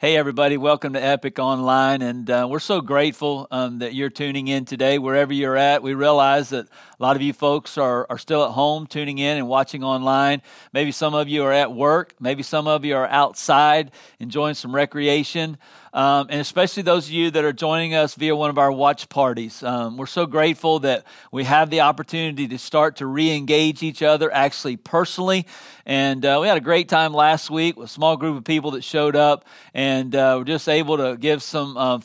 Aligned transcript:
Hey, 0.00 0.16
everybody, 0.16 0.56
welcome 0.56 0.92
to 0.92 1.04
Epic 1.04 1.40
Online. 1.40 2.02
And 2.02 2.30
uh, 2.30 2.46
we're 2.48 2.60
so 2.60 2.80
grateful 2.80 3.48
um, 3.50 3.80
that 3.80 3.94
you're 3.94 4.10
tuning 4.10 4.46
in 4.46 4.64
today, 4.64 4.96
wherever 4.96 5.32
you're 5.32 5.56
at. 5.56 5.82
We 5.82 5.92
realize 5.94 6.50
that 6.50 6.66
a 6.66 7.02
lot 7.02 7.16
of 7.16 7.22
you 7.22 7.32
folks 7.32 7.76
are, 7.76 8.06
are 8.08 8.16
still 8.16 8.44
at 8.44 8.52
home 8.52 8.86
tuning 8.86 9.18
in 9.18 9.38
and 9.38 9.48
watching 9.48 9.82
online. 9.82 10.42
Maybe 10.72 10.92
some 10.92 11.14
of 11.14 11.26
you 11.26 11.42
are 11.42 11.52
at 11.52 11.72
work, 11.74 12.14
maybe 12.20 12.44
some 12.44 12.68
of 12.68 12.84
you 12.84 12.94
are 12.94 13.08
outside 13.08 13.90
enjoying 14.20 14.54
some 14.54 14.72
recreation 14.72 15.58
um, 15.98 16.28
and 16.30 16.40
especially 16.40 16.84
those 16.84 17.06
of 17.06 17.10
you 17.12 17.28
that 17.32 17.44
are 17.44 17.52
joining 17.52 17.92
us 17.92 18.14
via 18.14 18.36
one 18.36 18.50
of 18.50 18.56
our 18.56 18.70
watch 18.70 19.08
parties. 19.08 19.64
Um, 19.64 19.96
we're 19.96 20.06
so 20.06 20.26
grateful 20.26 20.78
that 20.80 21.04
we 21.32 21.42
have 21.42 21.70
the 21.70 21.80
opportunity 21.80 22.46
to 22.46 22.56
start 22.56 22.94
to 22.98 23.06
re 23.06 23.32
engage 23.32 23.82
each 23.82 24.00
other 24.00 24.32
actually 24.32 24.76
personally. 24.76 25.44
And 25.84 26.24
uh, 26.24 26.38
we 26.40 26.46
had 26.46 26.56
a 26.56 26.60
great 26.60 26.88
time 26.88 27.12
last 27.12 27.50
week 27.50 27.76
with 27.76 27.88
a 27.88 27.92
small 27.92 28.16
group 28.16 28.36
of 28.36 28.44
people 28.44 28.70
that 28.72 28.84
showed 28.84 29.16
up, 29.16 29.44
and 29.74 30.14
uh, 30.14 30.36
we're 30.38 30.44
just 30.44 30.68
able 30.68 30.98
to 30.98 31.16
give 31.16 31.42
some. 31.42 31.76
Uh, 31.76 31.98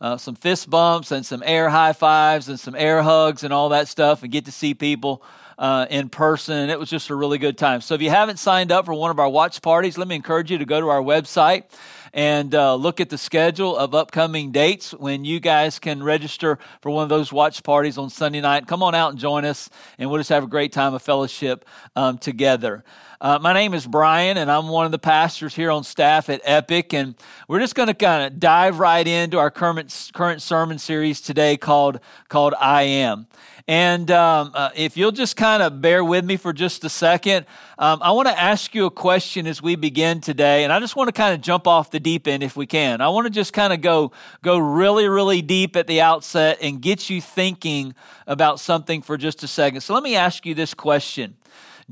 uh, 0.00 0.16
some 0.16 0.36
fist 0.36 0.70
bumps 0.70 1.10
and 1.10 1.26
some 1.26 1.42
air 1.44 1.68
high 1.68 1.92
fives 1.92 2.48
and 2.48 2.60
some 2.60 2.76
air 2.76 3.02
hugs 3.02 3.42
and 3.42 3.52
all 3.52 3.70
that 3.70 3.88
stuff, 3.88 4.22
and 4.22 4.30
get 4.30 4.44
to 4.44 4.52
see 4.52 4.72
people 4.72 5.24
uh, 5.58 5.86
in 5.90 6.08
person. 6.08 6.70
It 6.70 6.78
was 6.78 6.88
just 6.88 7.10
a 7.10 7.16
really 7.16 7.38
good 7.38 7.58
time. 7.58 7.80
So 7.80 7.94
if 7.94 8.00
you 8.00 8.10
haven't 8.10 8.38
signed 8.38 8.70
up 8.70 8.86
for 8.86 8.94
one 8.94 9.10
of 9.10 9.18
our 9.18 9.28
watch 9.28 9.60
parties, 9.60 9.98
let 9.98 10.06
me 10.06 10.14
encourage 10.14 10.52
you 10.52 10.58
to 10.58 10.64
go 10.64 10.80
to 10.80 10.88
our 10.88 11.02
website 11.02 11.64
and 12.12 12.54
uh, 12.54 12.74
look 12.74 13.00
at 13.00 13.10
the 13.10 13.18
schedule 13.18 13.76
of 13.76 13.94
upcoming 13.94 14.52
dates 14.52 14.92
when 14.92 15.24
you 15.24 15.40
guys 15.40 15.78
can 15.78 16.02
register 16.02 16.58
for 16.80 16.90
one 16.90 17.02
of 17.02 17.08
those 17.08 17.32
watch 17.32 17.62
parties 17.62 17.98
on 17.98 18.10
Sunday 18.10 18.40
night. 18.40 18.66
Come 18.66 18.82
on 18.82 18.94
out 18.94 19.10
and 19.10 19.18
join 19.18 19.44
us, 19.44 19.70
and 19.98 20.10
we'll 20.10 20.20
just 20.20 20.30
have 20.30 20.44
a 20.44 20.48
great 20.48 20.72
time 20.72 20.94
of 20.94 21.02
fellowship 21.02 21.64
um, 21.96 22.18
together. 22.18 22.84
Uh, 23.20 23.36
my 23.40 23.52
name 23.52 23.74
is 23.74 23.84
Brian, 23.84 24.36
and 24.36 24.48
I'm 24.48 24.68
one 24.68 24.86
of 24.86 24.92
the 24.92 24.98
pastors 24.98 25.52
here 25.52 25.72
on 25.72 25.82
staff 25.82 26.28
at 26.28 26.40
Epic. 26.44 26.94
And 26.94 27.16
we're 27.48 27.58
just 27.58 27.74
going 27.74 27.88
to 27.88 27.94
kind 27.94 28.32
of 28.32 28.38
dive 28.38 28.78
right 28.78 29.04
into 29.04 29.38
our 29.38 29.50
current, 29.50 30.10
current 30.14 30.40
sermon 30.40 30.78
series 30.78 31.20
today 31.20 31.56
called, 31.56 31.98
called 32.28 32.54
I 32.60 32.82
Am. 32.82 33.26
And 33.68 34.10
um, 34.10 34.52
uh, 34.54 34.70
if 34.74 34.96
you'll 34.96 35.12
just 35.12 35.36
kind 35.36 35.62
of 35.62 35.82
bear 35.82 36.02
with 36.02 36.24
me 36.24 36.38
for 36.38 36.54
just 36.54 36.84
a 36.84 36.88
second, 36.88 37.44
um, 37.78 37.98
I 38.02 38.12
want 38.12 38.26
to 38.26 38.40
ask 38.40 38.74
you 38.74 38.86
a 38.86 38.90
question 38.90 39.46
as 39.46 39.60
we 39.60 39.76
begin 39.76 40.22
today. 40.22 40.64
And 40.64 40.72
I 40.72 40.80
just 40.80 40.96
want 40.96 41.08
to 41.08 41.12
kind 41.12 41.34
of 41.34 41.42
jump 41.42 41.66
off 41.66 41.90
the 41.90 42.00
deep 42.00 42.26
end 42.26 42.42
if 42.42 42.56
we 42.56 42.64
can. 42.64 43.02
I 43.02 43.10
want 43.10 43.26
to 43.26 43.30
just 43.30 43.52
kind 43.52 43.74
of 43.74 43.82
go, 43.82 44.12
go 44.40 44.56
really, 44.56 45.06
really 45.06 45.42
deep 45.42 45.76
at 45.76 45.86
the 45.86 46.00
outset 46.00 46.56
and 46.62 46.80
get 46.80 47.10
you 47.10 47.20
thinking 47.20 47.94
about 48.26 48.58
something 48.58 49.02
for 49.02 49.18
just 49.18 49.42
a 49.42 49.46
second. 49.48 49.82
So 49.82 49.92
let 49.92 50.02
me 50.02 50.16
ask 50.16 50.46
you 50.46 50.54
this 50.54 50.72
question 50.72 51.36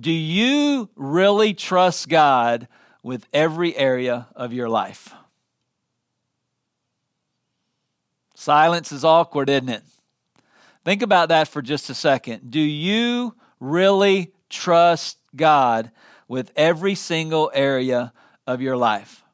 Do 0.01 0.11
you 0.11 0.89
really 0.97 1.53
trust 1.53 2.09
God 2.09 2.69
with 3.03 3.27
every 3.35 3.77
area 3.77 4.29
of 4.35 4.55
your 4.55 4.71
life? 4.71 5.13
Silence 8.35 8.93
is 8.93 9.05
awkward, 9.05 9.51
isn't 9.51 9.69
it? 9.69 9.83
Think 10.87 11.03
about 11.03 11.31
that 11.31 11.49
for 11.49 11.63
just 11.63 11.91
a 11.91 11.95
second. 11.95 12.49
Do 12.49 12.61
you 12.61 13.35
really 13.59 14.31
trust 14.49 15.19
God 15.35 15.91
with 16.29 16.53
every 16.55 16.95
single 16.95 17.51
area 17.53 18.13
of 18.47 18.61
your 18.61 18.77
life? 18.77 19.25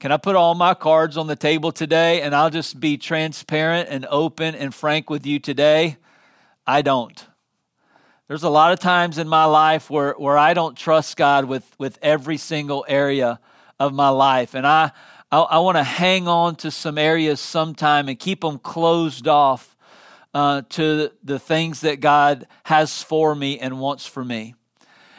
Can 0.00 0.12
I 0.12 0.16
put 0.16 0.34
all 0.34 0.54
my 0.54 0.72
cards 0.72 1.18
on 1.18 1.26
the 1.26 1.36
table 1.36 1.72
today 1.72 2.22
and 2.22 2.34
I'll 2.34 2.48
just 2.48 2.80
be 2.80 2.96
transparent 2.96 3.90
and 3.90 4.06
open 4.06 4.54
and 4.54 4.74
frank 4.74 5.10
with 5.10 5.26
you 5.26 5.38
today? 5.38 5.98
I 6.66 6.80
don't. 6.80 7.22
There's 8.26 8.42
a 8.42 8.48
lot 8.48 8.72
of 8.72 8.80
times 8.80 9.18
in 9.18 9.28
my 9.28 9.44
life 9.44 9.90
where, 9.90 10.14
where 10.14 10.38
I 10.38 10.54
don't 10.54 10.74
trust 10.74 11.18
God 11.18 11.44
with, 11.44 11.70
with 11.76 11.98
every 12.00 12.38
single 12.38 12.86
area 12.88 13.40
of 13.78 13.92
my 13.92 14.08
life. 14.08 14.54
And 14.54 14.66
I, 14.66 14.92
I, 15.30 15.38
I 15.38 15.58
want 15.58 15.76
to 15.76 15.84
hang 15.84 16.28
on 16.28 16.56
to 16.56 16.70
some 16.70 16.96
areas 16.96 17.40
sometime 17.40 18.08
and 18.08 18.18
keep 18.18 18.40
them 18.40 18.58
closed 18.58 19.28
off 19.28 19.71
uh, 20.34 20.62
to 20.70 21.10
the 21.22 21.38
things 21.38 21.80
that 21.82 22.00
God 22.00 22.46
has 22.64 23.02
for 23.02 23.34
me 23.34 23.58
and 23.58 23.78
wants 23.78 24.06
for 24.06 24.24
me. 24.24 24.54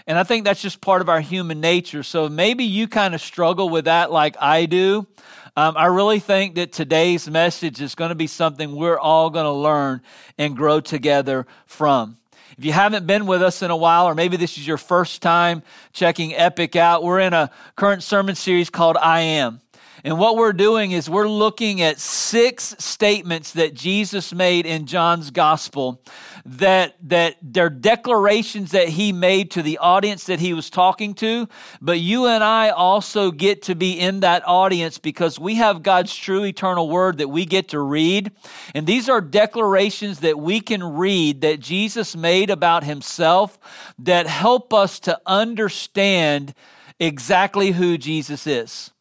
And 0.05 0.17
I 0.17 0.23
think 0.23 0.43
that's 0.43 0.61
just 0.61 0.81
part 0.81 1.01
of 1.01 1.07
our 1.07 1.21
human 1.21 1.61
nature. 1.61 2.03
So 2.03 2.27
maybe 2.27 2.65
you 2.65 2.87
kind 2.87 3.15
of 3.15 3.21
struggle 3.21 3.69
with 3.69 3.85
that 3.85 4.11
like 4.11 4.35
I 4.39 4.65
do. 4.65 5.07
Um, 5.55 5.77
I 5.77 5.85
really 5.85 6.19
think 6.19 6.55
that 6.55 6.71
today's 6.71 7.29
message 7.29 7.79
is 7.79 7.95
going 7.95 8.09
to 8.09 8.15
be 8.15 8.27
something 8.27 8.75
we're 8.75 8.97
all 8.97 9.29
going 9.29 9.45
to 9.45 9.51
learn 9.51 10.01
and 10.37 10.57
grow 10.57 10.81
together 10.81 11.45
from. 11.67 12.17
If 12.57 12.65
you 12.65 12.71
haven't 12.71 13.07
been 13.07 13.25
with 13.25 13.41
us 13.41 13.61
in 13.61 13.71
a 13.71 13.77
while, 13.77 14.05
or 14.05 14.15
maybe 14.15 14.35
this 14.35 14.57
is 14.57 14.67
your 14.67 14.77
first 14.77 15.21
time 15.21 15.63
checking 15.91 16.35
Epic 16.35 16.75
out, 16.75 17.03
we're 17.03 17.19
in 17.19 17.33
a 17.33 17.49
current 17.75 18.03
sermon 18.03 18.35
series 18.35 18.69
called 18.69 18.97
I 18.97 19.21
Am. 19.21 19.61
And 20.05 20.19
what 20.19 20.35
we're 20.35 20.51
doing 20.51 20.91
is 20.91 21.09
we're 21.09 21.29
looking 21.29 21.81
at 21.81 21.97
six 21.97 22.75
statements 22.77 23.51
that 23.53 23.73
Jesus 23.73 24.33
made 24.33 24.65
in 24.65 24.85
John's 24.85 25.31
gospel 25.31 26.01
that 26.45 26.95
that 27.03 27.37
they're 27.41 27.69
declarations 27.69 28.71
that 28.71 28.89
he 28.89 29.13
made 29.13 29.51
to 29.51 29.61
the 29.61 29.77
audience 29.77 30.25
that 30.25 30.41
he 30.41 30.53
was 30.53 30.69
talking 30.69 31.13
to, 31.13 31.47
but 31.81 31.99
you 31.99 32.25
and 32.25 32.43
I 32.43 32.69
also 32.69 33.31
get 33.31 33.61
to 33.63 33.75
be 33.75 33.97
in 33.97 34.19
that 34.21 34.45
audience 34.45 34.97
because 34.97 35.39
we 35.39 35.55
have 35.55 35.83
God's 35.83 36.13
true 36.13 36.43
eternal 36.43 36.89
word 36.89 37.19
that 37.19 37.29
we 37.29 37.45
get 37.45 37.69
to 37.69 37.79
read. 37.79 38.31
And 38.75 38.85
these 38.85 39.07
are 39.07 39.21
declarations 39.21 40.19
that 40.19 40.37
we 40.37 40.59
can 40.59 40.83
read 40.83 41.41
that 41.41 41.61
Jesus 41.61 42.13
made 42.13 42.49
about 42.49 42.83
himself 42.83 43.57
that 43.99 44.27
help 44.27 44.73
us 44.73 44.99
to 45.01 45.19
understand 45.25 46.53
exactly 46.99 47.71
who 47.71 47.97
Jesus 47.97 48.45
is. 48.45 48.92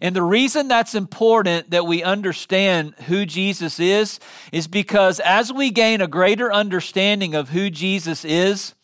And 0.00 0.16
the 0.16 0.22
reason 0.22 0.68
that's 0.68 0.94
important 0.94 1.70
that 1.70 1.86
we 1.86 2.02
understand 2.02 2.94
who 3.06 3.26
Jesus 3.26 3.78
is 3.78 4.18
is 4.52 4.66
because 4.66 5.20
as 5.20 5.52
we 5.52 5.70
gain 5.70 6.00
a 6.00 6.06
greater 6.06 6.52
understanding 6.52 7.34
of 7.34 7.50
who 7.50 7.70
Jesus 7.70 8.24
is, 8.24 8.74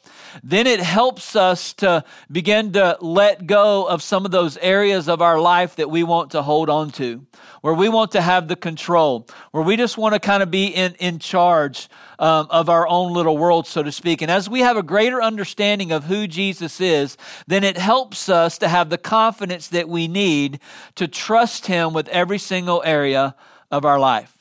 then 0.43 0.66
it 0.66 0.81
helps 0.81 1.37
us 1.37 1.72
to 1.75 2.05
begin 2.31 2.72
to 2.72 2.97
let 3.00 3.47
go 3.47 3.87
of 3.87 4.03
some 4.03 4.25
of 4.25 4.31
those 4.31 4.56
areas 4.59 5.09
of 5.09 5.22
our 5.22 5.41
life 5.41 5.77
that 5.77 5.91
we 5.91 6.03
want 6.03 6.31
to 6.33 6.43
hold 6.43 6.69
on 6.69 6.91
to, 6.93 7.27
where 7.61 7.75
we 7.75 7.89
want 7.89 8.12
to 8.12 8.21
have 8.21 8.49
the 8.49 8.56
control, 8.56 9.27
where 9.53 9.62
we 9.62 9.77
just 9.77 9.99
want 9.99 10.15
to 10.15 10.21
kind 10.21 10.43
of 10.43 10.50
be 10.50 10.67
in, 10.67 10.94
in 10.97 11.19
charge 11.19 11.88
um, 12.19 12.47
of 12.50 12.69
our 12.69 12.87
own 12.88 13.12
little 13.12 13.38
world, 13.38 13.67
so 13.67 13.83
to 13.83 13.93
speak. 13.93 14.22
And 14.22 14.31
as 14.31 14.49
we 14.49 14.61
have 14.61 14.77
a 14.77 14.83
greater 14.83 15.22
understanding 15.22 15.93
of 15.93 16.05
who 16.05 16.27
Jesus 16.27 16.81
is, 16.81 17.17
then 17.47 17.65
it 17.65 17.77
helps 17.77 18.28
us 18.28 18.59
to 18.59 18.69
have 18.69 18.91
the 18.91 18.99
confidence 18.99 19.69
that 19.69 19.88
we 19.88 20.09
need 20.09 20.61
to 20.97 21.09
trust 21.09 21.67
Him 21.67 21.93
with 21.93 22.09
every 22.09 22.38
single 22.38 22.83
area 22.84 23.34
of 23.71 23.84
our 23.84 23.99
life. 23.99 24.34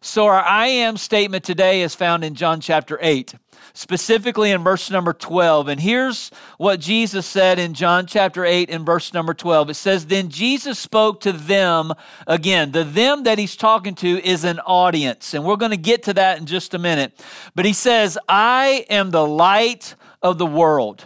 So, 0.00 0.26
our 0.26 0.42
I 0.44 0.66
am 0.66 0.98
statement 0.98 1.44
today 1.44 1.80
is 1.80 1.94
found 1.94 2.24
in 2.24 2.34
John 2.34 2.60
chapter 2.60 2.98
8 3.00 3.34
specifically 3.74 4.52
in 4.52 4.62
verse 4.62 4.90
number 4.90 5.12
12. 5.12 5.68
And 5.68 5.80
here's 5.80 6.30
what 6.56 6.80
Jesus 6.80 7.26
said 7.26 7.58
in 7.58 7.74
John 7.74 8.06
chapter 8.06 8.44
8 8.44 8.70
and 8.70 8.86
verse 8.86 9.12
number 9.12 9.34
12. 9.34 9.70
It 9.70 9.74
says, 9.74 10.06
Then 10.06 10.30
Jesus 10.30 10.78
spoke 10.78 11.20
to 11.22 11.32
them 11.32 11.92
again. 12.26 12.70
The 12.70 12.84
them 12.84 13.24
that 13.24 13.38
he's 13.38 13.56
talking 13.56 13.96
to 13.96 14.24
is 14.24 14.44
an 14.44 14.60
audience. 14.60 15.34
And 15.34 15.44
we're 15.44 15.56
going 15.56 15.72
to 15.72 15.76
get 15.76 16.04
to 16.04 16.14
that 16.14 16.38
in 16.38 16.46
just 16.46 16.72
a 16.72 16.78
minute. 16.78 17.20
But 17.54 17.66
he 17.66 17.72
says, 17.72 18.16
I 18.28 18.86
am 18.88 19.10
the 19.10 19.26
light 19.26 19.96
of 20.22 20.38
the 20.38 20.46
world. 20.46 21.04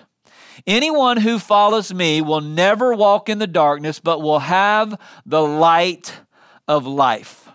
Anyone 0.66 1.16
who 1.16 1.38
follows 1.38 1.92
me 1.94 2.20
will 2.20 2.42
never 2.42 2.92
walk 2.92 3.30
in 3.30 3.38
the 3.38 3.46
darkness, 3.46 4.00
but 4.00 4.20
will 4.20 4.40
have 4.40 5.00
the 5.24 5.42
light 5.42 6.14
of 6.68 6.86
life. 6.86 7.48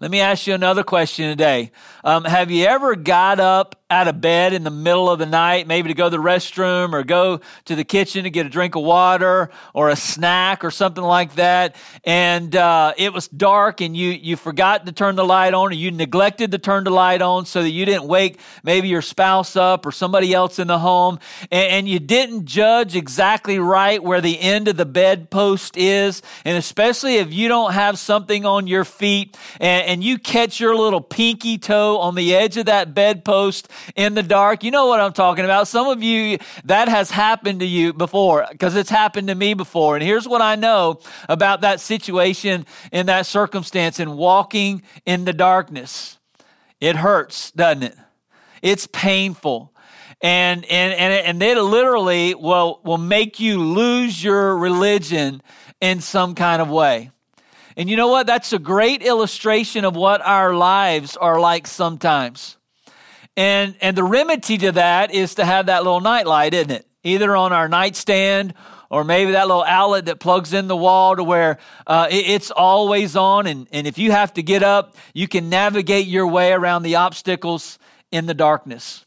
Let 0.00 0.10
me 0.10 0.20
ask 0.20 0.46
you 0.46 0.54
another 0.54 0.82
question 0.82 1.28
today. 1.28 1.72
Um, 2.02 2.24
have 2.24 2.50
you 2.50 2.66
ever 2.66 2.96
got 2.96 3.40
up 3.40 3.76
out 3.90 4.06
of 4.06 4.20
bed 4.20 4.52
in 4.52 4.62
the 4.62 4.70
middle 4.70 5.10
of 5.10 5.18
the 5.18 5.26
night, 5.26 5.66
maybe 5.66 5.88
to 5.88 5.94
go 5.94 6.08
to 6.08 6.16
the 6.16 6.22
restroom 6.22 6.92
or 6.92 7.02
go 7.02 7.40
to 7.64 7.74
the 7.74 7.82
kitchen 7.82 8.22
to 8.22 8.30
get 8.30 8.46
a 8.46 8.48
drink 8.48 8.76
of 8.76 8.84
water 8.84 9.50
or 9.74 9.88
a 9.88 9.96
snack 9.96 10.64
or 10.64 10.70
something 10.70 11.02
like 11.02 11.34
that, 11.34 11.74
and 12.04 12.54
uh, 12.54 12.94
it 12.96 13.12
was 13.12 13.26
dark 13.26 13.80
and 13.80 13.96
you 13.96 14.10
you 14.10 14.36
forgot 14.36 14.86
to 14.86 14.92
turn 14.92 15.16
the 15.16 15.24
light 15.24 15.54
on 15.54 15.70
or 15.70 15.72
you 15.72 15.90
neglected 15.90 16.52
to 16.52 16.58
turn 16.58 16.84
the 16.84 16.90
light 16.90 17.20
on 17.20 17.44
so 17.44 17.62
that 17.62 17.70
you 17.70 17.84
didn't 17.84 18.06
wake 18.06 18.38
maybe 18.62 18.88
your 18.88 19.02
spouse 19.02 19.56
up 19.56 19.84
or 19.84 19.90
somebody 19.90 20.32
else 20.32 20.60
in 20.60 20.68
the 20.68 20.78
home, 20.78 21.18
and, 21.50 21.70
and 21.72 21.88
you 21.88 21.98
didn't 21.98 22.44
judge 22.44 22.94
exactly 22.94 23.58
right 23.58 24.02
where 24.02 24.20
the 24.20 24.38
end 24.40 24.68
of 24.68 24.76
the 24.76 24.86
bedpost 24.86 25.76
is, 25.76 26.22
and 26.44 26.56
especially 26.56 27.16
if 27.16 27.32
you 27.32 27.48
don't 27.48 27.72
have 27.72 27.98
something 27.98 28.46
on 28.46 28.68
your 28.68 28.84
feet 28.84 29.36
and, 29.58 29.86
and 29.86 30.04
you 30.04 30.16
catch 30.16 30.60
your 30.60 30.76
little 30.76 31.00
pinky 31.00 31.58
toe 31.58 31.89
on 31.98 32.14
the 32.14 32.34
edge 32.34 32.56
of 32.56 32.66
that 32.66 32.94
bedpost 32.94 33.68
in 33.96 34.14
the 34.14 34.22
dark. 34.22 34.64
You 34.64 34.70
know 34.70 34.86
what 34.86 35.00
I'm 35.00 35.12
talking 35.12 35.44
about. 35.44 35.68
Some 35.68 35.88
of 35.88 36.02
you, 36.02 36.38
that 36.64 36.88
has 36.88 37.10
happened 37.10 37.60
to 37.60 37.66
you 37.66 37.92
before 37.92 38.46
because 38.50 38.76
it's 38.76 38.90
happened 38.90 39.28
to 39.28 39.34
me 39.34 39.54
before. 39.54 39.96
And 39.96 40.04
here's 40.04 40.28
what 40.28 40.42
I 40.42 40.54
know 40.54 41.00
about 41.28 41.62
that 41.62 41.80
situation 41.80 42.66
in 42.92 43.06
that 43.06 43.26
circumstance 43.26 43.98
and 44.00 44.16
walking 44.16 44.82
in 45.06 45.24
the 45.24 45.32
darkness 45.32 46.18
it 46.80 46.96
hurts, 46.96 47.50
doesn't 47.50 47.82
it? 47.82 47.96
It's 48.62 48.86
painful. 48.86 49.72
And, 50.22 50.64
and, 50.64 50.94
and, 50.94 51.12
and 51.12 51.42
it 51.42 51.60
literally 51.60 52.34
will, 52.34 52.80
will 52.84 52.98
make 52.98 53.40
you 53.40 53.62
lose 53.62 54.22
your 54.22 54.56
religion 54.56 55.42
in 55.80 56.00
some 56.00 56.34
kind 56.34 56.60
of 56.60 56.68
way. 56.68 57.10
And 57.80 57.88
you 57.88 57.96
know 57.96 58.08
what? 58.08 58.26
That's 58.26 58.52
a 58.52 58.58
great 58.58 59.00
illustration 59.00 59.86
of 59.86 59.96
what 59.96 60.20
our 60.20 60.54
lives 60.54 61.16
are 61.16 61.40
like 61.40 61.66
sometimes. 61.66 62.58
And, 63.38 63.74
and 63.80 63.96
the 63.96 64.04
remedy 64.04 64.58
to 64.58 64.72
that 64.72 65.14
is 65.14 65.36
to 65.36 65.46
have 65.46 65.64
that 65.64 65.82
little 65.82 66.02
nightlight, 66.02 66.52
isn't 66.52 66.70
it? 66.70 66.86
Either 67.04 67.34
on 67.34 67.54
our 67.54 67.70
nightstand 67.70 68.52
or 68.90 69.02
maybe 69.02 69.30
that 69.30 69.48
little 69.48 69.64
outlet 69.64 70.04
that 70.04 70.20
plugs 70.20 70.52
in 70.52 70.68
the 70.68 70.76
wall 70.76 71.16
to 71.16 71.24
where 71.24 71.56
uh, 71.86 72.06
it, 72.10 72.28
it's 72.28 72.50
always 72.50 73.16
on. 73.16 73.46
And, 73.46 73.66
and 73.72 73.86
if 73.86 73.96
you 73.96 74.10
have 74.10 74.34
to 74.34 74.42
get 74.42 74.62
up, 74.62 74.94
you 75.14 75.26
can 75.26 75.48
navigate 75.48 76.06
your 76.06 76.26
way 76.26 76.52
around 76.52 76.82
the 76.82 76.96
obstacles 76.96 77.78
in 78.12 78.26
the 78.26 78.34
darkness. 78.34 79.06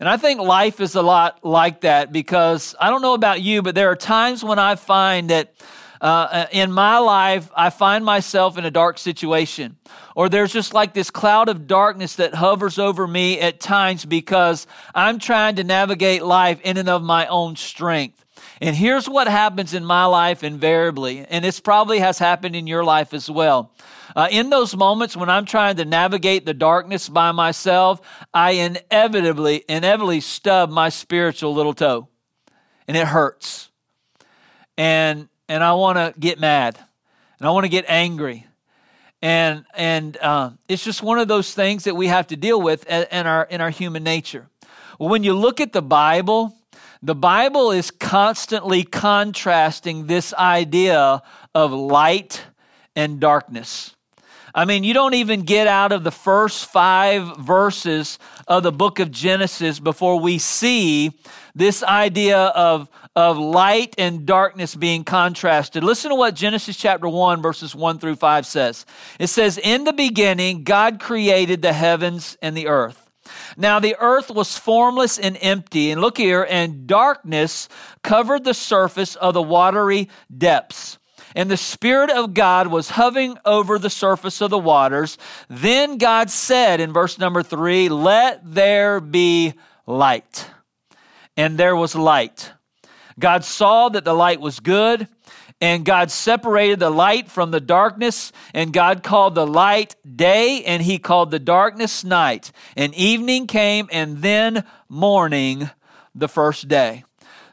And 0.00 0.08
I 0.08 0.16
think 0.16 0.40
life 0.40 0.80
is 0.80 0.94
a 0.94 1.02
lot 1.02 1.44
like 1.44 1.82
that 1.82 2.12
because 2.12 2.74
I 2.80 2.88
don't 2.88 3.02
know 3.02 3.12
about 3.12 3.42
you, 3.42 3.60
but 3.60 3.74
there 3.74 3.90
are 3.90 3.96
times 3.96 4.42
when 4.42 4.58
I 4.58 4.76
find 4.76 5.28
that 5.28 5.52
uh, 6.00 6.46
in 6.52 6.72
my 6.72 6.98
life, 6.98 7.50
I 7.56 7.70
find 7.70 8.04
myself 8.04 8.58
in 8.58 8.64
a 8.64 8.70
dark 8.70 8.98
situation, 8.98 9.76
or 10.14 10.28
there's 10.28 10.52
just 10.52 10.74
like 10.74 10.94
this 10.94 11.10
cloud 11.10 11.48
of 11.48 11.66
darkness 11.66 12.16
that 12.16 12.34
hovers 12.34 12.78
over 12.78 13.06
me 13.06 13.40
at 13.40 13.60
times 13.60 14.04
because 14.04 14.66
I'm 14.94 15.18
trying 15.18 15.56
to 15.56 15.64
navigate 15.64 16.22
life 16.22 16.60
in 16.62 16.76
and 16.76 16.88
of 16.88 17.02
my 17.02 17.26
own 17.26 17.56
strength. 17.56 18.24
And 18.60 18.74
here's 18.74 19.08
what 19.08 19.28
happens 19.28 19.74
in 19.74 19.84
my 19.84 20.06
life 20.06 20.42
invariably, 20.42 21.26
and 21.26 21.44
this 21.44 21.60
probably 21.60 21.98
has 21.98 22.18
happened 22.18 22.56
in 22.56 22.66
your 22.66 22.84
life 22.84 23.12
as 23.12 23.30
well. 23.30 23.72
Uh, 24.14 24.28
in 24.30 24.48
those 24.48 24.74
moments 24.74 25.14
when 25.14 25.28
I'm 25.28 25.44
trying 25.44 25.76
to 25.76 25.84
navigate 25.84 26.46
the 26.46 26.54
darkness 26.54 27.08
by 27.08 27.32
myself, 27.32 28.00
I 28.32 28.52
inevitably, 28.52 29.64
inevitably 29.68 30.20
stub 30.20 30.70
my 30.70 30.88
spiritual 30.88 31.54
little 31.54 31.74
toe, 31.74 32.08
and 32.88 32.96
it 32.96 33.06
hurts. 33.06 33.70
And 34.78 35.28
and 35.48 35.64
I 35.64 35.72
want 35.72 35.98
to 35.98 36.18
get 36.18 36.38
mad, 36.38 36.78
and 37.38 37.48
I 37.48 37.50
want 37.50 37.64
to 37.64 37.68
get 37.68 37.84
angry, 37.88 38.46
and 39.22 39.64
and 39.74 40.16
uh, 40.18 40.50
it's 40.68 40.84
just 40.84 41.02
one 41.02 41.18
of 41.18 41.28
those 41.28 41.54
things 41.54 41.84
that 41.84 41.96
we 41.96 42.06
have 42.08 42.28
to 42.28 42.36
deal 42.36 42.60
with 42.60 42.86
in 42.86 43.26
our 43.26 43.44
in 43.44 43.60
our 43.60 43.70
human 43.70 44.04
nature. 44.04 44.48
When 44.98 45.24
you 45.24 45.34
look 45.34 45.60
at 45.60 45.72
the 45.72 45.82
Bible, 45.82 46.54
the 47.02 47.14
Bible 47.14 47.70
is 47.70 47.90
constantly 47.90 48.84
contrasting 48.84 50.06
this 50.06 50.32
idea 50.34 51.22
of 51.54 51.72
light 51.72 52.44
and 52.94 53.20
darkness. 53.20 53.95
I 54.56 54.64
mean, 54.64 54.84
you 54.84 54.94
don't 54.94 55.12
even 55.12 55.42
get 55.42 55.66
out 55.66 55.92
of 55.92 56.02
the 56.02 56.10
first 56.10 56.64
five 56.70 57.36
verses 57.36 58.18
of 58.48 58.62
the 58.62 58.72
book 58.72 59.00
of 59.00 59.10
Genesis 59.10 59.78
before 59.78 60.18
we 60.18 60.38
see 60.38 61.12
this 61.54 61.82
idea 61.82 62.38
of, 62.38 62.88
of 63.14 63.36
light 63.36 63.94
and 63.98 64.24
darkness 64.24 64.74
being 64.74 65.04
contrasted. 65.04 65.84
Listen 65.84 66.08
to 66.08 66.14
what 66.14 66.34
Genesis 66.34 66.78
chapter 66.78 67.06
1, 67.06 67.42
verses 67.42 67.74
1 67.74 67.98
through 67.98 68.16
5 68.16 68.46
says. 68.46 68.86
It 69.18 69.26
says, 69.26 69.58
In 69.58 69.84
the 69.84 69.92
beginning, 69.92 70.64
God 70.64 71.00
created 71.00 71.60
the 71.60 71.74
heavens 71.74 72.38
and 72.40 72.56
the 72.56 72.68
earth. 72.68 73.10
Now 73.58 73.78
the 73.78 73.96
earth 74.00 74.30
was 74.30 74.56
formless 74.56 75.18
and 75.18 75.36
empty, 75.42 75.90
and 75.90 76.00
look 76.00 76.16
here, 76.16 76.46
and 76.48 76.86
darkness 76.86 77.68
covered 78.02 78.44
the 78.44 78.54
surface 78.54 79.16
of 79.16 79.34
the 79.34 79.42
watery 79.42 80.08
depths 80.34 80.96
and 81.36 81.50
the 81.50 81.56
Spirit 81.58 82.10
of 82.10 82.32
God 82.32 82.68
was 82.68 82.88
hovering 82.88 83.36
over 83.44 83.78
the 83.78 83.90
surface 83.90 84.40
of 84.40 84.48
the 84.48 84.58
waters. 84.58 85.18
Then 85.48 85.98
God 85.98 86.30
said 86.30 86.80
in 86.80 86.94
verse 86.94 87.18
number 87.18 87.42
three, 87.42 87.90
Let 87.90 88.40
there 88.42 89.00
be 89.00 89.52
light. 89.86 90.48
And 91.36 91.58
there 91.58 91.76
was 91.76 91.94
light. 91.94 92.52
God 93.18 93.44
saw 93.44 93.90
that 93.90 94.06
the 94.06 94.14
light 94.14 94.40
was 94.40 94.60
good, 94.60 95.08
and 95.60 95.84
God 95.84 96.10
separated 96.10 96.78
the 96.78 96.90
light 96.90 97.30
from 97.30 97.50
the 97.50 97.60
darkness, 97.60 98.32
and 98.54 98.72
God 98.72 99.02
called 99.02 99.34
the 99.34 99.46
light 99.46 99.94
day, 100.16 100.64
and 100.64 100.82
he 100.82 100.98
called 100.98 101.30
the 101.30 101.38
darkness 101.38 102.02
night. 102.02 102.50
And 102.76 102.94
evening 102.94 103.46
came, 103.46 103.88
and 103.92 104.18
then 104.18 104.64
morning 104.88 105.70
the 106.14 106.28
first 106.28 106.68
day. 106.68 107.04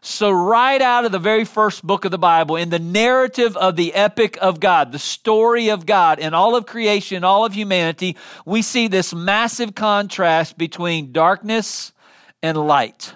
So, 0.05 0.31
right 0.31 0.81
out 0.81 1.05
of 1.05 1.13
the 1.13 1.19
very 1.19 1.45
first 1.45 1.87
book 1.87 2.03
of 2.03 2.11
the 2.11 2.17
Bible, 2.17 2.57
in 2.57 2.69
the 2.69 2.77
narrative 2.77 3.55
of 3.55 3.77
the 3.77 3.93
epic 3.93 4.37
of 4.41 4.59
God, 4.59 4.91
the 4.91 4.99
story 4.99 5.69
of 5.69 5.85
God, 5.85 6.19
in 6.19 6.33
all 6.33 6.57
of 6.57 6.65
creation, 6.65 7.23
all 7.23 7.45
of 7.45 7.53
humanity, 7.53 8.17
we 8.45 8.61
see 8.61 8.89
this 8.89 9.13
massive 9.15 9.75
contrast 9.75 10.57
between 10.57 11.13
darkness 11.13 11.93
and 12.41 12.57
light 12.57 13.13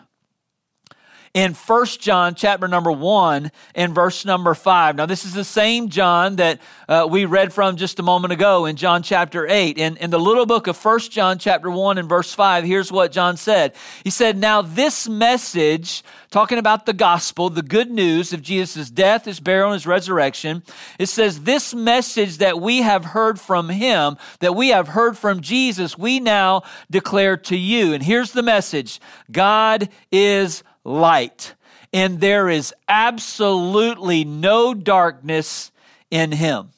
in 1.37 1.53
First 1.53 2.01
John 2.01 2.33
chapter 2.33 2.67
number 2.67 2.91
1 2.91 3.51
and 3.75 3.93
verse 3.93 4.25
number 4.25 4.55
5. 4.55 4.95
Now, 4.95 5.05
this 5.05 5.23
is 5.23 5.35
the 5.35 5.43
same 5.43 5.89
John 5.89 6.37
that 6.37 6.59
uh, 6.89 7.07
we 7.07 7.25
read 7.25 7.53
from 7.53 7.77
just 7.77 7.99
a 7.99 8.03
moment 8.03 8.33
ago 8.33 8.65
in 8.65 8.75
John 8.75 9.03
chapter 9.03 9.45
8. 9.47 9.77
In, 9.77 9.97
in 9.97 10.09
the 10.09 10.19
little 10.19 10.47
book 10.47 10.65
of 10.65 10.75
First 10.75 11.11
John 11.11 11.37
chapter 11.37 11.69
1 11.69 11.99
and 11.99 12.09
verse 12.09 12.33
5, 12.33 12.63
here's 12.63 12.91
what 12.91 13.11
John 13.11 13.37
said. 13.37 13.75
He 14.03 14.09
said, 14.09 14.35
Now 14.35 14.63
this 14.63 15.07
message, 15.07 16.03
talking 16.31 16.57
about 16.57 16.87
the 16.87 16.93
gospel, 16.93 17.51
the 17.51 17.61
good 17.61 17.91
news 17.91 18.33
of 18.33 18.41
Jesus' 18.41 18.89
death, 18.89 19.25
his 19.25 19.39
burial, 19.39 19.67
and 19.67 19.75
his 19.75 19.85
resurrection, 19.85 20.63
it 20.97 21.05
says, 21.05 21.41
This 21.41 21.71
message 21.71 22.39
that 22.39 22.59
we 22.59 22.81
have 22.81 23.05
heard 23.05 23.39
from 23.39 23.69
him, 23.69 24.17
that 24.39 24.55
we 24.55 24.69
have 24.69 24.87
heard 24.87 25.15
from 25.15 25.41
Jesus, 25.41 25.99
we 25.99 26.19
now 26.19 26.63
declare 26.89 27.37
to 27.37 27.55
you. 27.55 27.93
And 27.93 28.01
here's 28.01 28.31
the 28.31 28.41
message 28.41 28.99
God 29.31 29.89
is 30.11 30.63
light, 30.87 31.53
and 31.93 32.19
there 32.19 32.49
is 32.49 32.73
absolutely 32.87 34.23
no 34.23 34.73
darkness 34.73 35.71
in 36.09 36.31
him. 36.31 36.69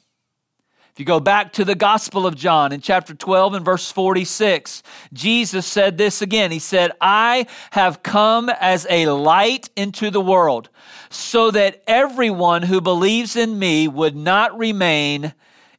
If 0.92 0.98
you 0.98 1.04
go 1.04 1.20
back 1.20 1.52
to 1.54 1.64
the 1.64 1.76
Gospel 1.76 2.26
of 2.26 2.34
John 2.34 2.72
in 2.72 2.80
chapter 2.80 3.14
12 3.14 3.54
and 3.54 3.64
verse 3.64 3.90
46, 3.90 4.82
Jesus 5.12 5.64
said 5.64 5.96
this 5.96 6.20
again. 6.20 6.50
He 6.50 6.58
said, 6.58 6.90
I 7.00 7.46
have 7.70 8.02
come 8.02 8.48
as 8.48 8.86
a 8.90 9.06
light 9.06 9.70
into 9.76 10.10
the 10.10 10.20
world, 10.20 10.68
so 11.08 11.50
that 11.52 11.82
everyone 11.86 12.62
who 12.62 12.80
believes 12.80 13.36
in 13.36 13.58
me 13.58 13.86
would 13.86 14.16
not 14.16 14.58
remain 14.58 15.32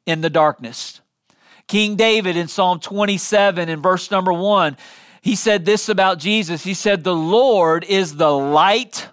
in 0.06 0.22
the 0.22 0.30
darkness. 0.30 1.02
King 1.68 1.96
David 1.96 2.36
in 2.36 2.48
Psalm 2.48 2.80
27 2.80 3.70
in 3.70 3.82
verse 3.82 4.12
number 4.12 4.34
1 4.34 4.76
he 5.22 5.36
said 5.36 5.66
this 5.66 5.88
about 5.88 6.18
Jesus. 6.18 6.64
He 6.64 6.74
said, 6.74 7.04
The 7.04 7.16
Lord 7.16 7.84
is 7.84 8.16
the 8.16 8.32
light 8.32 9.08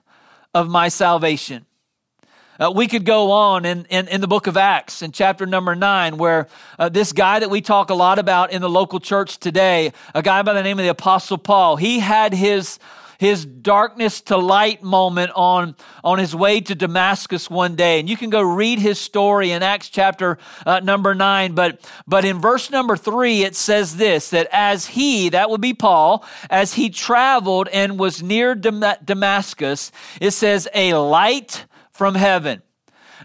of 0.55 0.69
my 0.69 0.89
salvation. 0.89 1.67
Uh, 2.61 2.73
we 2.75 2.89
could 2.89 3.05
go 3.05 3.31
on 3.31 3.65
in, 3.65 3.87
in, 3.89 4.09
in, 4.09 4.21
the 4.21 4.27
book 4.27 4.49
of 4.49 4.57
Acts 4.57 5.03
in 5.03 5.13
chapter 5.13 5.47
number 5.47 5.77
nine, 5.77 6.17
where 6.17 6.49
uh, 6.77 6.89
this 6.89 7.13
guy 7.13 7.39
that 7.39 7.51
we 7.51 7.61
talk 7.61 7.91
a 7.91 7.95
lot 7.95 8.19
about 8.19 8.51
in 8.51 8.61
the 8.61 8.69
local 8.69 8.99
church 8.99 9.39
today, 9.39 9.93
a 10.13 10.23
guy 10.23 10.43
by 10.43 10.55
the 10.55 10.63
name 10.63 10.77
of 10.77 10.83
the 10.83 10.91
Apostle 10.91 11.39
Paul, 11.39 11.77
he 11.77 12.01
had 12.01 12.35
his 12.35 12.81
his 13.19 13.45
darkness 13.45 14.21
to 14.23 14.37
light 14.37 14.83
moment 14.83 15.33
on, 15.35 15.75
on 16.05 16.19
his 16.19 16.35
way 16.35 16.61
to 16.61 16.75
Damascus 16.75 17.51
one 17.51 17.75
day. 17.75 17.99
And 17.99 18.09
you 18.09 18.17
can 18.17 18.31
go 18.31 18.41
read 18.41 18.79
his 18.79 19.01
story 19.01 19.51
in 19.51 19.63
Acts 19.63 19.89
chapter 19.89 20.39
uh, 20.65 20.81
number 20.81 21.15
nine. 21.15 21.55
But, 21.55 21.81
but 22.07 22.25
in 22.25 22.41
verse 22.41 22.71
number 22.71 22.97
three, 22.97 23.43
it 23.43 23.57
says 23.57 23.97
this 23.97 24.31
that 24.31 24.49
as 24.53 24.87
he, 24.87 25.29
that 25.31 25.51
would 25.51 25.61
be 25.61 25.75
Paul, 25.75 26.25
as 26.49 26.75
he 26.75 26.91
traveled 26.91 27.69
and 27.69 27.99
was 27.99 28.23
near 28.23 28.55
Damascus, 28.55 29.91
it 30.21 30.31
says, 30.31 30.69
a 30.73 30.95
light 30.95 31.67
from 31.91 32.15
heaven. 32.15 32.63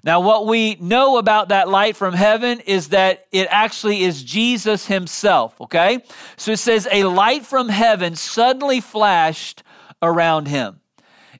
Now, 0.03 0.19
what 0.19 0.47
we 0.47 0.75
know 0.81 1.17
about 1.17 1.49
that 1.49 1.69
light 1.69 1.95
from 1.95 2.13
heaven 2.13 2.59
is 2.61 2.89
that 2.89 3.27
it 3.31 3.47
actually 3.49 4.01
is 4.01 4.21
Jesus 4.21 4.87
himself, 4.87 5.59
okay? 5.61 5.99
So 6.35 6.51
it 6.51 6.59
says, 6.59 6.87
a 6.91 7.05
light 7.05 7.45
from 7.45 7.69
heaven 7.69 8.15
suddenly 8.15 8.81
flashed 8.81 9.63
around 10.03 10.47
him. 10.47 10.81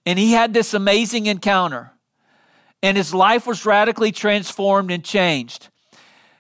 And 0.06 0.18
he 0.18 0.32
had 0.32 0.54
this 0.54 0.74
amazing 0.74 1.28
encounter, 1.28 1.92
and 2.82 2.98
his 2.98 3.14
life 3.14 3.46
was 3.46 3.66
radically 3.66 4.12
transformed 4.12 4.90
and 4.92 5.04
changed. 5.04 5.70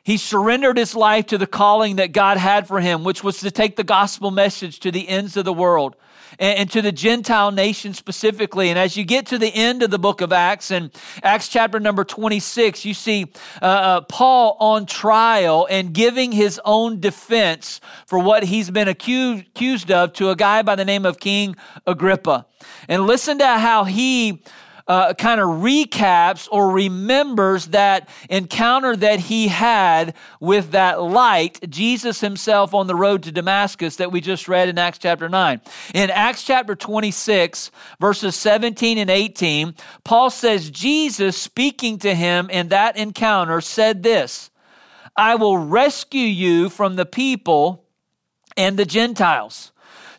He 0.04 0.18
surrendered 0.18 0.78
his 0.78 0.96
life 0.96 1.28
to 1.28 1.38
the 1.38 1.48
calling 1.48 1.96
that 1.96 2.12
God 2.12 2.38
had 2.38 2.68
for 2.68 2.82
him, 2.82 3.04
which 3.04 3.24
was 3.24 3.40
to 3.40 3.52
take 3.52 3.76
the 3.76 3.84
gospel 3.84 4.32
message 4.32 4.80
to 4.80 4.92
the 4.92 5.08
ends 5.08 5.38
of 5.38 5.46
the 5.46 5.54
world 5.54 5.96
and, 6.40 6.60
and, 6.60 6.72
to 6.72 6.82
the 6.82 6.92
Gentile 6.92 7.52
nation 7.52 7.94
specifically. 7.94 8.70
And 8.70 8.80
as 8.80 8.98
you 8.98 9.04
get 9.04 9.26
to 9.28 9.38
the 9.38 9.54
end 9.54 9.84
of 9.84 9.92
the 9.92 10.00
book 10.00 10.22
of 10.22 10.32
Acts, 10.32 10.72
and 10.72 10.92
Acts 11.22 11.48
chapter 11.48 11.80
number 11.80 12.04
26, 12.04 12.86
you 12.86 12.94
see 12.94 13.32
uh, 13.62 13.66
uh, 13.66 14.02
Paul 14.02 14.58
on 14.60 14.86
trial 14.86 15.68
and 15.70 15.94
giving 15.94 16.32
his 16.32 16.60
own 16.66 17.00
defense 17.00 17.82
for 18.06 18.20
what 18.20 18.44
he's 18.44 18.70
been 18.70 18.88
accused, 18.88 19.48
accused 19.48 19.92
of 19.92 20.14
to 20.14 20.30
a 20.30 20.36
guy 20.36 20.62
by 20.62 20.76
the 20.76 20.86
name 20.86 21.06
of 21.06 21.20
King 21.20 21.56
Agrippa. 21.86 22.46
And 22.88 23.06
listen 23.06 23.38
to 23.40 23.48
how 23.48 23.84
he 23.84 24.42
uh, 24.88 25.14
kind 25.14 25.40
of 25.40 25.48
recaps 25.48 26.48
or 26.52 26.72
remembers 26.72 27.68
that 27.68 28.10
encounter 28.30 28.96
that 28.96 29.20
he 29.20 29.48
had 29.48 30.14
with 30.40 30.72
that 30.72 31.02
light, 31.02 31.70
Jesus 31.70 32.20
himself 32.22 32.74
on 32.74 32.88
the 32.88 32.96
road 32.96 33.24
to 33.24 33.32
Damascus 33.32 33.96
that 33.98 34.12
we 34.12 34.22
just 34.22 34.48
read 34.48 34.70
in 34.70 34.78
Acts 34.78 34.98
chapter 34.98 35.30
9. 35.30 35.62
In 35.94 36.10
Acts 36.10 36.44
chapter 36.44 36.76
26, 36.76 37.72
verses 38.00 38.36
17 38.36 38.98
and 38.98 39.10
18, 39.10 39.76
Paul 40.04 40.30
says, 40.30 40.70
Jesus 40.70 41.38
speaking 41.38 41.98
to 42.00 42.14
him 42.14 42.50
in 42.50 42.70
that 42.70 42.98
encounter 42.98 43.62
said 43.62 44.04
this 44.04 44.50
I 45.16 45.36
will 45.36 45.58
rescue 45.58 46.26
you 46.26 46.70
from 46.70 46.96
the 46.96 47.06
people 47.06 47.86
and 48.58 48.78
the 48.78 48.86
Gentiles 48.86 49.73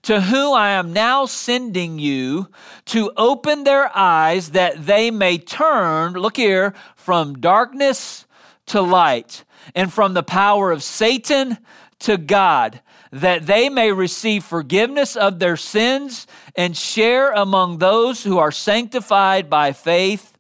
to 0.05 0.21
whom 0.21 0.55
I 0.55 0.71
am 0.71 0.93
now 0.93 1.25
sending 1.27 1.99
you 1.99 2.49
to 2.87 3.11
open 3.17 3.65
their 3.65 3.91
eyes 3.97 4.51
that 4.51 4.87
they 4.87 5.11
may 5.11 5.39
turn, 5.39 6.13
look 6.13 6.37
here, 6.37 6.75
from 6.95 7.41
darkness 7.41 8.27
to 8.67 8.83
light 8.83 9.45
and 9.75 9.93
from 9.93 10.15
the 10.15 10.23
power 10.23 10.71
of 10.71 10.83
Satan 10.83 11.59
to 12.01 12.19
God, 12.19 12.83
that 13.13 13.47
they 13.47 13.71
may 13.71 13.93
receive 13.93 14.45
forgiveness 14.45 15.17
of 15.17 15.39
their 15.39 15.57
sins 15.57 16.27
and 16.55 16.77
share 16.77 17.33
among 17.33 17.79
those 17.79 18.25
who 18.25 18.39
are 18.39 18.53
sanctified 18.53 19.49
by 19.49 19.73
faith 19.73 20.37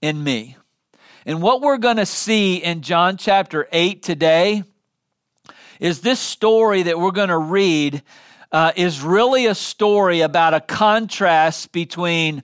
in 0.00 0.22
me. 0.22 0.56
And 1.26 1.42
what 1.42 1.60
we're 1.60 1.78
going 1.78 1.96
to 1.96 2.06
see 2.06 2.56
in 2.56 2.82
John 2.82 3.16
chapter 3.16 3.66
8 3.72 4.00
today 4.00 4.62
is 5.80 6.00
this 6.00 6.20
story 6.20 6.84
that 6.84 7.00
we're 7.00 7.10
going 7.10 7.28
to 7.28 7.38
read 7.38 8.02
uh, 8.52 8.72
is 8.76 9.02
really 9.02 9.46
a 9.46 9.54
story 9.54 10.20
about 10.20 10.54
a 10.54 10.60
contrast 10.60 11.72
between 11.72 12.42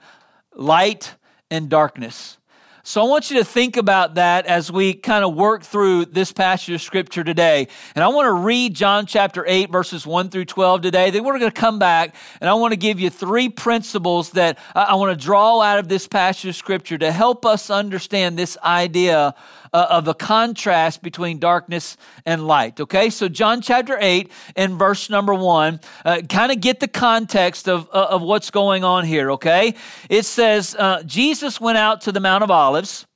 light 0.55 1.15
and 1.51 1.69
darkness. 1.69 2.39
So 2.87 3.01
I 3.01 3.09
want 3.09 3.31
you 3.31 3.39
to 3.39 3.45
think 3.45 3.79
about 3.79 4.17
that 4.17 4.45
as 4.45 4.71
we 4.71 4.93
kind 4.93 5.25
of 5.25 5.35
work 5.35 5.63
through 5.63 6.05
this 6.05 6.33
passage 6.33 6.75
of 6.75 6.83
scripture 6.83 7.25
today. 7.25 7.69
And 7.95 8.05
I 8.05 8.09
want 8.09 8.27
to 8.27 8.35
read 8.35 8.75
John 8.75 9.07
chapter 9.07 9.43
8, 9.47 9.73
verses 9.73 10.07
1 10.07 10.29
through 10.29 10.45
12 10.45 10.83
today. 10.83 11.09
Then 11.09 11.25
we're 11.25 11.39
going 11.39 11.51
to 11.51 11.61
come 11.61 11.79
back 11.79 12.15
and 12.43 12.51
I 12.51 12.53
want 12.53 12.73
to 12.73 12.77
give 12.77 13.01
you 13.01 13.09
three 13.09 13.49
principles 13.49 14.33
that 14.33 14.59
I 14.75 14.97
want 14.97 15.19
to 15.19 15.25
draw 15.25 15.63
out 15.63 15.79
of 15.79 15.89
this 15.89 16.07
passage 16.07 16.51
of 16.51 16.57
scripture 16.57 16.99
to 16.99 17.11
help 17.11 17.47
us 17.47 17.71
understand 17.71 18.39
this 18.39 18.59
idea 18.63 19.35
uh, 19.75 19.89
of 19.91 20.09
a 20.09 20.15
contrast 20.15 21.03
between 21.03 21.39
darkness 21.39 21.97
and 22.25 22.47
light. 22.47 22.81
Okay, 22.81 23.11
so 23.11 23.29
John 23.29 23.61
chapter 23.61 23.99
8 24.01 24.31
and 24.57 24.79
verse 24.79 25.11
number 25.11 25.35
1, 25.35 25.81
uh, 26.05 26.21
kind 26.29 26.53
of 26.53 26.61
get 26.61 26.81
the 26.81 26.89
context 26.89 27.69
of, 27.69 27.89
uh, 27.93 28.07
of 28.11 28.23
what's 28.23 28.51
going 28.51 28.85
on 28.85 29.05
here. 29.05 29.33
Okay, 29.33 29.75
it 30.09 30.23
says, 30.23 30.77
uh, 30.79 31.03
Jesus 31.03 31.61
went 31.61 31.77
out 31.77 32.01
to 32.03 32.13
the 32.13 32.21
Mount 32.21 32.45
of 32.45 32.51
Olives. 32.51 33.07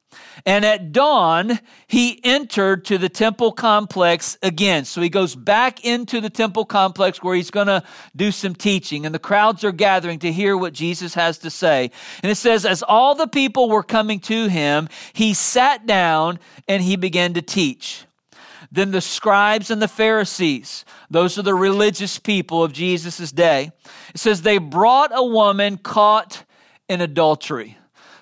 And 0.46 0.64
at 0.64 0.92
dawn, 0.92 1.60
he 1.86 2.20
entered 2.24 2.84
to 2.86 2.98
the 2.98 3.08
temple 3.08 3.52
complex 3.52 4.38
again. 4.42 4.84
So 4.84 5.00
he 5.00 5.08
goes 5.08 5.34
back 5.34 5.84
into 5.84 6.20
the 6.20 6.30
temple 6.30 6.64
complex 6.64 7.22
where 7.22 7.34
he's 7.34 7.50
going 7.50 7.66
to 7.66 7.82
do 8.14 8.30
some 8.30 8.54
teaching. 8.54 9.04
And 9.04 9.14
the 9.14 9.18
crowds 9.18 9.64
are 9.64 9.72
gathering 9.72 10.18
to 10.20 10.32
hear 10.32 10.56
what 10.56 10.72
Jesus 10.72 11.14
has 11.14 11.38
to 11.38 11.50
say. 11.50 11.90
And 12.22 12.30
it 12.30 12.36
says, 12.36 12.64
as 12.64 12.82
all 12.82 13.14
the 13.14 13.28
people 13.28 13.68
were 13.68 13.82
coming 13.82 14.20
to 14.20 14.48
him, 14.48 14.88
he 15.12 15.34
sat 15.34 15.86
down 15.86 16.38
and 16.66 16.82
he 16.82 16.96
began 16.96 17.34
to 17.34 17.42
teach. 17.42 18.04
Then 18.70 18.90
the 18.90 19.00
scribes 19.00 19.70
and 19.70 19.80
the 19.80 19.88
Pharisees, 19.88 20.84
those 21.10 21.38
are 21.38 21.42
the 21.42 21.54
religious 21.54 22.18
people 22.18 22.62
of 22.62 22.72
Jesus' 22.72 23.32
day, 23.32 23.72
it 24.14 24.18
says 24.18 24.42
they 24.42 24.58
brought 24.58 25.10
a 25.14 25.24
woman 25.24 25.78
caught 25.78 26.44
in 26.88 27.00
adultery. 27.00 27.78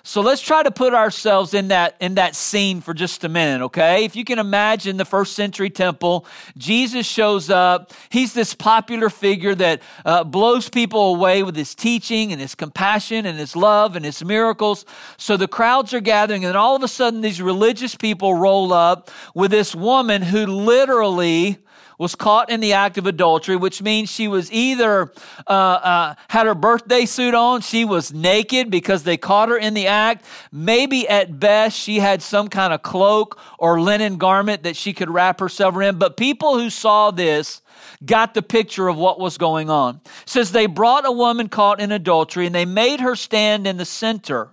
So 0.07 0.21
let's 0.21 0.41
try 0.41 0.63
to 0.63 0.71
put 0.71 0.93
ourselves 0.93 1.53
in 1.53 1.67
that 1.67 1.97
in 1.99 2.15
that 2.15 2.33
scene 2.33 2.79
for 2.79 2.93
just 2.93 3.25
a 3.25 3.29
minute, 3.29 3.61
okay? 3.65 4.05
If 4.05 4.15
you 4.15 4.23
can 4.23 4.39
imagine 4.39 4.95
the 4.95 5.03
first 5.03 5.33
century 5.33 5.69
temple, 5.69 6.25
Jesus 6.57 7.05
shows 7.05 7.49
up. 7.49 7.91
He's 8.07 8.33
this 8.33 8.53
popular 8.53 9.09
figure 9.09 9.53
that 9.55 9.81
uh, 10.05 10.23
blows 10.23 10.69
people 10.69 11.13
away 11.13 11.43
with 11.43 11.57
his 11.57 11.75
teaching 11.75 12.31
and 12.31 12.39
his 12.39 12.55
compassion 12.55 13.25
and 13.25 13.37
his 13.37 13.53
love 13.53 13.97
and 13.97 14.05
his 14.05 14.23
miracles. 14.23 14.85
So 15.17 15.35
the 15.35 15.49
crowds 15.49 15.93
are 15.93 15.99
gathering, 15.99 16.45
and 16.45 16.55
all 16.55 16.77
of 16.77 16.83
a 16.83 16.87
sudden, 16.87 17.19
these 17.19 17.41
religious 17.41 17.93
people 17.93 18.33
roll 18.33 18.71
up 18.71 19.11
with 19.35 19.51
this 19.51 19.75
woman 19.75 20.21
who 20.21 20.45
literally 20.45 21.57
was 21.97 22.13
caught 22.13 22.49
in 22.49 22.59
the 22.59 22.73
act 22.73 22.97
of 22.97 23.07
adultery, 23.07 23.55
which 23.55 23.81
means 23.81 24.09
she 24.09 24.27
was 24.27 24.51
either 24.51 25.11
uh, 25.47 25.51
uh, 25.51 26.15
had 26.29 26.45
her 26.45 26.53
birthday 26.55 27.05
suit 27.05 27.33
on, 27.33 27.61
she 27.61 27.85
was 27.85 28.13
naked 28.13 28.69
because 28.69 29.03
they 29.03 29.17
caught 29.17 29.49
her 29.49 29.57
in 29.57 29.73
the 29.73 29.87
act. 29.87 30.25
Maybe 30.51 31.07
at 31.07 31.39
best 31.39 31.77
she 31.77 31.99
had 31.99 32.21
some 32.21 32.49
kind 32.49 32.73
of 32.73 32.83
cloak 32.83 33.39
or 33.57 33.81
linen 33.81 34.17
garment 34.17 34.63
that 34.63 34.75
she 34.75 34.93
could 34.93 35.09
wrap 35.09 35.39
herself 35.39 35.75
in. 35.77 35.97
But 35.97 36.17
people 36.17 36.59
who 36.59 36.69
saw 36.69 37.11
this 37.11 37.61
got 38.05 38.33
the 38.33 38.41
picture 38.41 38.87
of 38.87 38.97
what 38.97 39.19
was 39.19 39.37
going 39.37 39.69
on. 39.69 40.01
It 40.05 40.29
says 40.29 40.51
they 40.51 40.67
brought 40.67 41.05
a 41.05 41.11
woman 41.11 41.49
caught 41.49 41.79
in 41.79 41.91
adultery 41.91 42.45
and 42.45 42.53
they 42.53 42.65
made 42.65 42.99
her 42.99 43.15
stand 43.15 43.65
in 43.65 43.77
the 43.77 43.85
center 43.85 44.49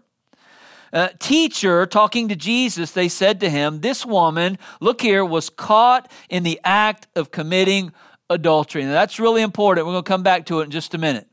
uh, 0.94 1.08
teacher, 1.18 1.84
talking 1.86 2.28
to 2.28 2.36
Jesus, 2.36 2.92
they 2.92 3.08
said 3.08 3.40
to 3.40 3.50
him, 3.50 3.80
This 3.80 4.06
woman, 4.06 4.58
look 4.80 5.00
here, 5.00 5.24
was 5.24 5.50
caught 5.50 6.10
in 6.30 6.44
the 6.44 6.60
act 6.64 7.08
of 7.16 7.32
committing 7.32 7.92
adultery. 8.30 8.84
Now, 8.84 8.92
that's 8.92 9.18
really 9.18 9.42
important. 9.42 9.86
We're 9.86 9.94
going 9.94 10.04
to 10.04 10.08
come 10.08 10.22
back 10.22 10.46
to 10.46 10.60
it 10.60 10.64
in 10.64 10.70
just 10.70 10.94
a 10.94 10.98
minute. 10.98 11.26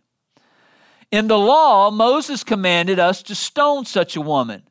In 1.12 1.28
the 1.28 1.38
law, 1.38 1.92
Moses 1.92 2.44
commanded 2.44 2.98
us 2.98 3.22
to 3.24 3.36
stone 3.36 3.86
such 3.86 4.16
a 4.16 4.22
woman. 4.22 4.64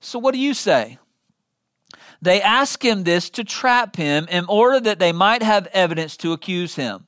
So, 0.00 0.18
what 0.18 0.32
do 0.32 0.40
you 0.40 0.54
say? 0.54 0.98
They 2.22 2.40
asked 2.40 2.82
him 2.82 3.04
this 3.04 3.28
to 3.30 3.44
trap 3.44 3.96
him 3.96 4.26
in 4.30 4.46
order 4.46 4.80
that 4.80 4.98
they 4.98 5.12
might 5.12 5.42
have 5.42 5.66
evidence 5.68 6.16
to 6.18 6.32
accuse 6.32 6.76
him. 6.76 7.06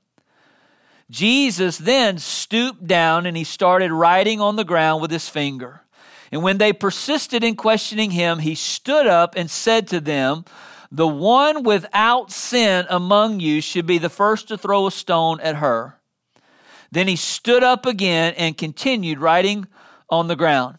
Jesus 1.11 1.79
then 1.79 2.19
stooped 2.19 2.87
down 2.87 3.27
and 3.27 3.37
he 3.37 3.45
started 3.45 3.91
writing 3.91 4.41
on 4.41 4.57
the 4.57 4.65
ground 4.65 5.01
with 5.01 5.11
his 5.11 5.29
finger. 5.29 5.83
And 6.33 6.43
when 6.43 6.57
they 6.57 6.73
persisted 6.73 7.45
in 7.45 7.57
questioning 7.57 8.11
him, 8.11 8.39
he 8.39 8.55
stood 8.55 9.07
up 9.07 9.35
and 9.37 9.51
said 9.51 9.87
to 9.89 10.01
them, 10.01 10.47
The 10.91 11.07
one 11.07 11.63
without 11.63 12.33
sin 12.33 12.87
among 12.89 13.41
you 13.41 13.61
should 13.61 13.87
be 13.87 13.99
the 13.99 14.09
first 14.09 14.49
to 14.49 14.57
throw 14.57 14.87
a 14.87 14.91
stone 14.91 15.41
at 15.41 15.57
her. 15.57 16.01
Then 16.91 17.07
he 17.07 17.17
stood 17.17 17.63
up 17.63 17.85
again 17.85 18.33
and 18.39 18.57
continued 18.57 19.19
writing 19.19 19.67
on 20.09 20.29
the 20.29 20.37
ground. 20.37 20.79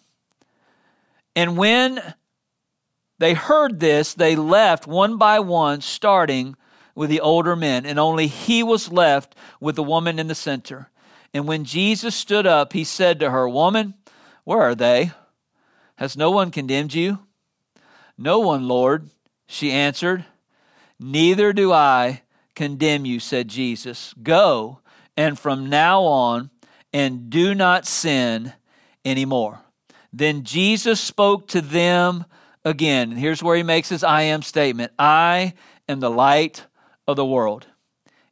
And 1.36 1.56
when 1.56 2.02
they 3.20 3.36
heard 3.36 3.80
this, 3.80 4.16
they 4.16 4.36
left 4.36 4.88
one 4.88 5.18
by 5.18 5.40
one, 5.40 5.82
starting 5.82 6.56
with 6.96 7.10
the 7.10 7.22
older 7.22 7.56
men, 7.56 7.86
and 7.86 8.00
only 8.00 8.28
he 8.28 8.64
was 8.64 8.92
left 8.92 9.36
with 9.60 9.76
the 9.76 9.84
woman 9.84 10.20
in 10.20 10.28
the 10.28 10.36
center. 10.36 10.90
And 11.34 11.48
when 11.48 11.64
Jesus 11.64 12.16
stood 12.16 12.46
up, 12.46 12.74
he 12.74 12.84
said 12.84 13.20
to 13.20 13.32
her, 13.32 13.48
Woman, 13.48 13.96
where 14.44 14.62
are 14.62 14.76
they? 14.76 15.12
Has 15.98 16.18
no 16.18 16.32
one 16.32 16.52
condemned 16.52 16.94
you? 16.94 17.20
No 18.18 18.40
one, 18.40 18.68
Lord, 18.68 19.10
she 19.48 19.72
answered. 19.72 20.26
Neither 21.00 21.54
do 21.54 21.72
I 21.72 22.22
condemn 22.56 23.06
you, 23.06 23.20
said 23.20 23.48
Jesus. 23.48 24.14
Go, 24.22 24.80
and 25.18 25.38
from 25.38 25.70
now 25.70 26.04
on, 26.04 26.50
and 26.92 27.30
do 27.30 27.56
not 27.56 27.88
sin 27.88 28.54
anymore. 29.04 29.60
Then 30.12 30.44
Jesus 30.44 31.02
spoke 31.02 31.48
to 31.50 31.62
them 31.62 32.26
again. 32.64 33.12
And 33.12 33.20
here's 33.20 33.44
where 33.44 33.58
he 33.58 33.64
makes 33.64 33.90
his 33.90 34.04
I 34.04 34.24
am 34.24 34.42
statement 34.42 34.92
I 34.98 35.54
am 35.90 36.00
the 36.00 36.12
light 36.12 36.66
of 37.08 37.16
the 37.16 37.26
world. 37.26 37.68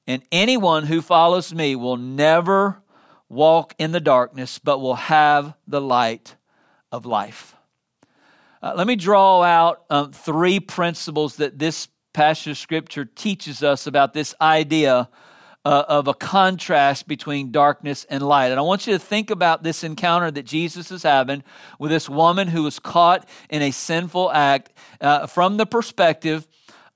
And 0.08 0.24
anyone 0.32 0.86
who 0.86 1.01
follows 1.01 1.53
me 1.53 1.75
will 1.75 1.98
never 1.98 2.82
walk 3.30 3.74
in 3.77 3.91
the 3.91 4.00
darkness, 4.00 4.60
but 4.60 4.80
will 4.80 4.96
have 4.96 5.56
the 5.68 5.82
light 5.82 6.36
of 6.92 7.06
life. 7.06 7.56
Uh, 8.62 8.74
let 8.76 8.86
me 8.86 8.96
draw 8.96 9.42
out 9.42 9.86
um, 9.90 10.12
three 10.12 10.60
principles 10.60 11.38
that 11.38 11.58
this 11.58 11.88
passage 12.14 12.52
of 12.52 12.58
scripture 12.58 13.06
teaches 13.06 13.64
us 13.64 13.88
about 13.88 14.14
this 14.14 14.36
idea 14.42 15.10
uh, 15.64 15.84
of 15.88 16.08
a 16.08 16.14
contrast 16.14 17.08
between 17.08 17.52
darkness 17.52 18.06
and 18.10 18.24
light. 18.24 18.48
And 18.48 18.60
I 18.60 18.64
want 18.64 18.88
you 18.88 18.94
to 18.94 19.00
think 19.00 19.30
about 19.30 19.64
this 19.64 19.84
encounter 19.84 20.32
that 20.32 20.44
Jesus 20.44 20.92
is 20.92 21.04
having 21.04 21.44
with 21.80 21.92
this 21.92 22.10
woman 22.10 22.48
who 22.48 22.64
was 22.64 22.80
caught 22.80 23.28
in 23.50 23.62
a 23.62 23.72
sinful 23.72 24.32
act 24.32 24.74
uh, 25.00 25.28
from 25.28 25.58
the 25.58 25.66
perspective 25.66 26.48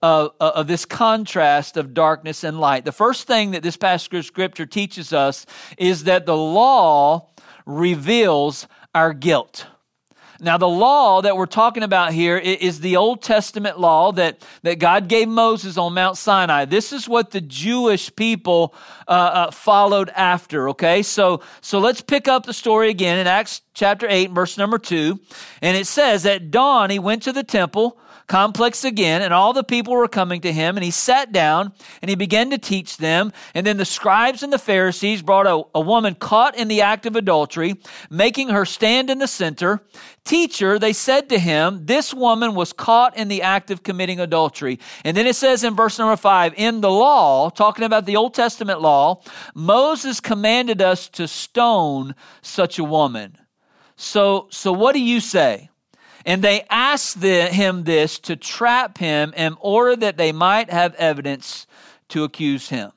of, 0.01 0.33
of, 0.39 0.67
this 0.67 0.85
contrast 0.85 1.77
of 1.77 1.93
darkness 1.93 2.43
and 2.43 2.59
light. 2.59 2.85
The 2.85 2.91
first 2.91 3.27
thing 3.27 3.51
that 3.51 3.63
this 3.63 3.77
passage 3.77 4.13
of 4.13 4.25
scripture 4.25 4.65
teaches 4.65 5.13
us 5.13 5.45
is 5.77 6.03
that 6.03 6.25
the 6.25 6.37
law 6.37 7.29
reveals 7.65 8.67
our 8.93 9.13
guilt. 9.13 9.65
Now, 10.39 10.57
the 10.57 10.67
law 10.67 11.21
that 11.21 11.37
we're 11.37 11.45
talking 11.45 11.83
about 11.83 12.13
here 12.13 12.37
is 12.37 12.81
the 12.81 12.97
Old 12.97 13.21
Testament 13.21 13.79
law 13.79 14.11
that, 14.13 14.45
that 14.63 14.79
God 14.79 15.07
gave 15.07 15.27
Moses 15.27 15.77
on 15.77 15.93
Mount 15.93 16.17
Sinai. 16.17 16.65
This 16.65 16.91
is 16.91 17.07
what 17.07 17.31
the 17.31 17.41
Jewish 17.41 18.13
people 18.15 18.75
uh, 19.07 19.11
uh, 19.11 19.51
followed 19.51 20.09
after, 20.09 20.69
okay? 20.69 21.03
So, 21.03 21.41
so 21.61 21.79
let's 21.79 22.01
pick 22.01 22.27
up 22.27 22.45
the 22.45 22.53
story 22.53 22.89
again 22.89 23.17
in 23.17 23.27
Acts 23.27 23.61
chapter 23.73 24.07
8, 24.09 24.31
verse 24.31 24.57
number 24.57 24.77
2. 24.77 25.19
And 25.61 25.77
it 25.77 25.87
says, 25.87 26.25
At 26.25 26.51
dawn, 26.51 26.89
he 26.89 26.99
went 26.99 27.23
to 27.23 27.31
the 27.31 27.43
temple 27.43 27.97
complex 28.27 28.83
again, 28.83 29.21
and 29.21 29.33
all 29.33 29.53
the 29.53 29.63
people 29.63 29.93
were 29.93 30.07
coming 30.07 30.41
to 30.41 30.51
him, 30.51 30.77
and 30.77 30.83
he 30.83 30.91
sat 30.91 31.31
down 31.31 31.73
and 32.01 32.09
he 32.09 32.15
began 32.15 32.49
to 32.49 32.57
teach 32.57 32.97
them. 32.97 33.31
And 33.53 33.65
then 33.65 33.77
the 33.77 33.85
scribes 33.85 34.43
and 34.43 34.51
the 34.51 34.59
Pharisees 34.59 35.21
brought 35.21 35.47
a, 35.47 35.63
a 35.75 35.81
woman 35.81 36.15
caught 36.15 36.57
in 36.57 36.67
the 36.67 36.81
act 36.81 37.05
of 37.05 37.15
adultery, 37.15 37.75
making 38.09 38.49
her 38.49 38.65
stand 38.65 39.09
in 39.09 39.19
the 39.19 39.27
center. 39.27 39.81
Teacher, 40.23 40.79
they 40.79 40.93
said 40.93 41.29
to 41.29 41.37
him, 41.37 41.85
This 41.85 42.13
woman 42.13 42.55
was 42.55 42.73
caught 42.73 43.15
in 43.15 43.27
the 43.27 43.43
act 43.43 43.69
of 43.69 43.83
committing 43.83 44.19
adultery. 44.19 44.79
And 45.03 45.15
then 45.15 45.27
it 45.27 45.35
says 45.35 45.63
in 45.63 45.75
verse 45.75 45.99
number 45.99 46.17
five, 46.17 46.53
in 46.57 46.81
the 46.81 46.91
law, 46.91 47.49
talking 47.49 47.85
about 47.85 48.05
the 48.05 48.15
Old 48.15 48.33
Testament 48.33 48.81
law, 48.81 49.21
Moses 49.53 50.19
commanded 50.19 50.81
us 50.81 51.07
to 51.09 51.27
stone 51.27 52.15
such 52.41 52.79
a 52.79 52.83
woman. 52.83 53.37
So, 53.97 54.47
so 54.49 54.73
what 54.73 54.93
do 54.93 55.01
you 55.01 55.19
say? 55.19 55.69
And 56.25 56.41
they 56.41 56.65
asked 56.69 57.21
the, 57.21 57.47
him 57.47 57.83
this 57.83 58.17
to 58.19 58.35
trap 58.35 58.97
him 58.97 59.33
in 59.37 59.55
order 59.59 59.95
that 59.97 60.17
they 60.17 60.31
might 60.31 60.71
have 60.71 60.95
evidence 60.95 61.67
to 62.09 62.23
accuse 62.23 62.69
him. 62.69 62.91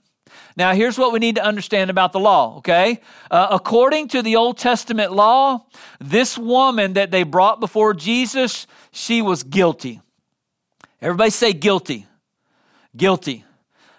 Now, 0.56 0.74
here's 0.74 0.98
what 0.98 1.12
we 1.12 1.20
need 1.20 1.36
to 1.36 1.44
understand 1.44 1.88
about 1.88 2.12
the 2.12 2.18
law, 2.18 2.56
okay? 2.58 3.00
Uh, 3.30 3.46
according 3.50 4.08
to 4.08 4.22
the 4.22 4.34
Old 4.36 4.58
Testament 4.58 5.12
law, 5.12 5.66
this 6.00 6.36
woman 6.36 6.94
that 6.94 7.12
they 7.12 7.22
brought 7.22 7.60
before 7.60 7.94
Jesus, 7.94 8.66
she 8.90 9.22
was 9.22 9.44
guilty. 9.44 10.00
Everybody 11.00 11.30
say 11.30 11.52
guilty. 11.52 12.06
Guilty. 12.96 13.44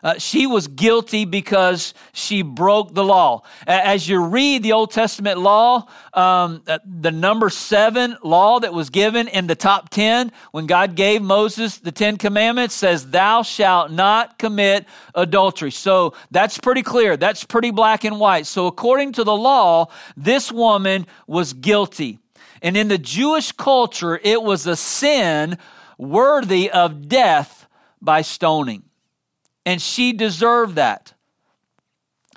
Uh, 0.01 0.17
she 0.17 0.47
was 0.47 0.67
guilty 0.67 1.25
because 1.25 1.93
she 2.13 2.41
broke 2.41 2.93
the 2.93 3.03
law. 3.03 3.41
As 3.67 4.07
you 4.07 4.23
read 4.23 4.63
the 4.63 4.71
Old 4.71 4.91
Testament 4.91 5.39
law, 5.39 5.87
um, 6.13 6.61
uh, 6.67 6.79
the 6.85 7.11
number 7.11 7.49
seven 7.49 8.17
law 8.23 8.59
that 8.59 8.73
was 8.73 8.89
given 8.89 9.27
in 9.27 9.47
the 9.47 9.55
top 9.55 9.89
10 9.89 10.31
when 10.51 10.67
God 10.67 10.95
gave 10.95 11.21
Moses 11.21 11.77
the 11.77 11.91
Ten 11.91 12.17
Commandments 12.17 12.75
says, 12.75 13.09
Thou 13.09 13.41
shalt 13.43 13.91
not 13.91 14.39
commit 14.39 14.85
adultery. 15.15 15.71
So 15.71 16.13
that's 16.31 16.57
pretty 16.57 16.83
clear. 16.83 17.17
That's 17.17 17.43
pretty 17.43 17.71
black 17.71 18.05
and 18.05 18.19
white. 18.19 18.45
So 18.45 18.67
according 18.67 19.13
to 19.13 19.23
the 19.23 19.35
law, 19.35 19.87
this 20.15 20.51
woman 20.51 21.07
was 21.27 21.53
guilty. 21.53 22.19
And 22.61 22.75
in 22.75 22.87
the 22.87 22.97
Jewish 22.97 23.51
culture, 23.51 24.19
it 24.23 24.41
was 24.41 24.65
a 24.65 24.75
sin 24.75 25.57
worthy 25.97 26.71
of 26.71 27.07
death 27.09 27.67
by 28.01 28.21
stoning 28.21 28.83
and 29.69 29.79
she 29.79 30.13
deserved 30.13 30.73
that. 30.77 31.13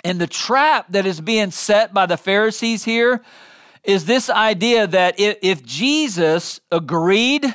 And 0.04 0.20
the 0.20 0.26
trap 0.26 0.84
that 0.90 1.06
is 1.06 1.22
being 1.22 1.50
set 1.50 1.94
by 1.94 2.04
the 2.04 2.18
Pharisees 2.18 2.84
here 2.84 3.22
is 3.82 4.04
this 4.04 4.28
idea 4.28 4.86
that 4.86 5.14
if, 5.18 5.64
Jesus 5.64 6.60
agreed, 6.70 7.54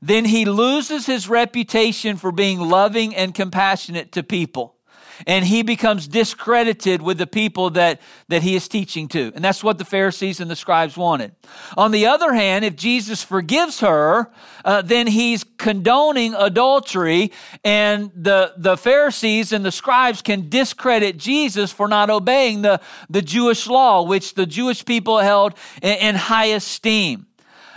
then 0.00 0.24
he 0.24 0.46
loses 0.46 1.04
his 1.04 1.28
reputation 1.28 2.16
for 2.16 2.32
being 2.32 2.58
loving 2.58 3.14
and 3.14 3.34
compassionate 3.34 4.12
to 4.12 4.22
people 4.22 4.77
and 5.26 5.44
he 5.44 5.62
becomes 5.62 6.08
discredited 6.08 7.02
with 7.02 7.18
the 7.18 7.26
people 7.26 7.70
that, 7.70 8.00
that 8.28 8.42
he 8.42 8.54
is 8.56 8.68
teaching 8.68 9.08
to. 9.08 9.32
And 9.34 9.44
that's 9.44 9.62
what 9.62 9.78
the 9.78 9.84
Pharisees 9.84 10.40
and 10.40 10.50
the 10.50 10.56
scribes 10.56 10.96
wanted. 10.96 11.32
On 11.76 11.90
the 11.90 12.06
other 12.06 12.34
hand, 12.34 12.64
if 12.64 12.76
Jesus 12.76 13.22
forgives 13.22 13.80
her, 13.80 14.30
uh, 14.64 14.82
then 14.82 15.06
he's 15.06 15.44
condoning 15.56 16.34
adultery, 16.34 17.32
and 17.64 18.10
the, 18.14 18.52
the 18.56 18.76
Pharisees 18.76 19.52
and 19.52 19.64
the 19.64 19.72
scribes 19.72 20.22
can 20.22 20.48
discredit 20.48 21.16
Jesus 21.16 21.72
for 21.72 21.88
not 21.88 22.10
obeying 22.10 22.62
the, 22.62 22.80
the 23.08 23.22
Jewish 23.22 23.66
law, 23.66 24.02
which 24.02 24.34
the 24.34 24.46
Jewish 24.46 24.84
people 24.84 25.18
held 25.18 25.54
in, 25.82 25.98
in 25.98 26.14
high 26.14 26.46
esteem. 26.46 27.27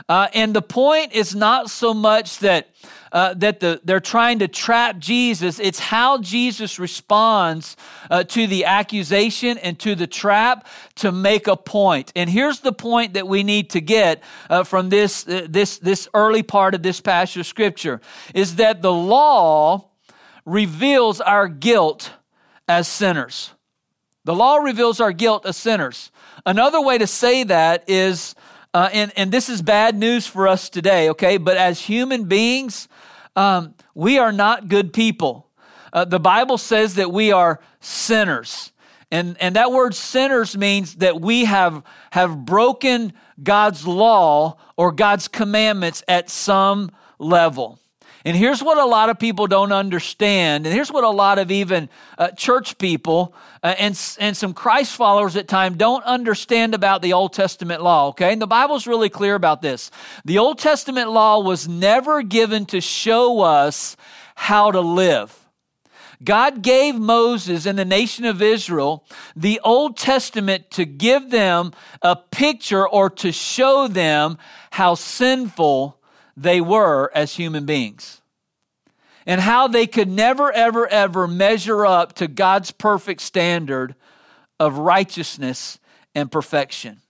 Uh, 0.09 0.27
and 0.33 0.53
the 0.53 0.61
point 0.61 1.13
is 1.13 1.35
not 1.35 1.69
so 1.69 1.93
much 1.93 2.39
that 2.39 2.67
uh, 3.11 3.33
that 3.33 3.59
the, 3.59 3.81
they're 3.83 3.99
trying 3.99 4.39
to 4.39 4.47
trap 4.47 4.97
Jesus. 4.97 5.59
It's 5.59 5.79
how 5.79 6.19
Jesus 6.21 6.79
responds 6.79 7.75
uh, 8.09 8.23
to 8.23 8.47
the 8.47 8.65
accusation 8.65 9.57
and 9.57 9.77
to 9.79 9.95
the 9.95 10.07
trap 10.07 10.67
to 10.95 11.11
make 11.11 11.47
a 11.47 11.57
point. 11.57 12.11
And 12.15 12.29
here's 12.29 12.61
the 12.61 12.71
point 12.71 13.15
that 13.15 13.27
we 13.27 13.43
need 13.43 13.71
to 13.71 13.81
get 13.81 14.23
uh, 14.49 14.63
from 14.63 14.89
this, 14.89 15.27
uh, 15.27 15.45
this, 15.49 15.77
this 15.79 16.07
early 16.13 16.43
part 16.43 16.73
of 16.73 16.83
this 16.83 17.01
passage 17.01 17.37
of 17.37 17.45
Scripture 17.45 17.99
is 18.33 18.55
that 18.55 18.81
the 18.81 18.93
law 18.93 19.89
reveals 20.45 21.19
our 21.19 21.47
guilt 21.47 22.11
as 22.67 22.87
sinners. 22.87 23.51
The 24.23 24.35
law 24.35 24.57
reveals 24.57 25.01
our 25.01 25.11
guilt 25.11 25.45
as 25.45 25.57
sinners. 25.57 26.11
Another 26.45 26.81
way 26.81 26.97
to 26.97 27.07
say 27.07 27.43
that 27.43 27.83
is, 27.89 28.35
uh, 28.73 28.89
and, 28.93 29.11
and 29.15 29.31
this 29.31 29.49
is 29.49 29.61
bad 29.61 29.97
news 29.97 30.25
for 30.25 30.47
us 30.47 30.69
today, 30.69 31.09
okay? 31.09 31.37
But 31.37 31.57
as 31.57 31.81
human 31.81 32.25
beings, 32.25 32.87
um, 33.35 33.73
we 33.93 34.17
are 34.17 34.31
not 34.31 34.69
good 34.69 34.93
people. 34.93 35.49
Uh, 35.91 36.05
the 36.05 36.19
Bible 36.19 36.57
says 36.57 36.95
that 36.95 37.11
we 37.11 37.31
are 37.31 37.59
sinners. 37.81 38.71
And, 39.11 39.35
and 39.41 39.57
that 39.57 39.73
word 39.73 39.93
sinners 39.93 40.57
means 40.57 40.95
that 40.95 41.19
we 41.19 41.43
have, 41.43 41.83
have 42.11 42.45
broken 42.45 43.11
God's 43.43 43.85
law 43.85 44.57
or 44.77 44.93
God's 44.93 45.27
commandments 45.27 46.01
at 46.07 46.29
some 46.29 46.91
level. 47.19 47.77
And 48.23 48.37
here's 48.37 48.61
what 48.61 48.77
a 48.77 48.85
lot 48.85 49.09
of 49.09 49.17
people 49.17 49.47
don't 49.47 49.71
understand, 49.71 50.65
and 50.65 50.73
here's 50.73 50.91
what 50.91 51.03
a 51.03 51.09
lot 51.09 51.39
of 51.39 51.49
even 51.49 51.89
uh, 52.17 52.29
church 52.31 52.77
people 52.77 53.33
uh, 53.63 53.73
and, 53.79 53.99
and 54.19 54.37
some 54.37 54.53
Christ 54.53 54.95
followers 54.95 55.35
at 55.35 55.47
times 55.47 55.77
don't 55.77 56.03
understand 56.03 56.75
about 56.75 57.01
the 57.01 57.13
Old 57.13 57.33
Testament 57.33 57.81
law, 57.81 58.09
okay? 58.09 58.31
And 58.31 58.41
the 58.41 58.47
Bible's 58.47 58.85
really 58.85 59.09
clear 59.09 59.33
about 59.33 59.61
this. 59.61 59.89
The 60.23 60.37
Old 60.37 60.59
Testament 60.59 61.09
law 61.09 61.39
was 61.39 61.67
never 61.67 62.21
given 62.21 62.65
to 62.67 62.81
show 62.81 63.41
us 63.41 63.97
how 64.35 64.71
to 64.71 64.81
live. 64.81 65.37
God 66.23 66.61
gave 66.61 66.95
Moses 66.95 67.65
and 67.65 67.79
the 67.79 67.85
nation 67.85 68.25
of 68.25 68.41
Israel 68.41 69.03
the 69.35 69.59
Old 69.63 69.97
Testament 69.97 70.69
to 70.71 70.85
give 70.85 71.31
them 71.31 71.73
a 72.01 72.15
picture 72.15 72.87
or 72.87 73.09
to 73.09 73.31
show 73.31 73.87
them 73.87 74.37
how 74.71 74.93
sinful 74.93 75.97
they 76.35 76.61
were 76.61 77.11
as 77.13 77.35
human 77.35 77.65
beings 77.65 78.21
and 79.25 79.41
how 79.41 79.67
they 79.67 79.87
could 79.87 80.09
never, 80.09 80.51
ever, 80.51 80.87
ever 80.87 81.27
measure 81.27 81.85
up 81.85 82.13
to 82.13 82.27
God's 82.27 82.71
perfect 82.71 83.21
standard 83.21 83.95
of 84.59 84.77
righteousness 84.77 85.79
and 86.15 86.31
perfection. 86.31 87.01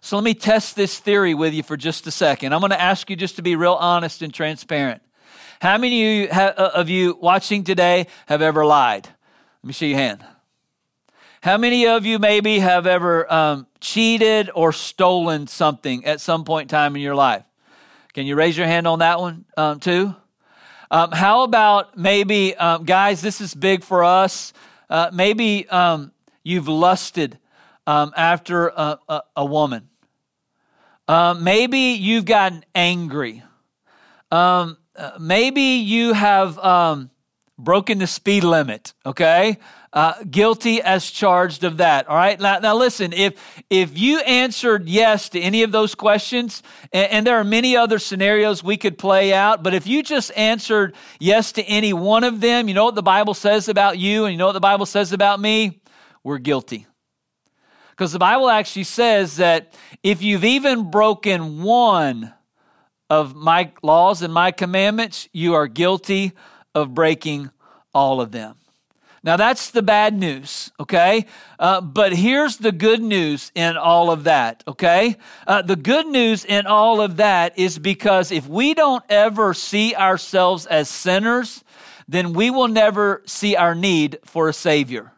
So 0.00 0.16
let 0.16 0.24
me 0.24 0.34
test 0.34 0.76
this 0.76 0.98
theory 0.98 1.34
with 1.34 1.52
you 1.52 1.62
for 1.62 1.76
just 1.76 2.06
a 2.06 2.10
second. 2.10 2.54
I'm 2.54 2.60
going 2.60 2.70
to 2.70 2.80
ask 2.80 3.10
you 3.10 3.16
just 3.16 3.36
to 3.36 3.42
be 3.42 3.54
real 3.54 3.74
honest 3.74 4.22
and 4.22 4.32
transparent. 4.32 5.02
How 5.60 5.76
many 5.76 6.28
of 6.28 6.88
you, 6.88 7.12
uh, 7.12 7.18
watching 7.20 7.64
today 7.64 8.06
have 8.26 8.40
ever 8.40 8.64
lied? 8.64 9.06
Let 9.06 9.66
me 9.66 9.72
see 9.74 9.90
your 9.90 9.98
hand. 9.98 10.24
How 11.42 11.58
many 11.58 11.86
of 11.86 12.06
you 12.06 12.18
maybe 12.18 12.58
have 12.60 12.86
ever 12.86 13.30
um, 13.30 13.66
cheated 13.80 14.50
or 14.54 14.72
stolen 14.72 15.46
something 15.46 16.04
at 16.06 16.20
some 16.20 16.44
point 16.44 16.70
in 16.72 16.76
time 16.76 16.96
in 16.96 17.02
your 17.02 17.14
life? 17.14 17.44
Can 18.12 18.26
you 18.26 18.34
raise 18.34 18.56
your 18.56 18.66
hand 18.66 18.88
on 18.88 18.98
that 18.98 19.20
one 19.20 19.44
um, 19.56 19.78
too? 19.78 20.14
Um, 20.90 21.12
how 21.12 21.44
about 21.44 21.96
maybe, 21.96 22.56
um, 22.56 22.84
guys, 22.84 23.20
this 23.20 23.40
is 23.40 23.54
big 23.54 23.84
for 23.84 24.02
us. 24.02 24.52
Uh, 24.88 25.10
maybe 25.12 25.68
um, 25.68 26.10
you've 26.42 26.66
lusted 26.66 27.38
um, 27.86 28.12
after 28.16 28.66
a, 28.68 28.98
a, 29.08 29.22
a 29.36 29.44
woman. 29.44 29.88
Um, 31.06 31.44
maybe 31.44 31.78
you've 31.78 32.24
gotten 32.24 32.64
angry. 32.74 33.44
Uh, 34.32 34.74
maybe 35.20 35.62
you 35.62 36.12
have 36.12 36.56
broken 37.56 37.98
the 37.98 38.08
speed 38.08 38.42
limit, 38.42 38.92
okay? 39.06 39.58
Uh, 39.92 40.14
guilty 40.30 40.80
as 40.80 41.10
charged 41.10 41.64
of 41.64 41.78
that. 41.78 42.08
All 42.08 42.16
right. 42.16 42.38
Now, 42.38 42.60
now 42.60 42.76
listen, 42.76 43.12
if 43.12 43.34
if 43.70 43.98
you 43.98 44.20
answered 44.20 44.88
yes 44.88 45.28
to 45.30 45.40
any 45.40 45.62
of 45.62 45.72
those 45.72 45.94
questions, 45.94 46.62
and, 46.92 47.10
and 47.10 47.26
there 47.26 47.36
are 47.36 47.44
many 47.44 47.76
other 47.76 47.98
scenarios 47.98 48.62
we 48.62 48.76
could 48.76 48.98
play 48.98 49.32
out, 49.32 49.62
but 49.62 49.74
if 49.74 49.86
you 49.86 50.02
just 50.02 50.30
answered 50.36 50.94
yes 51.18 51.52
to 51.52 51.62
any 51.64 51.92
one 51.92 52.22
of 52.22 52.40
them, 52.40 52.68
you 52.68 52.74
know 52.74 52.84
what 52.84 52.94
the 52.94 53.02
Bible 53.02 53.34
says 53.34 53.68
about 53.68 53.98
you, 53.98 54.24
and 54.24 54.32
you 54.32 54.38
know 54.38 54.46
what 54.46 54.52
the 54.52 54.60
Bible 54.60 54.86
says 54.86 55.12
about 55.12 55.40
me? 55.40 55.80
We're 56.22 56.38
guilty. 56.38 56.86
Because 57.90 58.12
the 58.12 58.18
Bible 58.18 58.48
actually 58.48 58.84
says 58.84 59.36
that 59.36 59.74
if 60.02 60.22
you've 60.22 60.44
even 60.44 60.90
broken 60.90 61.62
one 61.62 62.32
of 63.10 63.34
my 63.34 63.72
laws 63.82 64.22
and 64.22 64.32
my 64.32 64.52
commandments, 64.52 65.28
you 65.32 65.54
are 65.54 65.66
guilty 65.66 66.32
of 66.74 66.94
breaking 66.94 67.50
all 67.92 68.20
of 68.20 68.30
them. 68.30 68.54
Now, 69.22 69.36
that's 69.36 69.70
the 69.70 69.82
bad 69.82 70.18
news, 70.18 70.72
okay? 70.80 71.26
Uh, 71.58 71.82
but 71.82 72.14
here's 72.14 72.56
the 72.56 72.72
good 72.72 73.02
news 73.02 73.52
in 73.54 73.76
all 73.76 74.10
of 74.10 74.24
that, 74.24 74.64
okay? 74.66 75.16
Uh, 75.46 75.60
the 75.60 75.76
good 75.76 76.06
news 76.06 76.46
in 76.46 76.66
all 76.66 77.02
of 77.02 77.18
that 77.18 77.58
is 77.58 77.78
because 77.78 78.32
if 78.32 78.48
we 78.48 78.72
don't 78.72 79.04
ever 79.10 79.52
see 79.52 79.94
ourselves 79.94 80.64
as 80.64 80.88
sinners, 80.88 81.62
then 82.08 82.32
we 82.32 82.50
will 82.50 82.68
never 82.68 83.22
see 83.26 83.56
our 83.56 83.74
need 83.74 84.18
for 84.24 84.48
a 84.48 84.54
Savior. 84.54 85.12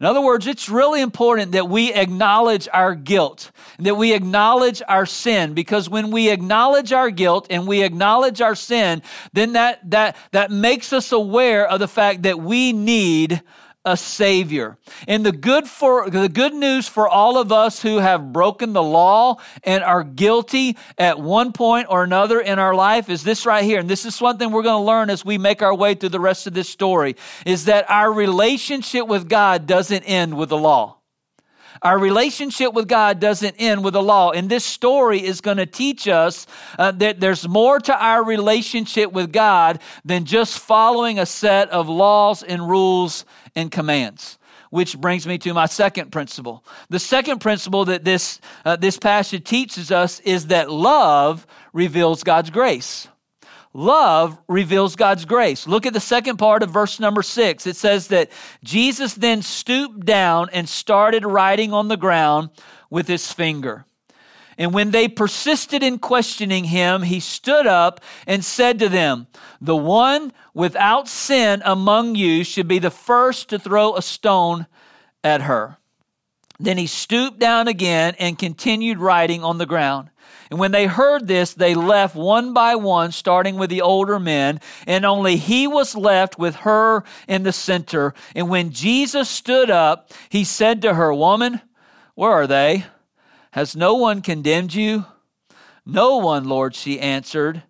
In 0.00 0.06
other 0.06 0.20
words, 0.20 0.46
it's 0.46 0.68
really 0.68 1.00
important 1.00 1.52
that 1.52 1.68
we 1.68 1.92
acknowledge 1.92 2.68
our 2.72 2.94
guilt, 2.94 3.50
that 3.80 3.96
we 3.96 4.12
acknowledge 4.14 4.80
our 4.86 5.04
sin, 5.04 5.54
because 5.54 5.88
when 5.88 6.12
we 6.12 6.30
acknowledge 6.30 6.92
our 6.92 7.10
guilt 7.10 7.48
and 7.50 7.66
we 7.66 7.82
acknowledge 7.82 8.40
our 8.40 8.54
sin, 8.54 9.02
then 9.32 9.54
that, 9.54 9.90
that, 9.90 10.16
that 10.30 10.52
makes 10.52 10.92
us 10.92 11.10
aware 11.10 11.66
of 11.66 11.80
the 11.80 11.88
fact 11.88 12.22
that 12.22 12.38
we 12.38 12.72
need 12.72 13.42
a 13.88 13.96
savior. 13.96 14.76
And 15.06 15.24
the 15.24 15.32
good 15.32 15.66
for 15.66 16.10
the 16.10 16.28
good 16.28 16.52
news 16.52 16.86
for 16.86 17.08
all 17.08 17.38
of 17.38 17.50
us 17.50 17.80
who 17.80 17.96
have 17.98 18.32
broken 18.32 18.74
the 18.74 18.82
law 18.82 19.38
and 19.64 19.82
are 19.82 20.04
guilty 20.04 20.76
at 20.98 21.18
one 21.18 21.52
point 21.52 21.86
or 21.88 22.04
another 22.04 22.38
in 22.38 22.58
our 22.58 22.74
life 22.74 23.08
is 23.08 23.24
this 23.24 23.46
right 23.46 23.64
here. 23.64 23.80
And 23.80 23.88
this 23.88 24.04
is 24.04 24.14
something 24.14 24.50
we're 24.50 24.62
going 24.62 24.82
to 24.82 24.86
learn 24.86 25.08
as 25.08 25.24
we 25.24 25.38
make 25.38 25.62
our 25.62 25.74
way 25.74 25.94
through 25.94 26.10
the 26.10 26.20
rest 26.20 26.46
of 26.46 26.52
this 26.52 26.68
story 26.68 27.16
is 27.46 27.64
that 27.64 27.90
our 27.90 28.12
relationship 28.12 29.08
with 29.08 29.26
God 29.28 29.66
doesn't 29.66 30.02
end 30.02 30.36
with 30.36 30.50
the 30.50 30.58
law. 30.58 30.98
Our 31.82 31.98
relationship 31.98 32.72
with 32.72 32.88
God 32.88 33.20
doesn't 33.20 33.56
end 33.58 33.84
with 33.84 33.94
the 33.94 34.02
law. 34.02 34.32
And 34.32 34.48
this 34.48 34.64
story 34.64 35.24
is 35.24 35.40
going 35.40 35.58
to 35.58 35.66
teach 35.66 36.08
us 36.08 36.46
uh, 36.78 36.90
that 36.92 37.20
there's 37.20 37.46
more 37.46 37.78
to 37.80 37.96
our 37.96 38.24
relationship 38.24 39.12
with 39.12 39.32
God 39.32 39.80
than 40.04 40.24
just 40.24 40.58
following 40.58 41.18
a 41.18 41.26
set 41.26 41.70
of 41.70 41.88
laws 41.88 42.42
and 42.42 42.68
rules 42.68 43.24
and 43.58 43.72
commands. 43.72 44.38
Which 44.70 44.98
brings 44.98 45.26
me 45.26 45.38
to 45.38 45.52
my 45.52 45.66
second 45.66 46.12
principle. 46.12 46.64
The 46.90 46.98
second 46.98 47.40
principle 47.40 47.86
that 47.86 48.04
this, 48.04 48.40
uh, 48.64 48.76
this 48.76 48.98
passage 48.98 49.44
teaches 49.44 49.90
us 49.90 50.20
is 50.20 50.46
that 50.48 50.70
love 50.70 51.46
reveals 51.72 52.22
God's 52.22 52.50
grace. 52.50 53.08
Love 53.72 54.38
reveals 54.46 54.94
God's 54.94 55.24
grace. 55.24 55.66
Look 55.66 55.86
at 55.86 55.92
the 55.92 56.00
second 56.00 56.36
part 56.36 56.62
of 56.62 56.70
verse 56.70 57.00
number 57.00 57.22
six. 57.22 57.66
It 57.66 57.76
says 57.76 58.08
that 58.08 58.30
Jesus 58.62 59.14
then 59.14 59.42
stooped 59.42 60.04
down 60.06 60.50
and 60.52 60.68
started 60.68 61.24
writing 61.24 61.72
on 61.72 61.88
the 61.88 61.96
ground 61.96 62.50
with 62.90 63.08
his 63.08 63.32
finger. 63.32 63.86
And 64.58 64.74
when 64.74 64.90
they 64.90 65.06
persisted 65.06 65.84
in 65.84 66.00
questioning 66.00 66.64
him, 66.64 67.02
he 67.02 67.20
stood 67.20 67.66
up 67.66 68.00
and 68.26 68.44
said 68.44 68.80
to 68.80 68.88
them, 68.88 69.28
The 69.60 69.76
one 69.76 70.32
without 70.52 71.08
sin 71.08 71.62
among 71.64 72.16
you 72.16 72.42
should 72.42 72.66
be 72.66 72.80
the 72.80 72.90
first 72.90 73.48
to 73.50 73.58
throw 73.58 73.94
a 73.94 74.02
stone 74.02 74.66
at 75.22 75.42
her. 75.42 75.78
Then 76.58 76.76
he 76.76 76.88
stooped 76.88 77.38
down 77.38 77.68
again 77.68 78.16
and 78.18 78.36
continued 78.36 78.98
writing 78.98 79.44
on 79.44 79.58
the 79.58 79.66
ground. 79.66 80.10
And 80.50 80.58
when 80.58 80.72
they 80.72 80.86
heard 80.86 81.28
this, 81.28 81.54
they 81.54 81.74
left 81.74 82.16
one 82.16 82.52
by 82.52 82.74
one, 82.74 83.12
starting 83.12 83.56
with 83.56 83.70
the 83.70 83.82
older 83.82 84.18
men, 84.18 84.60
and 84.86 85.04
only 85.04 85.36
he 85.36 85.68
was 85.68 85.94
left 85.94 86.38
with 86.38 86.56
her 86.56 87.04
in 87.28 87.44
the 87.44 87.52
center. 87.52 88.12
And 88.34 88.48
when 88.48 88.70
Jesus 88.70 89.28
stood 89.28 89.70
up, 89.70 90.10
he 90.30 90.42
said 90.42 90.82
to 90.82 90.94
her, 90.94 91.14
Woman, 91.14 91.60
where 92.14 92.32
are 92.32 92.46
they? 92.46 92.86
Has 93.52 93.76
no 93.76 93.94
one 93.94 94.22
condemned 94.22 94.74
you? 94.74 95.06
No 95.86 96.18
one, 96.18 96.44
Lord, 96.44 96.74
she 96.74 97.00
answered. 97.00 97.62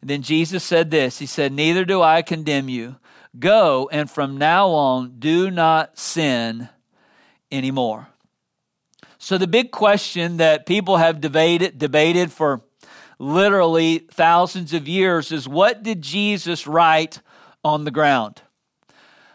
And 0.00 0.10
then 0.10 0.22
Jesus 0.22 0.64
said 0.64 0.90
this 0.90 1.18
He 1.18 1.26
said, 1.26 1.52
Neither 1.52 1.84
do 1.84 2.02
I 2.02 2.22
condemn 2.22 2.68
you. 2.68 2.96
Go, 3.38 3.88
and 3.92 4.10
from 4.10 4.38
now 4.38 4.70
on, 4.70 5.16
do 5.18 5.50
not 5.50 5.98
sin 5.98 6.70
anymore. 7.52 8.08
So, 9.18 9.36
the 9.36 9.46
big 9.46 9.72
question 9.72 10.38
that 10.38 10.64
people 10.66 10.96
have 10.96 11.20
debated, 11.20 11.78
debated 11.78 12.32
for 12.32 12.62
literally 13.18 13.98
thousands 14.10 14.72
of 14.72 14.88
years 14.88 15.32
is 15.32 15.48
what 15.48 15.82
did 15.82 16.02
Jesus 16.02 16.66
write 16.66 17.20
on 17.64 17.84
the 17.84 17.90
ground? 17.90 18.42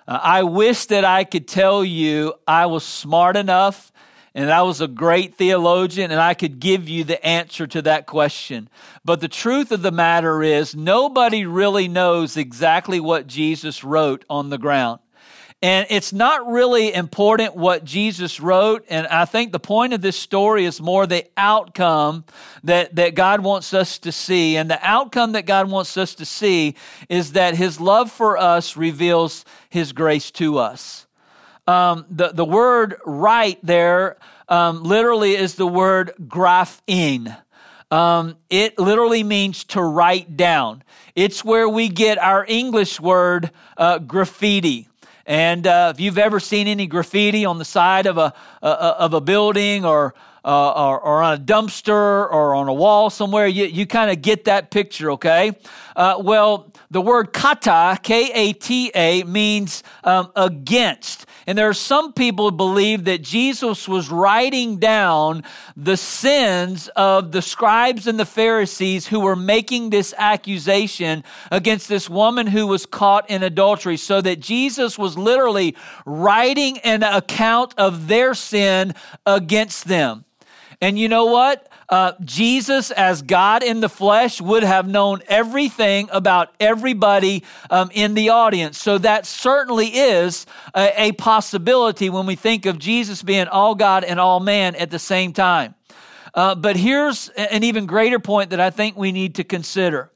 Uh, 0.08 0.20
I 0.22 0.44
wish 0.44 0.86
that 0.86 1.06
I 1.06 1.24
could 1.24 1.48
tell 1.48 1.84
you 1.84 2.34
I 2.48 2.66
was 2.66 2.84
smart 2.84 3.36
enough 3.36 3.92
and 4.34 4.50
I 4.50 4.62
was 4.62 4.80
a 4.80 4.88
great 4.88 5.36
theologian, 5.36 6.12
and 6.12 6.20
I 6.20 6.34
could 6.34 6.60
give 6.60 6.88
you 6.88 7.04
the 7.04 7.24
answer 7.26 7.68
to 7.68 7.82
that 7.82 8.06
question. 8.06 8.70
But 9.04 9.20
the 9.20 9.28
truth 9.28 9.72
of 9.72 9.82
the 9.82 9.92
matter 9.92 10.42
is, 10.42 10.76
nobody 10.76 11.46
really 11.46 11.88
knows 11.88 12.38
exactly 12.38 13.00
what 13.00 13.28
Jesus 13.28 13.84
wrote 13.84 14.24
on 14.30 14.50
the 14.50 14.58
ground. 14.58 15.00
And 15.64 15.86
it's 15.92 16.12
not 16.12 16.48
really 16.48 16.92
important 16.92 17.56
what 17.56 17.84
Jesus 17.84 18.40
wrote. 18.40 18.84
And 18.90 19.06
I 19.06 19.26
think 19.26 19.52
the 19.52 19.60
point 19.60 19.94
of 19.94 20.02
this 20.02 20.18
story 20.18 20.66
is 20.66 20.82
more 20.82 21.06
the 21.06 21.28
outcome 21.38 22.26
that, 22.64 22.96
that 22.96 23.14
God 23.14 23.42
wants 23.42 23.72
us 23.72 24.00
to 24.00 24.12
see. 24.12 24.58
And 24.58 24.72
the 24.72 24.80
outcome 24.82 25.34
that 25.34 25.46
God 25.46 25.70
wants 25.70 25.98
us 25.98 26.16
to 26.16 26.26
see 26.26 26.76
is 27.10 27.34
that 27.34 27.54
his 27.54 27.80
love 27.80 28.12
for 28.12 28.38
us 28.38 28.76
reveals 28.76 29.46
his 29.70 29.94
grace 29.94 30.32
to 30.32 30.58
us. 30.58 31.06
Um, 31.72 32.06
the, 32.10 32.28
the 32.34 32.44
word 32.44 33.00
right 33.06 33.60
there 33.64 34.18
um, 34.50 34.84
literally 34.84 35.36
is 35.36 35.56
the 35.56 35.66
word 35.68 36.12
graphein. 36.20 37.38
Um, 37.90 38.36
it 38.50 38.78
literally 38.78 39.24
means 39.24 39.64
to 39.66 39.82
write 39.82 40.36
down. 40.36 40.84
It's 41.16 41.46
where 41.46 41.70
we 41.70 41.88
get 41.88 42.18
our 42.18 42.46
English 42.48 43.00
word 43.00 43.52
uh, 43.78 44.00
graffiti. 44.00 44.88
And 45.26 45.66
uh, 45.66 45.94
if 45.94 46.02
you've 46.02 46.18
ever 46.18 46.40
seen 46.40 46.68
any 46.68 46.88
graffiti 46.88 47.46
on 47.46 47.58
the 47.58 47.66
side 47.66 48.06
of 48.06 48.18
a, 48.18 48.34
of 48.62 49.14
a 49.14 49.22
building 49.22 49.86
or, 49.86 50.14
uh, 50.44 50.72
or, 50.72 51.00
or, 51.00 51.24
on 51.24 51.34
a 51.36 51.42
dumpster 51.42 51.94
or 52.34 52.56
on 52.56 52.68
a 52.68 52.74
wall 52.74 53.10
somewhere, 53.10 53.48
you, 53.48 53.66
you 53.66 53.86
kind 53.86 54.12
of 54.12 54.22
get 54.22 54.46
that 54.46 54.72
picture, 54.72 55.12
okay? 55.12 55.52
Uh, 55.96 56.16
well, 56.20 56.74
the 56.90 57.02
word 57.02 57.32
kata, 57.32 58.00
K 58.02 58.32
A 58.34 58.54
T 58.54 58.92
A, 58.96 59.24
means 59.24 59.84
um, 60.04 60.32
against. 60.36 61.28
And 61.52 61.58
there 61.58 61.68
are 61.68 61.74
some 61.74 62.14
people 62.14 62.50
who 62.50 62.56
believe 62.56 63.04
that 63.04 63.24
Jesus 63.24 63.86
was 63.86 64.10
writing 64.10 64.78
down 64.78 65.44
the 65.76 65.98
sins 65.98 66.88
of 66.96 67.34
the 67.34 67.42
scribes 67.42 68.08
and 68.08 68.18
the 68.18 68.26
Pharisees 68.26 69.08
who 69.08 69.20
were 69.20 69.36
making 69.36 69.90
this 69.90 70.14
accusation 70.18 71.26
against 71.52 71.90
this 71.90 72.10
woman 72.10 72.48
who 72.48 72.68
was 72.68 72.86
caught 72.86 73.30
in 73.30 73.44
adultery, 73.44 73.98
so 73.98 74.22
that 74.22 74.40
Jesus 74.40 74.98
was 74.98 75.18
literally 75.18 75.76
writing 76.06 76.78
an 76.86 77.04
account 77.04 77.74
of 77.78 78.08
their 78.08 78.34
sin 78.34 78.94
against 79.26 79.90
them. 79.90 80.24
And 80.80 80.98
you 80.98 81.10
know 81.10 81.26
what? 81.26 81.68
Uh, 81.92 82.14
Jesus, 82.24 82.90
as 82.90 83.22
God 83.22 83.64
in 83.64 83.82
the 83.82 83.90
flesh, 83.90 84.40
would 84.40 84.64
have 84.64 84.88
known 84.88 85.22
everything 85.28 86.08
about 86.14 86.54
everybody 86.58 87.44
um, 87.70 87.92
in 87.94 88.14
the 88.14 88.30
audience. 88.30 88.78
So 88.78 88.98
that 89.00 89.26
certainly 89.26 89.88
is 89.88 90.46
a, 90.74 91.10
a 91.10 91.12
possibility 91.12 92.10
when 92.10 92.26
we 92.26 92.36
think 92.36 92.66
of 92.66 92.80
Jesus 92.80 93.22
being 93.22 93.50
all 93.50 93.76
God 93.76 94.06
and 94.06 94.22
all 94.22 94.40
man 94.40 94.76
at 94.76 94.90
the 94.90 95.00
same 95.00 95.34
time. 95.34 95.76
Uh, 96.34 96.56
but 96.56 96.78
here's 96.78 97.28
an 97.30 97.66
even 97.66 97.86
greater 97.88 98.20
point 98.20 98.52
that 98.52 98.62
I 98.62 98.70
think 98.70 98.96
we 98.96 99.12
need 99.12 99.36
to 99.36 99.44
consider. 99.44 100.10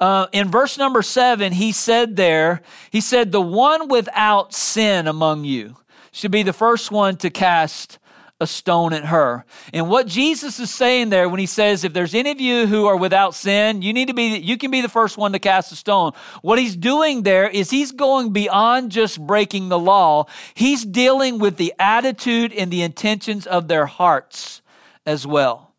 Uh, 0.00 0.28
in 0.32 0.50
verse 0.50 0.78
number 0.78 1.02
seven, 1.02 1.52
he 1.52 1.72
said 1.72 2.16
there, 2.16 2.62
he 2.90 3.02
said, 3.02 3.32
The 3.32 3.40
one 3.40 3.88
without 3.88 4.54
sin 4.54 5.06
among 5.06 5.44
you 5.44 5.76
should 6.10 6.30
be 6.30 6.42
the 6.42 6.54
first 6.54 6.90
one 6.90 7.16
to 7.18 7.28
cast 7.28 7.98
a 8.42 8.46
stone 8.46 8.92
at 8.92 9.06
her. 9.06 9.46
And 9.72 9.88
what 9.88 10.06
Jesus 10.06 10.60
is 10.60 10.70
saying 10.70 11.08
there 11.08 11.28
when 11.28 11.40
he 11.40 11.46
says, 11.46 11.84
if 11.84 11.94
there's 11.94 12.14
any 12.14 12.30
of 12.30 12.40
you 12.40 12.66
who 12.66 12.86
are 12.86 12.96
without 12.96 13.34
sin, 13.34 13.80
you 13.80 13.94
need 13.94 14.08
to 14.08 14.14
be, 14.14 14.36
you 14.36 14.58
can 14.58 14.70
be 14.70 14.82
the 14.82 14.88
first 14.88 15.16
one 15.16 15.32
to 15.32 15.38
cast 15.38 15.72
a 15.72 15.76
stone. 15.76 16.12
What 16.42 16.58
he's 16.58 16.76
doing 16.76 17.22
there 17.22 17.48
is 17.48 17.70
he's 17.70 17.92
going 17.92 18.32
beyond 18.32 18.90
just 18.90 19.24
breaking 19.24 19.70
the 19.70 19.78
law. 19.78 20.26
He's 20.52 20.84
dealing 20.84 21.38
with 21.38 21.56
the 21.56 21.72
attitude 21.78 22.52
and 22.52 22.70
the 22.70 22.82
intentions 22.82 23.46
of 23.46 23.68
their 23.68 23.86
hearts 23.86 24.60
as 25.06 25.26
well. 25.26 25.71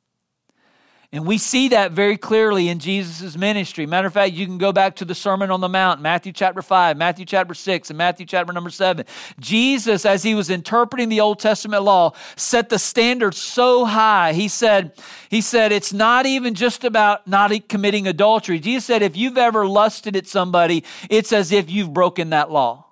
And 1.13 1.27
we 1.27 1.37
see 1.37 1.67
that 1.67 1.91
very 1.91 2.17
clearly 2.17 2.69
in 2.69 2.79
Jesus' 2.79 3.37
ministry. 3.37 3.85
Matter 3.85 4.07
of 4.07 4.13
fact, 4.13 4.33
you 4.33 4.47
can 4.47 4.57
go 4.57 4.71
back 4.71 4.95
to 4.95 5.05
the 5.05 5.13
Sermon 5.13 5.51
on 5.51 5.61
the 5.61 5.69
Mount, 5.69 6.01
Matthew 6.01 6.33
chapter 6.33 6.63
5, 6.63 6.97
Matthew 6.97 7.23
chapter 7.23 7.53
6, 7.53 7.91
and 7.91 7.97
Matthew 7.97 8.25
chapter 8.25 8.51
number 8.51 8.71
7. 8.71 9.05
Jesus, 9.39 10.07
as 10.07 10.23
he 10.23 10.33
was 10.33 10.49
interpreting 10.49 11.09
the 11.09 11.21
Old 11.21 11.37
Testament 11.37 11.83
law, 11.83 12.13
set 12.35 12.69
the 12.69 12.79
standard 12.79 13.35
so 13.35 13.85
high. 13.85 14.33
He 14.33 14.47
said, 14.47 14.93
he 15.29 15.39
said, 15.41 15.71
it's 15.71 15.93
not 15.93 16.25
even 16.25 16.55
just 16.55 16.83
about 16.83 17.27
not 17.27 17.51
committing 17.69 18.07
adultery. 18.07 18.57
Jesus 18.57 18.85
said, 18.85 19.03
if 19.03 19.15
you've 19.15 19.37
ever 19.37 19.67
lusted 19.67 20.15
at 20.15 20.25
somebody, 20.25 20.83
it's 21.11 21.31
as 21.31 21.51
if 21.51 21.69
you've 21.69 21.93
broken 21.93 22.31
that 22.31 22.49
law. 22.49 22.87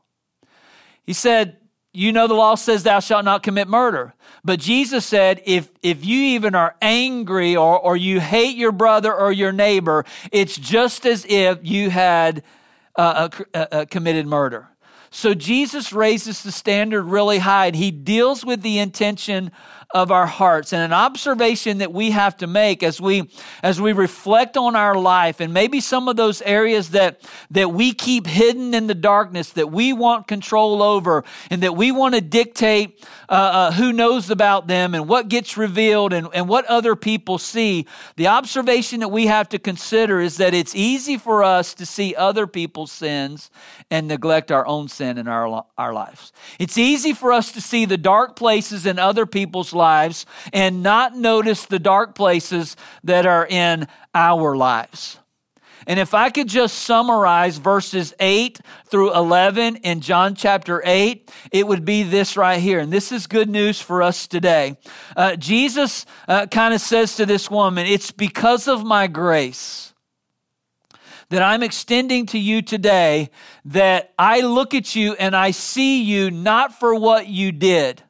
He 1.03 1.13
said, 1.13 1.57
you 1.93 2.11
know 2.11 2.27
the 2.27 2.33
law 2.33 2.55
says 2.55 2.83
thou 2.83 2.99
shalt 2.99 3.25
not 3.25 3.43
commit 3.43 3.67
murder. 3.67 4.13
But 4.43 4.59
Jesus 4.59 5.05
said, 5.05 5.41
if, 5.45 5.69
if 5.83 6.05
you 6.05 6.19
even 6.19 6.55
are 6.55 6.75
angry 6.81 7.55
or, 7.55 7.77
or 7.77 7.97
you 7.97 8.19
hate 8.19 8.55
your 8.55 8.71
brother 8.71 9.13
or 9.13 9.31
your 9.31 9.51
neighbor, 9.51 10.05
it's 10.31 10.55
just 10.55 11.05
as 11.05 11.25
if 11.27 11.59
you 11.63 11.89
had 11.89 12.43
uh, 12.95 13.29
committed 13.89 14.25
murder. 14.25 14.69
So 15.13 15.33
Jesus 15.33 15.91
raises 15.91 16.41
the 16.41 16.53
standard 16.53 17.03
really 17.03 17.39
high 17.39 17.67
and 17.67 17.75
he 17.75 17.91
deals 17.91 18.45
with 18.45 18.61
the 18.61 18.79
intention 18.79 19.51
of 19.93 20.11
our 20.11 20.25
hearts. 20.25 20.73
And 20.73 20.81
an 20.81 20.93
observation 20.93 21.79
that 21.79 21.91
we 21.91 22.11
have 22.11 22.37
to 22.37 22.47
make 22.47 22.83
as 22.83 23.01
we 23.01 23.29
as 23.61 23.81
we 23.81 23.93
reflect 23.93 24.57
on 24.57 24.75
our 24.75 24.95
life 24.95 25.39
and 25.39 25.53
maybe 25.53 25.81
some 25.81 26.07
of 26.07 26.15
those 26.15 26.41
areas 26.43 26.91
that 26.91 27.21
that 27.51 27.71
we 27.71 27.93
keep 27.93 28.27
hidden 28.27 28.73
in 28.73 28.87
the 28.87 28.95
darkness 28.95 29.51
that 29.51 29.71
we 29.71 29.93
want 29.93 30.27
control 30.27 30.81
over 30.81 31.23
and 31.49 31.63
that 31.63 31.75
we 31.75 31.91
want 31.91 32.15
to 32.15 32.21
dictate 32.21 33.03
uh, 33.29 33.33
uh, 33.33 33.71
who 33.71 33.93
knows 33.93 34.29
about 34.29 34.67
them 34.67 34.95
and 34.95 35.07
what 35.07 35.27
gets 35.27 35.57
revealed 35.57 36.13
and, 36.13 36.27
and 36.33 36.47
what 36.47 36.65
other 36.65 36.95
people 36.95 37.37
see. 37.37 37.85
The 38.15 38.27
observation 38.27 39.01
that 39.01 39.09
we 39.09 39.27
have 39.27 39.49
to 39.49 39.59
consider 39.59 40.19
is 40.19 40.37
that 40.37 40.53
it's 40.53 40.75
easy 40.75 41.17
for 41.17 41.43
us 41.43 41.73
to 41.75 41.85
see 41.85 42.15
other 42.15 42.47
people's 42.47 42.91
sins 42.91 43.49
and 43.89 44.07
neglect 44.07 44.51
our 44.51 44.65
own 44.65 44.87
sin 44.87 45.17
in 45.17 45.27
our, 45.27 45.65
our 45.77 45.93
lives. 45.93 46.31
It's 46.59 46.77
easy 46.77 47.13
for 47.13 47.31
us 47.31 47.51
to 47.53 47.61
see 47.61 47.85
the 47.85 47.97
dark 47.97 48.35
places 48.35 48.85
in 48.85 48.99
other 48.99 49.25
people's 49.25 49.73
lives 49.73 49.80
and 50.53 50.83
not 50.83 51.15
notice 51.15 51.65
the 51.65 51.79
dark 51.79 52.15
places 52.15 52.75
that 53.03 53.25
are 53.25 53.45
in 53.47 53.87
our 54.13 54.55
lives. 54.55 55.17
And 55.87 55.99
if 55.99 56.13
I 56.13 56.29
could 56.29 56.47
just 56.47 56.79
summarize 56.79 57.57
verses 57.57 58.13
8 58.19 58.59
through 58.85 59.15
11 59.15 59.77
in 59.77 60.01
John 60.01 60.35
chapter 60.35 60.81
8, 60.85 61.31
it 61.51 61.67
would 61.67 61.85
be 61.85 62.03
this 62.03 62.37
right 62.37 62.59
here. 62.59 62.79
And 62.79 62.93
this 62.93 63.11
is 63.11 63.25
good 63.25 63.49
news 63.49 63.81
for 63.81 64.03
us 64.03 64.27
today. 64.27 64.77
Uh, 65.17 65.35
Jesus 65.35 66.05
uh, 66.27 66.45
kind 66.45 66.73
of 66.73 66.81
says 66.81 67.15
to 67.15 67.25
this 67.25 67.49
woman, 67.49 67.87
It's 67.87 68.11
because 68.11 68.67
of 68.67 68.83
my 68.83 69.07
grace 69.07 69.93
that 71.29 71.41
I'm 71.41 71.63
extending 71.63 72.25
to 72.27 72.37
you 72.37 72.61
today 72.61 73.31
that 73.65 74.13
I 74.19 74.41
look 74.41 74.75
at 74.75 74.95
you 74.95 75.13
and 75.13 75.35
I 75.35 75.51
see 75.51 76.03
you 76.03 76.29
not 76.29 76.77
for 76.77 76.93
what 76.93 77.27
you 77.27 77.51
did 77.51 78.03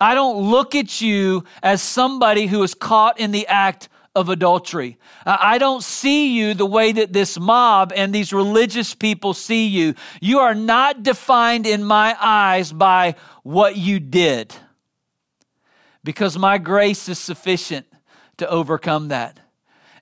I 0.00 0.14
don't 0.14 0.50
look 0.50 0.74
at 0.74 1.00
you 1.00 1.44
as 1.62 1.82
somebody 1.82 2.46
who 2.46 2.62
is 2.62 2.74
caught 2.74 3.20
in 3.20 3.32
the 3.32 3.46
act 3.46 3.88
of 4.14 4.28
adultery. 4.28 4.98
Uh, 5.24 5.36
I 5.38 5.58
don't 5.58 5.82
see 5.82 6.36
you 6.36 6.54
the 6.54 6.66
way 6.66 6.92
that 6.92 7.12
this 7.12 7.38
mob 7.38 7.92
and 7.94 8.12
these 8.12 8.32
religious 8.32 8.94
people 8.94 9.34
see 9.34 9.66
you. 9.66 9.94
You 10.20 10.40
are 10.40 10.54
not 10.54 11.02
defined 11.02 11.66
in 11.66 11.84
my 11.84 12.16
eyes 12.20 12.72
by 12.72 13.14
what 13.42 13.76
you 13.76 14.00
did 14.00 14.54
because 16.02 16.38
my 16.38 16.58
grace 16.58 17.08
is 17.08 17.18
sufficient 17.18 17.86
to 18.38 18.48
overcome 18.48 19.08
that. 19.08 19.38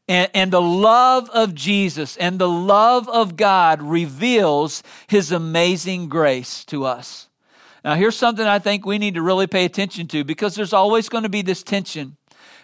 And, 0.06 0.30
and, 0.32 0.50
the 0.50 0.62
love 0.62 1.28
of 1.30 1.54
Jesus 1.54 2.16
and 2.16 2.38
the 2.38 2.48
love 2.48 3.10
of 3.10 3.36
God 3.36 3.82
reveals 3.82 4.82
his 5.06 5.32
amazing 5.32 6.08
grace 6.08 6.64
to 6.66 6.86
us. 6.86 7.27
Now, 7.84 7.94
here's 7.94 8.16
something 8.16 8.46
I 8.46 8.58
think 8.58 8.84
we 8.84 8.98
need 8.98 9.14
to 9.14 9.22
really 9.22 9.46
pay 9.46 9.64
attention 9.64 10.06
to 10.08 10.24
because 10.24 10.54
there's 10.54 10.72
always 10.72 11.08
going 11.08 11.22
to 11.22 11.28
be 11.28 11.42
this 11.42 11.62
tension 11.62 12.16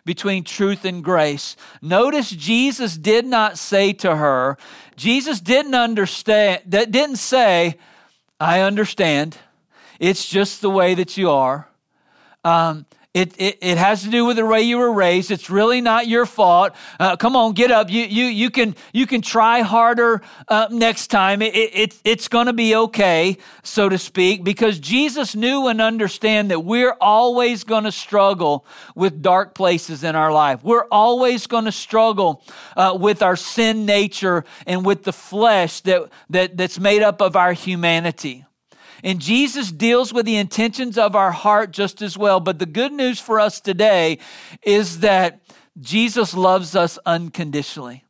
between 0.05 0.45
truth 0.45 0.85
and 0.85 1.03
grace. 1.03 1.57
Notice 1.81 2.31
Jesus 2.31 2.97
did 2.97 3.25
not 3.25 3.59
say 3.59 3.93
to 3.95 4.17
her, 4.17 4.59
Jesus 4.97 5.41
didn't 5.41 5.75
understand, 5.75 6.63
that 6.67 6.91
didn't 6.91 7.17
say, 7.17 7.79
I 8.39 8.61
understand. 8.61 9.39
It's 9.99 10.29
just 10.29 10.61
the 10.61 10.71
way 10.71 10.95
that 10.95 11.17
you 11.17 11.31
are. 11.31 11.69
Um, 12.45 12.85
it, 13.15 13.33
it, 13.41 13.59
it, 13.61 13.79
has 13.79 14.03
to 14.03 14.11
do 14.11 14.25
with 14.25 14.37
the 14.37 14.45
way 14.45 14.63
you 14.63 14.77
were 14.77 14.93
raised. 14.93 15.31
It's 15.31 15.49
really 15.49 15.81
not 15.81 16.09
your 16.09 16.27
fault. 16.27 16.75
Uh, 16.99 17.17
come 17.17 17.37
on, 17.37 17.53
get 17.53 17.71
up. 17.71 17.89
You, 17.89 18.03
you, 18.03 18.25
you, 18.25 18.51
can, 18.51 18.75
you 18.93 19.07
can 19.07 19.23
try 19.23 19.61
harder 19.61 20.21
uh, 20.49 20.67
next 20.73 21.07
time. 21.07 21.41
It, 21.41 21.55
it, 21.55 21.95
it's 22.05 22.27
going 22.27 22.47
to 22.47 22.53
be 22.53 22.75
okay, 22.75 23.39
so 23.63 23.89
to 23.89 23.99
speak, 23.99 24.43
because 24.43 24.81
Jesus 24.81 25.37
knew 25.37 25.69
and 25.69 25.81
understand 25.81 26.51
that 26.51 26.65
we're 26.65 26.97
always 27.01 27.63
going 27.63 27.85
to 27.85 27.93
struggle 27.93 28.67
with 28.97 29.23
dark 29.23 29.55
places 29.55 30.03
in 30.03 30.17
our 30.17 30.33
life. 30.33 30.65
We're 30.65 30.87
always 30.91 31.47
going 31.47 31.67
to 31.67 31.73
struggle 31.73 32.43
uh, 32.77 32.99
with 33.01 33.23
our 33.23 33.37
sin 33.37 33.87
nature 33.87 34.45
and 34.67 34.85
with 34.85 35.05
the 35.05 35.13
flesh 35.13 35.81
that, 35.83 36.11
that, 36.31 36.57
that's 36.57 36.81
made 36.81 37.03
up 37.03 37.23
of 37.23 37.37
our 37.37 37.53
humanity. 37.53 38.45
And 39.05 39.21
Jesus 39.21 39.71
deals 39.71 40.15
with 40.15 40.25
the 40.25 40.37
intentions 40.37 40.97
of 40.97 41.15
our 41.15 41.31
heart 41.31 41.71
just 41.71 42.01
as 42.01 42.17
well. 42.17 42.41
But 42.41 42.59
the 42.59 42.67
good 42.67 42.91
news 42.91 43.21
for 43.21 43.39
us 43.39 43.61
today 43.61 44.19
is 44.63 45.01
that 45.01 45.41
Jesus 45.79 46.35
loves 46.35 46.75
us 46.75 46.99
unconditionally. 47.05 48.03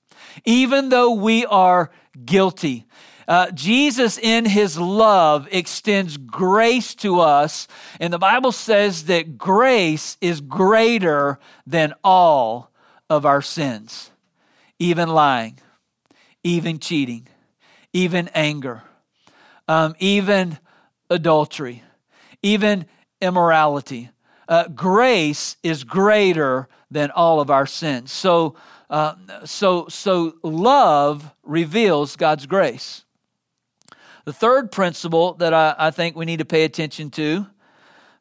Even 0.45 0.91
though 0.91 1.11
we 1.11 1.45
are 1.47 1.91
guilty, 2.25 2.87
uh, 3.27 3.51
Jesus, 3.51 4.19
in 4.19 4.45
his 4.45 4.79
love, 4.79 5.49
extends 5.51 6.17
grace 6.17 6.95
to 6.97 7.21
us. 7.21 7.67
And 7.99 8.13
the 8.13 8.19
Bible 8.19 8.53
says 8.53 9.05
that 9.07 9.37
grace 9.37 10.17
is 10.21 10.41
greater 10.41 11.41
than 11.67 11.95
all 12.05 12.71
of 13.11 13.27
our 13.27 13.43
sins, 13.43 14.11
even 14.79 15.09
lying, 15.09 15.59
even 16.45 16.79
cheating, 16.79 17.27
even 17.93 18.29
anger, 18.35 18.83
um, 19.67 19.95
even 19.99 20.59
adultery, 21.11 21.83
even 22.43 22.87
immorality. 23.21 24.11
Uh, 24.49 24.69
grace 24.69 25.57
is 25.63 25.85
greater 25.85 26.69
than 26.91 27.11
all 27.11 27.41
of 27.41 27.51
our 27.51 27.67
sins. 27.67 28.13
So, 28.13 28.55
uh, 28.91 29.15
so, 29.45 29.89
so 29.89 30.35
love 30.43 31.33
reveals 31.43 32.17
God's 32.17 32.47
grace. 32.47 33.05
The 34.25 34.33
third 34.33 34.71
principle 34.71 35.35
that 35.35 35.53
I, 35.53 35.75
I 35.79 35.91
think 35.91 36.17
we 36.17 36.25
need 36.25 36.39
to 36.39 36.45
pay 36.45 36.65
attention 36.65 37.11
to 37.13 37.47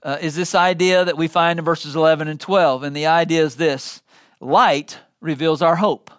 uh, 0.04 0.18
is 0.22 0.36
this 0.36 0.54
idea 0.54 1.06
that 1.06 1.18
we 1.18 1.28
find 1.28 1.60
in 1.60 1.66
verses 1.66 1.96
11 1.96 2.28
and 2.28 2.40
12. 2.40 2.84
And 2.84 2.96
the 2.96 3.08
idea 3.08 3.44
is 3.44 3.56
this 3.56 4.02
light 4.40 5.00
reveals 5.22 5.62
our 5.62 5.78
hope. 5.78 6.12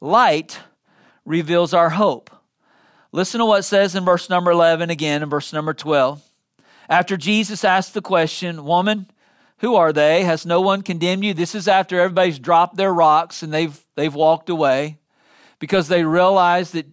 Light 0.00 0.60
reveals 1.24 1.72
our 1.72 1.90
hope. 1.90 2.30
Listen 3.12 3.40
to 3.40 3.46
what 3.46 3.60
it 3.60 3.64
says 3.64 3.94
in 3.94 4.04
verse 4.04 4.30
number 4.30 4.50
11 4.50 4.88
again 4.88 5.22
in 5.22 5.28
verse 5.28 5.52
number 5.52 5.74
12. 5.74 6.22
After 6.88 7.16
Jesus 7.16 7.62
asked 7.62 7.92
the 7.92 8.00
question, 8.00 8.64
Woman, 8.64 9.10
who 9.58 9.74
are 9.76 9.92
they? 9.92 10.24
Has 10.24 10.46
no 10.46 10.60
one 10.60 10.82
condemned 10.82 11.24
you? 11.24 11.34
This 11.34 11.54
is 11.54 11.68
after 11.68 12.00
everybody's 12.00 12.38
dropped 12.38 12.76
their 12.76 12.92
rocks 12.92 13.42
and 13.42 13.52
they've, 13.52 13.78
they've 13.96 14.14
walked 14.14 14.48
away 14.48 14.98
because 15.58 15.88
they 15.88 16.04
realize 16.04 16.72
that, 16.72 16.86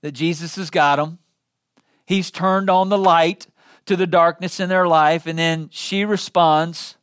that 0.00 0.12
Jesus 0.12 0.56
has 0.56 0.70
got 0.70 0.96
them. 0.96 1.18
He's 2.06 2.30
turned 2.30 2.70
on 2.70 2.88
the 2.88 2.96
light 2.96 3.48
to 3.86 3.96
the 3.96 4.06
darkness 4.06 4.60
in 4.60 4.68
their 4.68 4.86
life. 4.86 5.26
And 5.26 5.38
then 5.38 5.68
she 5.70 6.04
responds, 6.04 6.96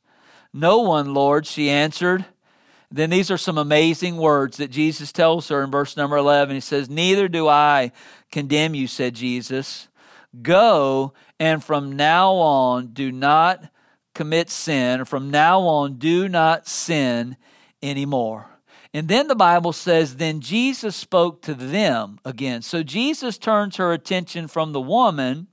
No 0.54 0.80
one, 0.80 1.14
Lord, 1.14 1.46
she 1.46 1.70
answered. 1.70 2.26
Then 2.94 3.10
these 3.10 3.32
are 3.32 3.40
some 3.40 3.58
amazing 3.58 4.18
words 4.18 4.58
that 4.58 4.70
Jesus 4.70 5.12
tells 5.12 5.48
her 5.48 5.64
in 5.64 5.72
verse 5.72 5.98
number 5.98 6.16
11. 6.16 6.54
He 6.54 6.62
says, 6.62 6.92
Neither 6.92 7.28
do 7.28 7.48
I 7.48 7.92
condemn 8.32 8.76
you, 8.76 8.86
said 8.86 9.16
Jesus. 9.16 9.88
Go 10.44 11.14
and 11.40 11.64
from 11.64 11.96
now 11.96 12.34
on 12.34 12.94
do 12.94 13.12
not 13.12 13.64
commit 14.14 14.52
sin. 14.52 15.06
From 15.06 15.32
now 15.32 15.62
on, 15.62 15.96
do 15.98 16.30
not 16.30 16.68
sin 16.68 17.36
anymore. 17.82 18.46
And 18.94 19.08
then 19.08 19.28
the 19.28 19.36
Bible 19.36 19.74
says, 19.74 20.18
Then 20.18 20.40
Jesus 20.40 20.96
spoke 20.96 21.42
to 21.42 21.56
them 21.56 22.20
again. 22.24 22.62
So 22.62 22.84
Jesus 22.84 23.40
turns 23.40 23.78
her 23.78 23.92
attention 23.92 24.48
from 24.48 24.72
the 24.72 24.80
woman 24.82 25.48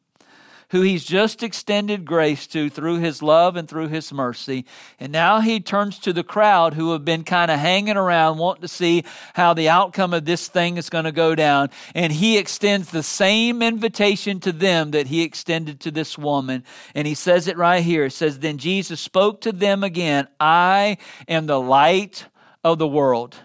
who 0.70 0.82
he's 0.82 1.04
just 1.04 1.42
extended 1.42 2.04
grace 2.04 2.46
to 2.46 2.70
through 2.70 2.98
his 2.98 3.22
love 3.22 3.56
and 3.56 3.68
through 3.68 3.88
his 3.88 4.12
mercy. 4.12 4.64
And 4.98 5.12
now 5.12 5.40
he 5.40 5.60
turns 5.60 5.98
to 6.00 6.12
the 6.12 6.22
crowd 6.22 6.74
who 6.74 6.92
have 6.92 7.04
been 7.04 7.24
kind 7.24 7.50
of 7.50 7.58
hanging 7.58 7.96
around, 7.96 8.38
wanting 8.38 8.62
to 8.62 8.68
see 8.68 9.04
how 9.34 9.52
the 9.52 9.68
outcome 9.68 10.14
of 10.14 10.24
this 10.24 10.46
thing 10.48 10.76
is 10.76 10.88
going 10.88 11.06
to 11.06 11.12
go 11.12 11.34
down. 11.34 11.70
And 11.94 12.12
he 12.12 12.38
extends 12.38 12.90
the 12.90 13.02
same 13.02 13.62
invitation 13.62 14.38
to 14.40 14.52
them 14.52 14.92
that 14.92 15.08
he 15.08 15.22
extended 15.22 15.80
to 15.80 15.90
this 15.90 16.16
woman. 16.16 16.64
And 16.94 17.06
he 17.06 17.14
says 17.14 17.48
it 17.48 17.56
right 17.56 17.82
here. 17.82 18.04
It 18.04 18.12
says, 18.12 18.38
Then 18.38 18.58
Jesus 18.58 19.00
spoke 19.00 19.40
to 19.42 19.52
them 19.52 19.82
again 19.82 20.28
I 20.38 20.98
am 21.26 21.46
the 21.46 21.60
light 21.60 22.26
of 22.62 22.78
the 22.78 22.88
world. 22.88 23.36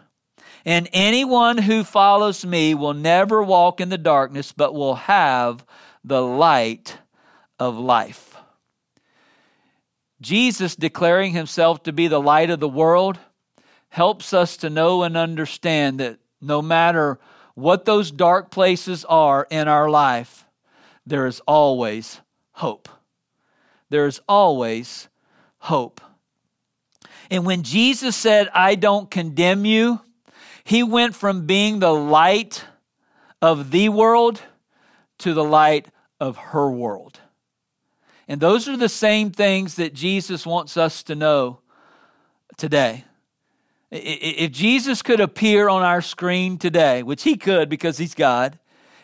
And 0.64 0.90
anyone 0.94 1.58
who 1.58 1.84
follows 1.84 2.46
me 2.46 2.76
will 2.76 2.94
never 2.94 3.42
walk 3.42 3.82
in 3.82 3.90
the 3.90 3.98
darkness, 3.98 4.52
but 4.52 4.74
will 4.74 4.96
have 4.96 5.66
the 6.04 6.22
light 6.22 7.00
of 7.60 7.78
life. 7.78 8.38
Jesus 10.22 10.76
declaring 10.76 11.34
himself 11.34 11.84
to 11.84 11.94
be 11.94 12.08
the 12.08 12.22
light 12.22 12.50
of 12.50 12.60
the 12.60 12.70
world 12.70 13.20
helps 13.90 14.34
us 14.34 14.58
to 14.58 14.70
know 14.70 15.04
and 15.04 15.16
understand 15.16 16.00
that 16.00 16.20
no 16.42 16.62
matter 16.62 17.20
what 17.54 17.86
those 17.86 18.12
dark 18.12 18.52
places 18.52 19.06
are 19.06 19.48
in 19.50 19.68
our 19.68 19.90
life, 19.90 20.46
there 21.06 21.26
is 21.28 21.40
always 21.42 22.22
hope. 22.54 22.90
There 23.90 24.06
is 24.06 24.20
always 24.28 25.08
hope. 25.60 26.02
And 27.30 27.46
when 27.46 27.64
Jesus 27.64 28.16
said, 28.16 28.50
I 28.54 28.76
don't 28.76 29.10
condemn 29.10 29.66
you, 29.66 30.02
he 30.64 30.84
went 30.84 31.16
from 31.16 31.46
being 31.46 31.80
the 31.80 31.94
light 31.94 32.66
of 33.42 33.72
the 33.72 33.90
world 33.90 34.42
to 35.20 35.34
the 35.34 35.44
light 35.44 35.88
of 36.20 36.38
her 36.38 36.70
world. 36.70 37.20
And 38.28 38.42
those 38.42 38.68
are 38.68 38.78
the 38.78 38.90
same 38.90 39.32
things 39.32 39.76
that 39.76 39.94
Jesus 39.94 40.46
wants 40.46 40.78
us 40.78 41.04
to 41.04 41.16
know 41.16 41.60
today. 42.58 43.06
If 43.92 44.52
Jesus 44.52 45.02
could 45.02 45.20
appear 45.20 45.70
on 45.70 45.84
our 45.84 46.02
screen 46.02 46.58
today, 46.58 47.04
which 47.04 47.24
he 47.24 47.38
could 47.38 47.70
because 47.70 47.98
he's 47.98 48.16
God, 48.16 48.58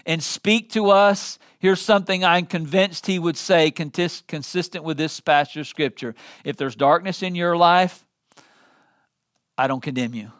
and 0.05 0.23
speak 0.23 0.71
to 0.71 0.89
us, 0.89 1.37
here's 1.59 1.79
something 1.79 2.25
I'm 2.25 2.47
convinced 2.47 3.05
he 3.05 3.19
would 3.19 3.37
say 3.37 3.69
consistent 3.69 4.83
with 4.83 4.97
this 4.97 5.19
passage 5.19 5.57
of 5.57 5.67
scripture. 5.67 6.15
If 6.43 6.57
there's 6.57 6.75
darkness 6.75 7.21
in 7.21 7.35
your 7.35 7.55
life, 7.55 8.05
I 9.57 9.67
don't 9.67 9.81
condemn 9.81 10.15
you. 10.15 10.31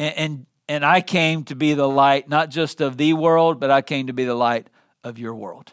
And, 0.00 0.16
and, 0.16 0.46
and 0.68 0.84
I 0.84 1.00
came 1.00 1.44
to 1.44 1.54
be 1.54 1.74
the 1.74 1.88
light, 1.88 2.28
not 2.28 2.50
just 2.50 2.80
of 2.80 2.96
the 2.96 3.12
world, 3.12 3.60
but 3.60 3.70
I 3.70 3.82
came 3.82 4.08
to 4.08 4.12
be 4.12 4.24
the 4.24 4.34
light 4.34 4.68
of 5.04 5.18
your 5.18 5.34
world. 5.34 5.72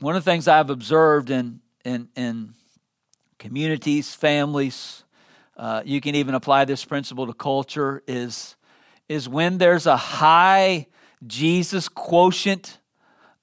One 0.00 0.16
of 0.16 0.24
the 0.24 0.30
things 0.30 0.48
I've 0.48 0.70
observed 0.70 1.28
in, 1.28 1.60
in, 1.84 2.08
in 2.16 2.54
communities, 3.38 4.14
families, 4.14 5.04
uh, 5.58 5.82
you 5.84 6.00
can 6.00 6.14
even 6.14 6.34
apply 6.34 6.64
this 6.64 6.86
principle 6.86 7.26
to 7.26 7.34
culture, 7.34 8.02
is, 8.08 8.56
is 9.10 9.28
when 9.28 9.58
there's 9.58 9.86
a 9.86 9.98
high 9.98 10.86
Jesus 11.26 11.86
quotient 11.86 12.78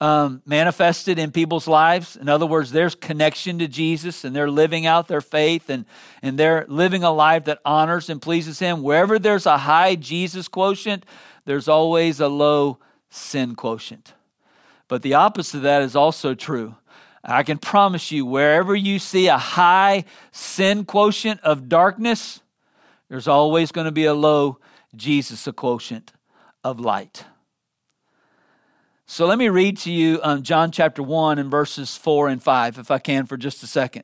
um, 0.01 0.41
manifested 0.47 1.19
in 1.19 1.31
people's 1.31 1.67
lives. 1.67 2.15
In 2.15 2.27
other 2.27 2.47
words, 2.47 2.71
there's 2.71 2.95
connection 2.95 3.59
to 3.59 3.67
Jesus 3.67 4.23
and 4.23 4.35
they're 4.35 4.49
living 4.49 4.87
out 4.87 5.07
their 5.07 5.21
faith 5.21 5.69
and, 5.69 5.85
and 6.23 6.39
they're 6.39 6.65
living 6.67 7.03
a 7.03 7.11
life 7.11 7.45
that 7.45 7.59
honors 7.65 8.09
and 8.09 8.19
pleases 8.19 8.57
Him. 8.57 8.81
Wherever 8.81 9.19
there's 9.19 9.45
a 9.45 9.59
high 9.59 9.93
Jesus 9.93 10.47
quotient, 10.47 11.05
there's 11.45 11.67
always 11.67 12.19
a 12.19 12.27
low 12.27 12.79
sin 13.11 13.55
quotient. 13.55 14.13
But 14.87 15.01
the 15.01 15.15
opposite 15.15 15.57
of 15.57 15.63
that 15.63 15.81
is 15.81 15.95
also 15.95 16.33
true. 16.33 16.75
I 17.23 17.43
can 17.43 17.57
promise 17.57 18.11
you, 18.11 18.25
wherever 18.25 18.73
you 18.75 18.99
see 18.99 19.27
a 19.27 19.37
high 19.37 20.05
sin 20.31 20.85
quotient 20.85 21.41
of 21.41 21.67
darkness, 21.67 22.41
there's 23.09 23.27
always 23.27 23.71
going 23.71 23.85
to 23.85 23.91
be 23.91 24.05
a 24.05 24.13
low 24.13 24.59
Jesus 24.95 25.47
quotient 25.55 26.13
of 26.63 26.79
light. 26.79 27.25
So 29.05 29.25
let 29.25 29.37
me 29.37 29.47
read 29.47 29.77
to 29.79 29.91
you 29.91 30.19
um, 30.21 30.43
John 30.43 30.71
chapter 30.71 31.01
1 31.01 31.39
and 31.39 31.49
verses 31.49 31.95
4 31.95 32.27
and 32.27 32.43
5, 32.43 32.77
if 32.77 32.91
I 32.91 32.99
can, 32.99 33.25
for 33.25 33.37
just 33.37 33.63
a 33.63 33.67
second. 33.67 34.03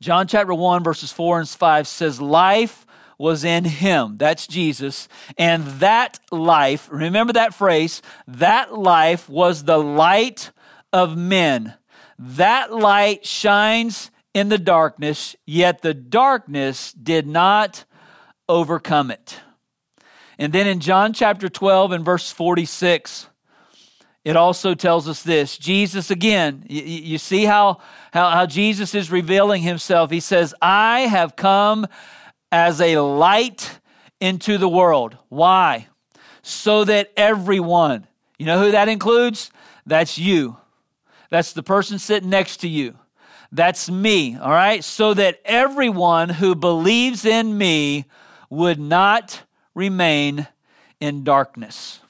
John 0.00 0.26
chapter 0.26 0.54
1, 0.54 0.84
verses 0.84 1.12
4 1.12 1.40
and 1.40 1.48
5 1.48 1.88
says, 1.88 2.20
Life 2.20 2.86
was 3.20 3.44
in 3.44 3.64
him. 3.64 4.16
That's 4.16 4.46
Jesus. 4.46 5.06
And 5.36 5.66
that 5.80 6.18
life, 6.32 6.88
remember 6.90 7.34
that 7.34 7.52
phrase, 7.52 8.00
that 8.26 8.72
life 8.72 9.28
was 9.28 9.64
the 9.64 9.76
light 9.76 10.52
of 10.90 11.18
men. 11.18 11.74
That 12.18 12.72
light 12.72 13.26
shines 13.26 14.10
in 14.32 14.48
the 14.48 14.56
darkness, 14.56 15.36
yet 15.44 15.82
the 15.82 15.92
darkness 15.92 16.92
did 16.92 17.26
not 17.26 17.84
overcome 18.48 19.10
it. 19.10 19.38
And 20.38 20.50
then 20.54 20.66
in 20.66 20.80
John 20.80 21.12
chapter 21.12 21.50
12 21.50 21.92
and 21.92 22.04
verse 22.04 22.32
46, 22.32 23.28
it 24.24 24.34
also 24.34 24.74
tells 24.74 25.06
us 25.08 25.22
this 25.22 25.58
Jesus, 25.58 26.10
again, 26.10 26.64
you, 26.70 27.18
see 27.18 27.44
how, 27.44 27.80
how, 28.12 28.30
how 28.30 28.46
Jesus 28.46 28.94
is 28.94 29.10
revealing 29.10 29.60
himself. 29.60 30.10
He 30.10 30.20
says, 30.20 30.54
I 30.62 31.00
have 31.00 31.36
come 31.36 31.86
as 32.52 32.80
a 32.80 32.98
light 32.98 33.78
into 34.20 34.58
the 34.58 34.68
world. 34.68 35.16
Why? 35.28 35.88
So 36.42 36.84
that 36.84 37.10
everyone, 37.16 38.06
you 38.38 38.46
know 38.46 38.62
who 38.62 38.72
that 38.72 38.88
includes? 38.88 39.50
That's 39.86 40.18
you. 40.18 40.56
That's 41.30 41.52
the 41.52 41.62
person 41.62 41.98
sitting 41.98 42.30
next 42.30 42.58
to 42.58 42.68
you. 42.68 42.96
That's 43.52 43.90
me, 43.90 44.36
all 44.36 44.50
right? 44.50 44.82
So 44.84 45.14
that 45.14 45.40
everyone 45.44 46.28
who 46.28 46.54
believes 46.54 47.24
in 47.24 47.56
me 47.56 48.04
would 48.48 48.78
not 48.78 49.42
remain 49.74 50.46
in 51.00 51.24
darkness. 51.24 52.00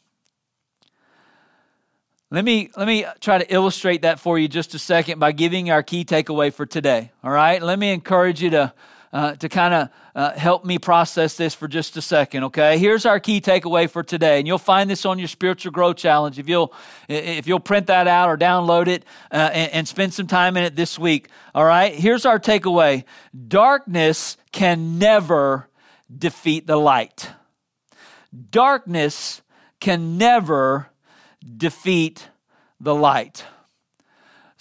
Let 2.31 2.45
me, 2.45 2.71
let 2.77 2.87
me 2.87 3.07
try 3.21 3.39
to 3.39 3.53
illustrate 3.53 4.03
that 4.03 4.21
for 4.21 4.39
you 4.39 4.49
just 4.49 4.75
a 4.75 4.79
second 4.79 5.19
by 5.19 5.33
giving 5.33 5.71
our 5.71 5.83
key 5.83 6.05
takeaway 6.05 6.53
for 6.53 6.65
today. 6.65 7.11
All 7.25 7.31
right? 7.31 7.61
Let 7.61 7.79
me 7.79 7.93
encourage 7.93 8.43
you 8.43 8.51
to, 8.51 8.73
uh, 9.13 9.35
to 9.37 9.49
kind 9.49 9.75
of 9.75 9.89
uh, 10.15 10.33
help 10.33 10.65
me 10.65 10.79
process 10.79 11.37
this 11.37 11.55
for 11.55 11.67
just 11.67 11.97
a 11.97 12.03
second, 12.03 12.45
okay? 12.45 12.79
Here's 12.79 13.05
our 13.05 13.19
key 13.19 13.41
takeaway 13.41 13.91
for 13.91 14.03
today, 14.03 14.39
and 14.39 14.47
you'll 14.47 14.59
find 14.59 14.89
this 14.89 15.05
on 15.05 15.19
your 15.19 15.29
spiritual 15.29 15.73
growth 15.73 15.97
challenge. 15.97 16.39
If 16.39 16.49
you'll, 16.49 16.73
if 17.09 17.47
you'll 17.47 17.61
print 17.61 17.89
that 17.89 18.07
out 18.07 18.29
or 18.29 18.37
download 18.37 18.87
it 18.87 19.05
uh, 19.33 19.51
and, 19.53 19.73
and 19.73 19.89
spend 19.89 20.15
some 20.15 20.27
time 20.27 20.57
in 20.57 20.65
it 20.65 20.77
this 20.77 20.99
week, 20.99 21.29
all 21.55 21.65
right? 21.65 21.95
Here's 21.95 22.25
our 22.25 22.39
takeaway 22.39 23.05
darkness 23.49 24.37
can 24.53 24.99
never 24.99 25.69
defeat 26.17 26.67
the 26.67 26.77
light. 26.77 27.31
Darkness 28.51 29.43
can 29.81 30.19
never 30.19 30.89
defeat 31.57 32.29
the 32.79 32.95
light. 32.95 33.45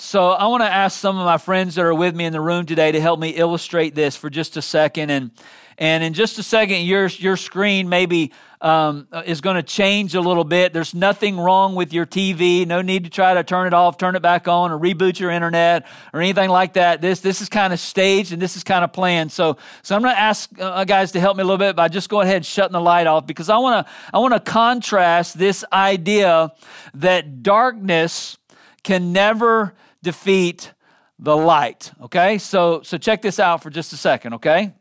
So 0.02 0.30
I 0.30 0.48
want 0.48 0.64
to 0.64 0.72
ask 0.72 0.98
some 0.98 1.18
of 1.18 1.26
my 1.26 1.38
friends 1.38 1.76
that 1.76 1.84
are 1.84 1.94
with 1.94 2.16
me 2.16 2.24
in 2.24 2.32
the 2.32 2.40
room 2.40 2.66
today 2.66 2.90
to 2.90 3.02
help 3.02 3.20
me 3.20 3.32
illustrate 3.32 3.96
this 3.96 4.16
for 4.16 4.30
just 4.30 4.56
a 4.56 4.62
second. 4.62 5.10
And 5.10 5.32
and 5.78 6.06
in 6.06 6.14
just 6.14 6.40
a 6.40 6.44
second, 6.44 6.84
your 6.84 7.08
your 7.08 7.36
screen 7.36 7.90
maybe 7.90 8.32
um, 8.62 9.10
is 9.26 9.42
going 9.42 9.58
to 9.58 9.64
change 9.64 10.16
a 10.16 10.22
little 10.22 10.46
bit. 10.46 10.72
There's 10.72 10.94
nothing 10.94 11.38
wrong 11.38 11.76
with 11.76 11.92
your 11.92 12.06
TV. 12.06 12.66
No 12.66 12.82
need 12.82 13.04
to 13.04 13.10
try 13.10 13.34
to 13.34 13.44
turn 13.44 13.68
it 13.68 13.74
off, 13.74 13.98
turn 13.98 14.16
it 14.16 14.22
back 14.22 14.48
on, 14.48 14.72
or 14.72 14.80
reboot 14.80 15.20
your 15.20 15.32
internet 15.32 15.86
or 16.14 16.22
anything 16.22 16.50
like 16.50 16.74
that. 16.74 17.02
This 17.02 17.20
this 17.20 17.42
is 17.42 17.50
kind 17.50 17.74
of 17.74 17.80
staged 17.82 18.32
and 18.32 18.42
this 18.42 18.56
is 18.56 18.64
kind 18.64 18.86
of 18.86 18.94
planned. 18.94 19.34
So 19.34 19.58
so 19.82 19.98
I'm 19.98 20.02
going 20.02 20.16
to 20.16 20.20
ask 20.20 20.50
uh, 20.62 20.86
guys 20.86 21.12
to 21.12 21.20
help 21.20 21.36
me 21.36 21.42
a 21.42 21.46
little 21.46 21.58
bit 21.58 21.76
by 21.76 21.90
just 21.90 22.08
go 22.08 22.22
ahead 22.22 22.38
and 22.38 22.46
shutting 22.46 22.72
the 22.72 22.80
light 22.80 23.06
off 23.06 23.28
because 23.28 23.50
I 23.50 23.58
want 23.58 23.86
to 23.86 23.94
I 24.14 24.20
want 24.20 24.34
to 24.34 24.40
contrast 24.40 25.38
this 25.38 25.66
idea 25.74 26.54
that 26.94 27.44
darkness 27.44 28.38
can 28.84 29.12
never 29.12 29.76
defeat 30.02 30.74
the 31.18 31.36
light. 31.36 31.92
Okay, 32.02 32.38
so 32.38 32.82
so 32.84 32.98
check 32.98 33.22
this 33.22 33.40
out 33.40 33.64
for 33.64 33.70
just 33.70 33.94
a 33.94 33.98
second. 33.98 34.36
Okay. 34.36 34.74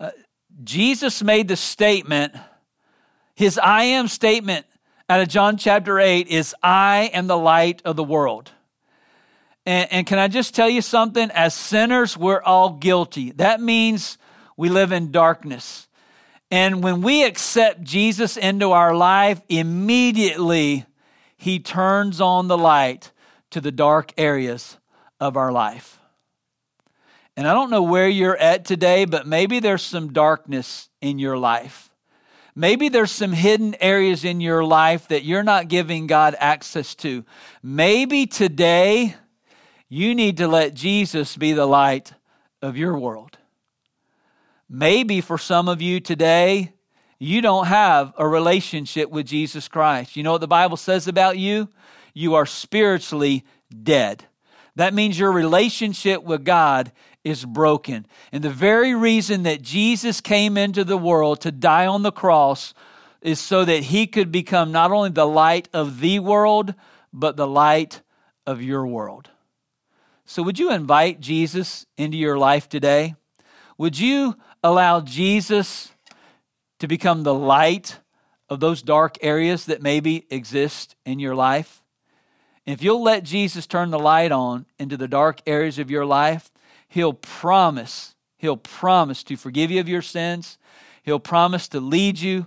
Uh, 0.00 0.10
Jesus 0.62 1.22
made 1.22 1.48
the 1.48 1.56
statement, 1.56 2.34
his 3.34 3.58
I 3.58 3.84
am 3.84 4.08
statement 4.08 4.66
out 5.12 5.20
of 5.20 5.28
John 5.28 5.58
chapter 5.58 6.00
8 6.00 6.28
is, 6.28 6.54
I 6.62 7.10
am 7.12 7.26
the 7.26 7.36
light 7.36 7.82
of 7.84 7.96
the 7.96 8.04
world. 8.04 8.50
And, 9.66 9.92
and, 9.92 10.06
can 10.06 10.18
I 10.18 10.26
just 10.26 10.54
tell 10.54 10.70
you 10.70 10.82
something? 10.82 11.30
As 11.30 11.54
sinners, 11.54 12.16
we're 12.16 12.42
all 12.42 12.70
guilty. 12.70 13.32
That 13.32 13.60
means 13.60 14.16
we 14.56 14.70
live 14.70 14.90
in 14.90 15.12
darkness. 15.12 15.86
And 16.50 16.82
when 16.82 17.02
we 17.02 17.24
accept 17.24 17.82
Jesus 17.82 18.36
into 18.36 18.72
our 18.72 18.94
life, 18.94 19.40
immediately 19.48 20.86
he 21.36 21.58
turns 21.58 22.20
on 22.20 22.48
the 22.48 22.58
light 22.58 23.11
to 23.52 23.60
the 23.60 23.72
dark 23.72 24.12
areas 24.18 24.78
of 25.20 25.36
our 25.36 25.52
life. 25.52 25.98
And 27.36 27.48
I 27.48 27.54
don't 27.54 27.70
know 27.70 27.82
where 27.82 28.08
you're 28.08 28.36
at 28.36 28.64
today, 28.64 29.04
but 29.04 29.26
maybe 29.26 29.60
there's 29.60 29.82
some 29.82 30.12
darkness 30.12 30.88
in 31.00 31.18
your 31.18 31.38
life. 31.38 31.90
Maybe 32.54 32.90
there's 32.90 33.10
some 33.10 33.32
hidden 33.32 33.74
areas 33.80 34.24
in 34.24 34.42
your 34.42 34.62
life 34.62 35.08
that 35.08 35.24
you're 35.24 35.42
not 35.42 35.68
giving 35.68 36.06
God 36.06 36.36
access 36.38 36.94
to. 36.96 37.24
Maybe 37.62 38.26
today 38.26 39.16
you 39.88 40.14
need 40.14 40.36
to 40.38 40.48
let 40.48 40.74
Jesus 40.74 41.36
be 41.36 41.52
the 41.52 41.66
light 41.66 42.12
of 42.60 42.76
your 42.76 42.98
world. 42.98 43.38
Maybe 44.68 45.20
for 45.20 45.38
some 45.38 45.68
of 45.68 45.80
you 45.80 46.00
today, 46.00 46.72
you 47.18 47.40
don't 47.40 47.66
have 47.66 48.12
a 48.18 48.26
relationship 48.26 49.10
with 49.10 49.26
Jesus 49.26 49.68
Christ. 49.68 50.16
You 50.16 50.22
know 50.22 50.32
what 50.32 50.40
the 50.40 50.48
Bible 50.48 50.76
says 50.76 51.08
about 51.08 51.38
you? 51.38 51.68
You 52.14 52.34
are 52.34 52.46
spiritually 52.46 53.44
dead. 53.82 54.24
That 54.76 54.94
means 54.94 55.18
your 55.18 55.32
relationship 55.32 56.22
with 56.22 56.44
God 56.44 56.92
is 57.24 57.44
broken. 57.44 58.06
And 58.32 58.42
the 58.42 58.50
very 58.50 58.94
reason 58.94 59.42
that 59.44 59.62
Jesus 59.62 60.20
came 60.20 60.56
into 60.56 60.84
the 60.84 60.96
world 60.96 61.40
to 61.42 61.52
die 61.52 61.86
on 61.86 62.02
the 62.02 62.12
cross 62.12 62.74
is 63.20 63.38
so 63.38 63.64
that 63.64 63.84
he 63.84 64.06
could 64.06 64.32
become 64.32 64.72
not 64.72 64.90
only 64.90 65.10
the 65.10 65.26
light 65.26 65.68
of 65.72 66.00
the 66.00 66.18
world, 66.18 66.74
but 67.12 67.36
the 67.36 67.46
light 67.46 68.00
of 68.46 68.62
your 68.62 68.86
world. 68.86 69.30
So, 70.24 70.42
would 70.42 70.58
you 70.58 70.72
invite 70.72 71.20
Jesus 71.20 71.86
into 71.96 72.16
your 72.16 72.38
life 72.38 72.68
today? 72.68 73.14
Would 73.78 73.98
you 73.98 74.36
allow 74.62 75.00
Jesus 75.00 75.92
to 76.78 76.88
become 76.88 77.22
the 77.22 77.34
light 77.34 77.98
of 78.48 78.60
those 78.60 78.82
dark 78.82 79.18
areas 79.22 79.66
that 79.66 79.82
maybe 79.82 80.26
exist 80.30 80.96
in 81.04 81.18
your 81.18 81.34
life? 81.34 81.81
If 82.66 82.82
you'll 82.82 83.02
let 83.02 83.24
Jesus 83.24 83.66
turn 83.66 83.90
the 83.90 83.98
light 83.98 84.32
on 84.32 84.66
into 84.78 84.96
the 84.96 85.08
dark 85.08 85.40
areas 85.46 85.78
of 85.78 85.90
your 85.90 86.06
life, 86.06 86.50
He'll 86.88 87.12
promise, 87.12 88.14
He'll 88.36 88.56
promise 88.56 89.24
to 89.24 89.36
forgive 89.36 89.70
you 89.70 89.80
of 89.80 89.88
your 89.88 90.02
sins. 90.02 90.58
He'll 91.02 91.18
promise 91.18 91.68
to 91.68 91.80
lead 91.80 92.20
you 92.20 92.46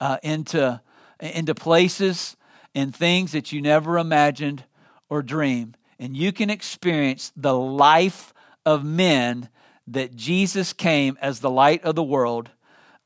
uh, 0.00 0.18
into, 0.22 0.80
into 1.18 1.54
places 1.54 2.36
and 2.74 2.94
things 2.94 3.32
that 3.32 3.52
you 3.52 3.60
never 3.60 3.98
imagined 3.98 4.64
or 5.08 5.22
dreamed. 5.22 5.76
And 5.98 6.16
you 6.16 6.32
can 6.32 6.50
experience 6.50 7.32
the 7.36 7.56
life 7.56 8.32
of 8.64 8.84
men 8.84 9.48
that 9.88 10.14
Jesus 10.14 10.72
came 10.72 11.18
as 11.20 11.40
the 11.40 11.50
light 11.50 11.82
of 11.84 11.94
the 11.94 12.02
world 12.02 12.50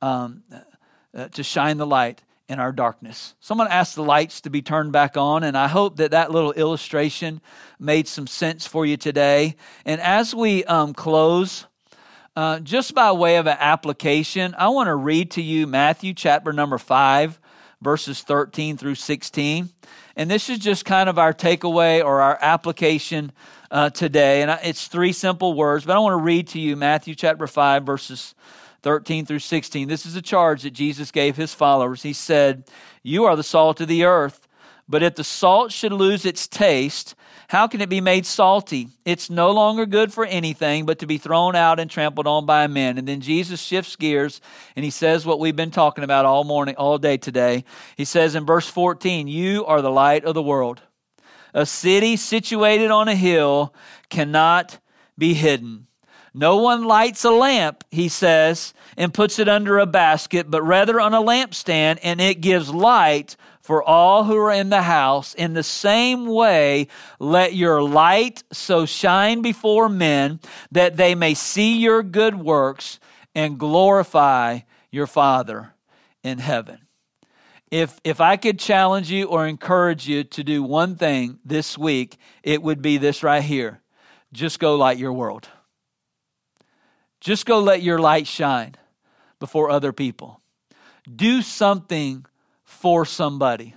um, 0.03 0.43
uh, 1.15 1.29
to 1.29 1.43
shine 1.43 1.77
the 1.77 1.87
light 1.87 2.23
in 2.51 2.59
our 2.59 2.73
darkness. 2.73 3.37
Someone 3.39 3.69
asked 3.69 3.95
the 3.95 4.03
lights 4.03 4.41
to 4.41 4.51
be 4.51 4.61
turned 4.61 4.91
back 4.91 5.17
on, 5.17 5.45
and 5.45 5.57
I 5.57 5.69
hope 5.69 5.99
that 5.99 6.11
that 6.11 6.33
little 6.33 6.51
illustration 6.51 7.41
made 7.79 8.09
some 8.09 8.27
sense 8.27 8.67
for 8.67 8.85
you 8.85 8.97
today. 8.97 9.55
And 9.87 10.01
as 10.01 10.35
we 10.35 10.65
um, 10.65 10.93
close, 10.93 11.67
uh, 12.35 12.59
just 12.59 12.93
by 12.93 13.13
way 13.13 13.37
of 13.37 13.47
an 13.47 13.57
application, 13.61 14.57
I 14.59 14.69
want 14.71 14.89
to 14.89 14.97
read 14.97 15.31
to 15.33 15.43
you 15.43 15.69
Matthew 15.69 16.13
chapter 16.13 16.53
number 16.53 16.77
5, 16.77 17.39
verses 17.83 18.23
13 18.23 18.77
through 18.77 18.97
16. 18.97 19.71
And 20.17 20.29
this 20.29 20.51
is 20.51 20.59
just 20.59 20.85
kind 20.85 21.09
of 21.09 21.21
our 21.21 21.33
takeaway 21.33 22.05
or 22.05 22.21
our 22.21 22.37
application 22.41 23.31
uh, 23.71 23.91
today. 23.91 24.43
And 24.43 24.59
it's 24.65 24.89
three 24.89 25.13
simple 25.13 25.55
words, 25.55 25.85
but 25.85 25.95
I 25.95 26.01
want 26.01 26.15
to 26.15 26.25
read 26.25 26.49
to 26.49 26.59
you 26.59 26.75
Matthew 26.75 27.15
chapter 27.15 27.47
5, 27.47 27.85
verses 27.85 28.35
13 28.83 29.27
through 29.27 29.39
16. 29.41 29.89
This 29.89 30.07
is 30.07 30.17
a 30.17 30.23
charge 30.23 30.63
that 30.63 30.73
Jesus 30.73 31.11
gave 31.11 31.37
his 31.37 31.55
followers. 31.55 32.03
He 32.03 32.13
said, 32.13 32.65
You 33.03 33.25
are 33.25 33.37
the 33.37 33.43
salt 33.43 33.81
of 33.81 33.89
the 33.89 34.05
earth, 34.05 34.49
but 34.89 35.03
if 35.03 35.15
the 35.15 35.25
salt 35.25 35.71
should 35.71 35.93
lose 35.93 36.25
its 36.25 36.49
taste, 36.49 37.15
how 37.49 37.67
can 37.67 37.81
it 37.81 37.89
be 37.89 38.01
made 38.01 38.27
salty? 38.27 38.89
It's 39.05 39.29
no 39.29 39.51
longer 39.51 39.85
good 39.85 40.13
for 40.13 40.25
anything 40.25 40.87
but 40.87 41.01
to 41.01 41.07
be 41.07 41.19
thrown 41.19 41.57
out 41.57 41.81
and 41.81 41.91
trampled 41.91 42.27
on 42.27 42.47
by 42.47 42.67
men. 42.69 42.97
And 42.97 43.09
then 43.09 43.21
Jesus 43.21 43.61
shifts 43.61 43.97
gears 43.97 44.41
and 44.77 44.85
he 44.85 44.91
says 44.91 45.27
what 45.27 45.41
we've 45.41 45.57
been 45.57 45.73
talking 45.73 46.05
about 46.05 46.27
all 46.27 46.45
morning, 46.45 46.77
all 46.77 46.97
day 46.99 47.17
today. 47.17 47.65
He 47.97 48.05
says 48.05 48.35
in 48.35 48.47
verse 48.47 48.69
14, 48.69 49.27
You 49.27 49.65
are 49.67 49.83
the 49.83 49.91
light 49.91 50.25
of 50.25 50.35
the 50.35 50.43
world. 50.43 50.81
A 51.53 51.67
city 51.67 52.17
situated 52.17 52.91
on 52.91 53.09
a 53.09 53.17
hill 53.17 53.75
cannot 54.09 54.79
be 55.19 55.35
hidden. 55.35 55.89
No 56.33 56.57
one 56.57 56.85
lights 56.85 57.25
a 57.25 57.31
lamp, 57.31 57.85
he 57.91 58.09
says, 58.09 58.73
and 58.97 59.13
puts 59.13 59.39
it 59.39 59.49
under 59.49 59.79
a 59.79 59.87
basket, 59.87 60.51
but 60.51 60.63
rather 60.63 61.01
on 61.01 61.13
a 61.13 61.21
lampstand, 61.21 61.99
and 62.03 62.21
it 62.21 62.41
gives 62.41 62.71
light 62.71 63.37
for 63.61 63.83
all 63.83 64.25
who 64.25 64.37
are 64.37 64.53
in 64.53 64.71
the 64.71 64.83
house. 64.83 65.35
In 65.35 65.55
the 65.55 65.63
same 65.63 66.27
way, 66.27 66.87
let 67.19 67.55
your 67.55 67.83
light 67.83 68.43
so 68.53 68.87
shine 68.87 69.43
before 69.43 69.89
men 69.89 70.41
that 70.71 70.97
they 70.97 71.15
may 71.15 71.35
see 71.35 71.79
your 71.79 72.03
good 72.03 72.37
works 72.37 73.01
and 73.35 73.59
glorify 73.59 74.61
your 74.91 75.07
Father 75.07 75.75
in 76.23 76.39
heaven. 76.39 76.87
If, 77.71 78.01
if 78.03 78.21
I 78.21 78.37
could 78.37 78.59
challenge 78.59 79.11
you 79.11 79.27
or 79.27 79.47
encourage 79.47 80.09
you 80.09 80.25
to 80.25 80.43
do 80.43 80.63
one 80.63 80.97
thing 80.97 81.39
this 81.45 81.79
week, 81.79 82.17
it 82.43 82.63
would 82.63 82.83
be 82.83 82.99
this 82.99 83.23
right 83.23 83.43
here 83.43 83.81
just 84.33 84.61
go 84.61 84.77
light 84.77 84.97
your 84.97 85.13
world. 85.13 85.49
Just 87.21 87.47
go 87.47 87.61
let 87.61 87.83
your 87.83 87.99
light 87.99 88.27
shine 88.27 88.75
before 89.39 89.71
other 89.71 89.93
people. 89.93 90.41
Do 91.15 91.43
something 91.43 92.25
for 92.65 93.05
somebody. 93.05 93.75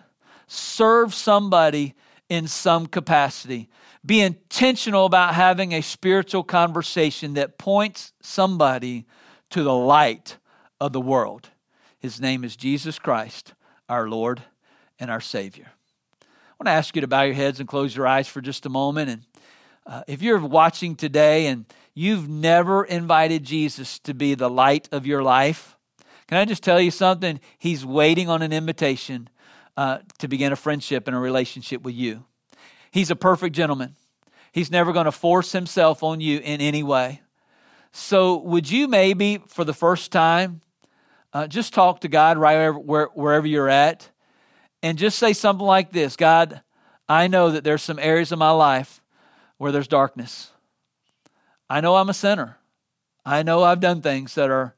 Serve 0.47 1.13
somebody 1.13 1.95
in 2.29 2.47
some 2.47 2.87
capacity. 2.87 3.69
Be 4.05 4.21
intentional 4.21 5.05
about 5.05 5.35
having 5.35 5.73
a 5.73 5.81
spiritual 5.81 6.43
conversation 6.43 7.33
that 7.35 7.57
points 7.57 8.13
somebody 8.21 9.05
to 9.49 9.63
the 9.63 9.73
light 9.73 10.37
of 10.79 10.93
the 10.93 11.01
world. 11.01 11.49
His 11.99 12.19
name 12.19 12.43
is 12.43 12.55
Jesus 12.55 12.99
Christ, 12.99 13.53
our 13.87 14.09
Lord 14.09 14.41
and 14.99 15.09
our 15.09 15.21
Savior. 15.21 15.71
I 16.21 16.55
want 16.59 16.67
to 16.67 16.71
ask 16.71 16.95
you 16.95 17.01
to 17.01 17.07
bow 17.07 17.23
your 17.23 17.33
heads 17.33 17.59
and 17.59 17.67
close 17.67 17.95
your 17.95 18.07
eyes 18.07 18.27
for 18.27 18.41
just 18.41 18.65
a 18.65 18.69
moment. 18.69 19.09
And 19.09 19.25
uh, 19.85 20.03
if 20.07 20.21
you're 20.21 20.39
watching 20.39 20.95
today 20.95 21.47
and 21.47 21.65
you've 21.93 22.27
never 22.27 22.83
invited 22.83 23.43
Jesus 23.43 23.99
to 23.99 24.13
be 24.13 24.35
the 24.35 24.49
light 24.49 24.89
of 24.91 25.05
your 25.05 25.23
life, 25.23 25.77
can 26.27 26.37
I 26.37 26.45
just 26.45 26.63
tell 26.63 26.79
you 26.79 26.91
something? 26.91 27.39
He's 27.59 27.85
waiting 27.85 28.29
on 28.29 28.41
an 28.41 28.53
invitation 28.53 29.29
uh, 29.77 29.99
to 30.19 30.27
begin 30.27 30.51
a 30.51 30.55
friendship 30.55 31.07
and 31.07 31.15
a 31.15 31.19
relationship 31.19 31.83
with 31.83 31.95
you. 31.95 32.25
He's 32.91 33.11
a 33.11 33.15
perfect 33.15 33.55
gentleman. 33.55 33.95
He's 34.51 34.71
never 34.71 34.93
going 34.93 35.05
to 35.05 35.11
force 35.11 35.51
himself 35.51 36.03
on 36.03 36.21
you 36.21 36.39
in 36.39 36.61
any 36.61 36.83
way. 36.83 37.21
So, 37.91 38.37
would 38.37 38.69
you 38.69 38.87
maybe, 38.87 39.41
for 39.47 39.63
the 39.63 39.73
first 39.73 40.11
time, 40.11 40.61
uh, 41.33 41.47
just 41.47 41.73
talk 41.73 42.01
to 42.01 42.07
God 42.07 42.37
right 42.37 42.69
where, 42.69 43.05
wherever 43.05 43.47
you're 43.47 43.69
at 43.69 44.09
and 44.81 44.97
just 44.97 45.17
say 45.17 45.33
something 45.33 45.65
like 45.65 45.91
this 45.91 46.15
God, 46.15 46.61
I 47.09 47.27
know 47.27 47.51
that 47.51 47.63
there's 47.63 47.83
some 47.83 47.99
areas 47.99 48.31
of 48.31 48.39
my 48.39 48.51
life 48.51 49.01
where 49.57 49.71
there's 49.71 49.87
darkness. 49.87 50.52
I 51.69 51.81
know 51.81 51.95
I'm 51.95 52.09
a 52.09 52.13
sinner. 52.13 52.57
I 53.25 53.43
know 53.43 53.63
I've 53.63 53.79
done 53.79 54.01
things 54.01 54.35
that 54.35 54.49
are 54.49 54.75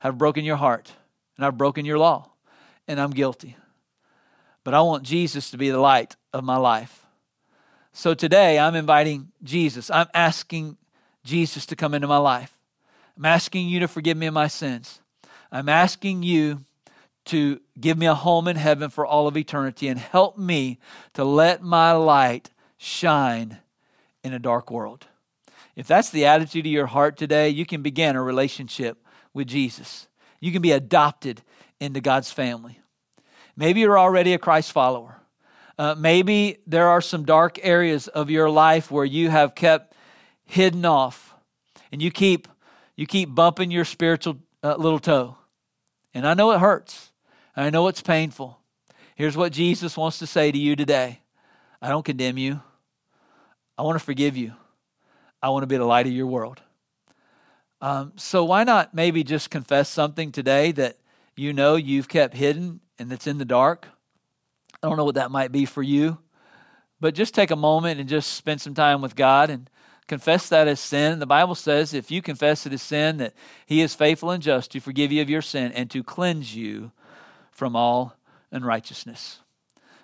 have 0.00 0.18
broken 0.18 0.44
your 0.44 0.56
heart 0.56 0.92
and 1.36 1.44
I've 1.44 1.58
broken 1.58 1.84
your 1.84 1.98
law 1.98 2.30
and 2.86 3.00
I'm 3.00 3.10
guilty. 3.10 3.56
But 4.64 4.74
I 4.74 4.80
want 4.80 5.02
Jesus 5.02 5.50
to 5.50 5.58
be 5.58 5.70
the 5.70 5.78
light 5.78 6.16
of 6.32 6.44
my 6.44 6.56
life. 6.56 7.06
So 7.92 8.14
today 8.14 8.58
I'm 8.58 8.74
inviting 8.74 9.32
Jesus. 9.42 9.90
I'm 9.90 10.08
asking 10.14 10.76
Jesus 11.24 11.66
to 11.66 11.76
come 11.76 11.94
into 11.94 12.06
my 12.06 12.18
life. 12.18 12.56
I'm 13.16 13.24
asking 13.24 13.68
you 13.68 13.80
to 13.80 13.88
forgive 13.88 14.16
me 14.16 14.26
of 14.26 14.34
my 14.34 14.46
sins. 14.46 15.00
I'm 15.50 15.68
asking 15.68 16.22
you 16.22 16.60
to 17.26 17.60
give 17.78 17.98
me 17.98 18.06
a 18.06 18.14
home 18.14 18.46
in 18.46 18.56
heaven 18.56 18.90
for 18.90 19.04
all 19.04 19.26
of 19.26 19.36
eternity 19.36 19.88
and 19.88 19.98
help 19.98 20.38
me 20.38 20.78
to 21.14 21.24
let 21.24 21.62
my 21.62 21.92
light 21.92 22.50
shine 22.76 23.58
in 24.22 24.32
a 24.32 24.38
dark 24.38 24.70
world. 24.70 25.06
If 25.78 25.86
that's 25.86 26.10
the 26.10 26.26
attitude 26.26 26.66
of 26.66 26.72
your 26.72 26.86
heart 26.86 27.16
today, 27.16 27.50
you 27.50 27.64
can 27.64 27.82
begin 27.82 28.16
a 28.16 28.22
relationship 28.22 28.98
with 29.32 29.46
Jesus. 29.46 30.08
You 30.40 30.50
can 30.50 30.60
be 30.60 30.72
adopted 30.72 31.40
into 31.78 32.00
God's 32.00 32.32
family. 32.32 32.80
Maybe 33.56 33.78
you're 33.78 33.98
already 33.98 34.34
a 34.34 34.38
Christ 34.38 34.72
follower. 34.72 35.20
Uh, 35.78 35.94
maybe 35.96 36.58
there 36.66 36.88
are 36.88 37.00
some 37.00 37.24
dark 37.24 37.60
areas 37.62 38.08
of 38.08 38.28
your 38.28 38.50
life 38.50 38.90
where 38.90 39.04
you 39.04 39.30
have 39.30 39.54
kept 39.54 39.94
hidden 40.44 40.84
off 40.84 41.36
and 41.92 42.02
you 42.02 42.10
keep 42.10 42.48
you 42.96 43.06
keep 43.06 43.32
bumping 43.32 43.70
your 43.70 43.84
spiritual 43.84 44.38
uh, 44.64 44.74
little 44.74 44.98
toe. 44.98 45.36
And 46.12 46.26
I 46.26 46.34
know 46.34 46.50
it 46.50 46.58
hurts. 46.58 47.12
I 47.54 47.70
know 47.70 47.86
it's 47.86 48.02
painful. 48.02 48.58
Here's 49.14 49.36
what 49.36 49.52
Jesus 49.52 49.96
wants 49.96 50.18
to 50.18 50.26
say 50.26 50.50
to 50.50 50.58
you 50.58 50.74
today. 50.74 51.20
I 51.80 51.88
don't 51.88 52.04
condemn 52.04 52.36
you. 52.36 52.62
I 53.76 53.82
want 53.82 53.96
to 53.96 54.04
forgive 54.04 54.36
you. 54.36 54.54
I 55.42 55.50
want 55.50 55.62
to 55.62 55.66
be 55.66 55.76
the 55.76 55.84
light 55.84 56.06
of 56.06 56.12
your 56.12 56.26
world. 56.26 56.60
Um, 57.80 58.12
so, 58.16 58.44
why 58.44 58.64
not 58.64 58.92
maybe 58.92 59.22
just 59.22 59.50
confess 59.50 59.88
something 59.88 60.32
today 60.32 60.72
that 60.72 60.98
you 61.36 61.52
know 61.52 61.76
you've 61.76 62.08
kept 62.08 62.34
hidden 62.34 62.80
and 62.98 63.10
that's 63.10 63.26
in 63.26 63.38
the 63.38 63.44
dark? 63.44 63.86
I 64.82 64.88
don't 64.88 64.96
know 64.96 65.04
what 65.04 65.14
that 65.14 65.30
might 65.30 65.52
be 65.52 65.64
for 65.64 65.82
you, 65.82 66.18
but 67.00 67.14
just 67.14 67.34
take 67.34 67.50
a 67.50 67.56
moment 67.56 68.00
and 68.00 68.08
just 68.08 68.34
spend 68.34 68.60
some 68.60 68.74
time 68.74 69.00
with 69.00 69.14
God 69.14 69.50
and 69.50 69.70
confess 70.08 70.48
that 70.48 70.66
as 70.66 70.80
sin. 70.80 71.20
The 71.20 71.26
Bible 71.26 71.54
says 71.54 71.94
if 71.94 72.10
you 72.10 72.20
confess 72.20 72.66
it 72.66 72.72
as 72.72 72.82
sin, 72.82 73.18
that 73.18 73.34
He 73.66 73.80
is 73.80 73.94
faithful 73.94 74.30
and 74.30 74.42
just 74.42 74.72
to 74.72 74.80
forgive 74.80 75.12
you 75.12 75.22
of 75.22 75.30
your 75.30 75.42
sin 75.42 75.70
and 75.72 75.88
to 75.90 76.02
cleanse 76.02 76.56
you 76.56 76.90
from 77.52 77.76
all 77.76 78.16
unrighteousness. 78.50 79.40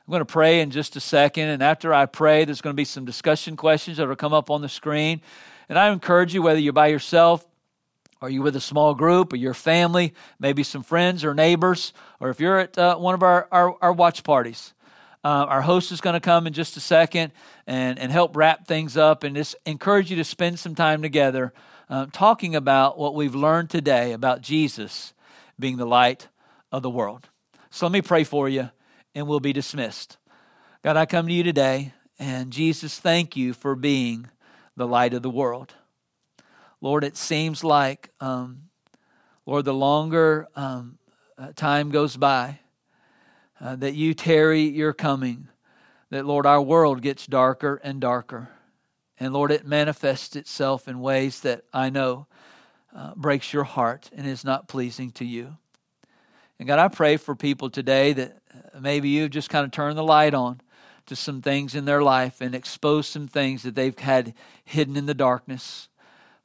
I'm 0.06 0.12
going 0.12 0.20
to 0.20 0.26
pray 0.26 0.60
in 0.60 0.70
just 0.70 0.96
a 0.96 1.00
second. 1.00 1.48
And 1.48 1.62
after 1.62 1.94
I 1.94 2.04
pray, 2.04 2.44
there's 2.44 2.60
going 2.60 2.74
to 2.74 2.76
be 2.76 2.84
some 2.84 3.06
discussion 3.06 3.56
questions 3.56 3.96
that 3.96 4.06
will 4.06 4.16
come 4.16 4.34
up 4.34 4.50
on 4.50 4.60
the 4.60 4.68
screen. 4.68 5.22
And 5.66 5.78
I 5.78 5.90
encourage 5.90 6.34
you, 6.34 6.42
whether 6.42 6.58
you're 6.58 6.74
by 6.74 6.88
yourself, 6.88 7.46
or 8.20 8.28
you 8.28 8.42
with 8.42 8.54
a 8.54 8.60
small 8.60 8.94
group, 8.94 9.32
or 9.32 9.36
your 9.36 9.54
family, 9.54 10.12
maybe 10.38 10.62
some 10.62 10.82
friends 10.82 11.24
or 11.24 11.32
neighbors, 11.32 11.94
or 12.20 12.28
if 12.28 12.38
you're 12.38 12.58
at 12.58 12.76
uh, 12.76 12.96
one 12.96 13.14
of 13.14 13.22
our, 13.22 13.48
our, 13.50 13.76
our 13.80 13.92
watch 13.94 14.22
parties, 14.24 14.74
uh, 15.24 15.46
our 15.48 15.62
host 15.62 15.90
is 15.90 16.02
going 16.02 16.12
to 16.12 16.20
come 16.20 16.46
in 16.46 16.52
just 16.52 16.76
a 16.76 16.80
second 16.80 17.32
and, 17.66 17.98
and 17.98 18.12
help 18.12 18.36
wrap 18.36 18.66
things 18.66 18.98
up 18.98 19.24
and 19.24 19.34
just 19.34 19.56
encourage 19.64 20.10
you 20.10 20.16
to 20.16 20.24
spend 20.24 20.58
some 20.58 20.74
time 20.74 21.00
together 21.00 21.54
uh, 21.88 22.04
talking 22.12 22.54
about 22.54 22.98
what 22.98 23.14
we've 23.14 23.34
learned 23.34 23.70
today 23.70 24.12
about 24.12 24.42
Jesus 24.42 25.14
being 25.58 25.78
the 25.78 25.86
light 25.86 26.28
of 26.70 26.82
the 26.82 26.90
world. 26.90 27.30
So 27.70 27.86
let 27.86 27.92
me 27.92 28.02
pray 28.02 28.24
for 28.24 28.50
you 28.50 28.68
and 29.14 29.26
we'll 29.26 29.40
be 29.40 29.52
dismissed. 29.52 30.16
God, 30.82 30.96
I 30.96 31.06
come 31.06 31.28
to 31.28 31.32
you 31.32 31.42
today, 31.42 31.94
and 32.18 32.50
Jesus, 32.50 32.98
thank 32.98 33.36
you 33.36 33.54
for 33.54 33.74
being 33.74 34.28
the 34.76 34.86
light 34.86 35.14
of 35.14 35.22
the 35.22 35.30
world. 35.30 35.74
Lord, 36.80 37.04
it 37.04 37.16
seems 37.16 37.64
like, 37.64 38.10
um, 38.20 38.64
Lord, 39.46 39.64
the 39.64 39.74
longer 39.74 40.48
um, 40.54 40.98
uh, 41.38 41.52
time 41.56 41.90
goes 41.90 42.16
by, 42.16 42.60
uh, 43.60 43.76
that 43.76 43.94
you 43.94 44.14
tarry 44.14 44.62
your 44.62 44.92
coming, 44.92 45.48
that, 46.10 46.26
Lord, 46.26 46.44
our 46.44 46.60
world 46.60 47.00
gets 47.00 47.26
darker 47.26 47.80
and 47.82 48.00
darker. 48.00 48.50
And, 49.18 49.32
Lord, 49.32 49.50
it 49.50 49.66
manifests 49.66 50.36
itself 50.36 50.88
in 50.88 51.00
ways 51.00 51.40
that 51.40 51.64
I 51.72 51.88
know 51.88 52.26
uh, 52.94 53.14
breaks 53.16 53.52
your 53.52 53.64
heart 53.64 54.10
and 54.14 54.26
is 54.26 54.44
not 54.44 54.68
pleasing 54.68 55.10
to 55.12 55.24
you. 55.24 55.56
And 56.58 56.68
God, 56.68 56.78
I 56.78 56.88
pray 56.88 57.16
for 57.16 57.34
people 57.34 57.70
today 57.70 58.12
that 58.12 58.38
maybe 58.80 59.08
you've 59.08 59.30
just 59.30 59.50
kind 59.50 59.64
of 59.64 59.70
turned 59.70 59.96
the 59.96 60.04
light 60.04 60.34
on 60.34 60.60
to 61.06 61.16
some 61.16 61.42
things 61.42 61.74
in 61.74 61.84
their 61.84 62.02
life 62.02 62.40
and 62.40 62.54
exposed 62.54 63.10
some 63.10 63.28
things 63.28 63.62
that 63.62 63.74
they've 63.74 63.98
had 63.98 64.34
hidden 64.64 64.96
in 64.96 65.06
the 65.06 65.14
darkness. 65.14 65.88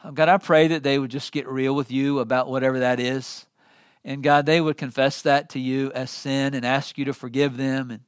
Um, 0.04 0.16
God, 0.16 0.30
I 0.30 0.38
pray 0.38 0.68
that 0.68 0.84
they 0.84 1.00
would 1.00 1.12
just 1.12 1.32
get 1.32 1.48
real 1.48 1.76
with 1.76 1.92
you 1.92 2.20
about 2.20 2.50
whatever 2.50 2.80
that 2.80 3.00
is. 3.00 3.46
And 4.04 4.24
God, 4.24 4.46
they 4.46 4.62
would 4.62 4.78
confess 4.78 5.22
that 5.24 5.50
to 5.50 5.60
you 5.60 5.92
as 5.92 6.10
sin 6.10 6.54
and 6.54 6.66
ask 6.66 6.98
you 6.98 7.06
to 7.06 7.14
forgive 7.14 7.58
them. 7.58 7.92
And 7.92 8.02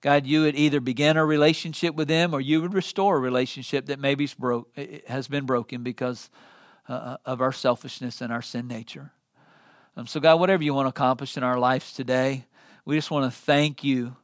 God, 0.00 0.26
you 0.26 0.42
would 0.42 0.56
either 0.56 0.80
begin 0.80 1.16
a 1.16 1.24
relationship 1.24 1.94
with 1.94 2.08
them 2.08 2.34
or 2.34 2.40
you 2.40 2.60
would 2.62 2.74
restore 2.74 3.16
a 3.16 3.20
relationship 3.20 3.86
that 3.86 4.00
maybe 4.00 4.28
has 5.06 5.28
been 5.28 5.46
broken 5.46 5.82
because 5.82 6.30
uh, 6.88 7.16
of 7.24 7.40
our 7.40 7.52
selfishness 7.52 8.20
and 8.20 8.32
our 8.32 8.42
sin 8.42 8.66
nature. 8.68 9.12
Um, 9.96 10.06
so, 10.06 10.20
God, 10.20 10.38
whatever 10.38 10.62
you 10.62 10.74
want 10.74 10.86
to 10.86 10.90
accomplish 10.90 11.36
in 11.36 11.42
our 11.42 11.58
lives 11.58 11.92
today, 11.92 12.44
we 12.86 12.96
just 12.96 13.10
want 13.10 13.30
to 13.30 13.36
thank 13.36 13.82
you 13.82 14.16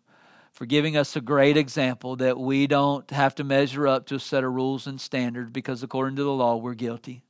for 0.52 0.66
giving 0.66 0.96
us 0.96 1.16
a 1.16 1.20
great 1.20 1.56
example 1.56 2.14
that 2.16 2.38
we 2.38 2.68
don't 2.68 3.10
have 3.10 3.34
to 3.34 3.44
measure 3.44 3.88
up 3.88 4.06
to 4.06 4.14
a 4.14 4.20
set 4.20 4.44
of 4.44 4.52
rules 4.52 4.86
and 4.86 5.00
standards 5.00 5.50
because 5.50 5.82
according 5.82 6.14
to 6.14 6.22
the 6.22 6.30
law, 6.30 6.54
we're 6.56 6.74
guilty. 6.74 7.24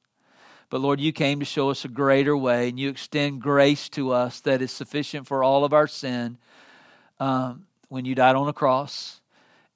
But 0.69 0.83
Lord, 0.83 1.01
you 1.01 1.11
came 1.11 1.39
to 1.39 1.47
show 1.47 1.71
us 1.71 1.87
a 1.87 1.89
greater 1.89 2.37
way, 2.37 2.69
and 2.69 2.79
you 2.79 2.91
extend 2.91 3.41
grace 3.41 3.89
to 3.91 4.13
us 4.13 4.41
that 4.41 4.61
is 4.61 4.71
sufficient 4.71 5.27
for 5.27 5.43
all 5.43 5.65
of 5.65 5.73
our 5.73 5.87
sin 5.87 6.37
um, 7.19 7.67
when 7.89 8.05
you 8.05 8.15
died 8.15 8.37
on 8.37 8.47
the 8.47 8.53
cross 8.53 9.23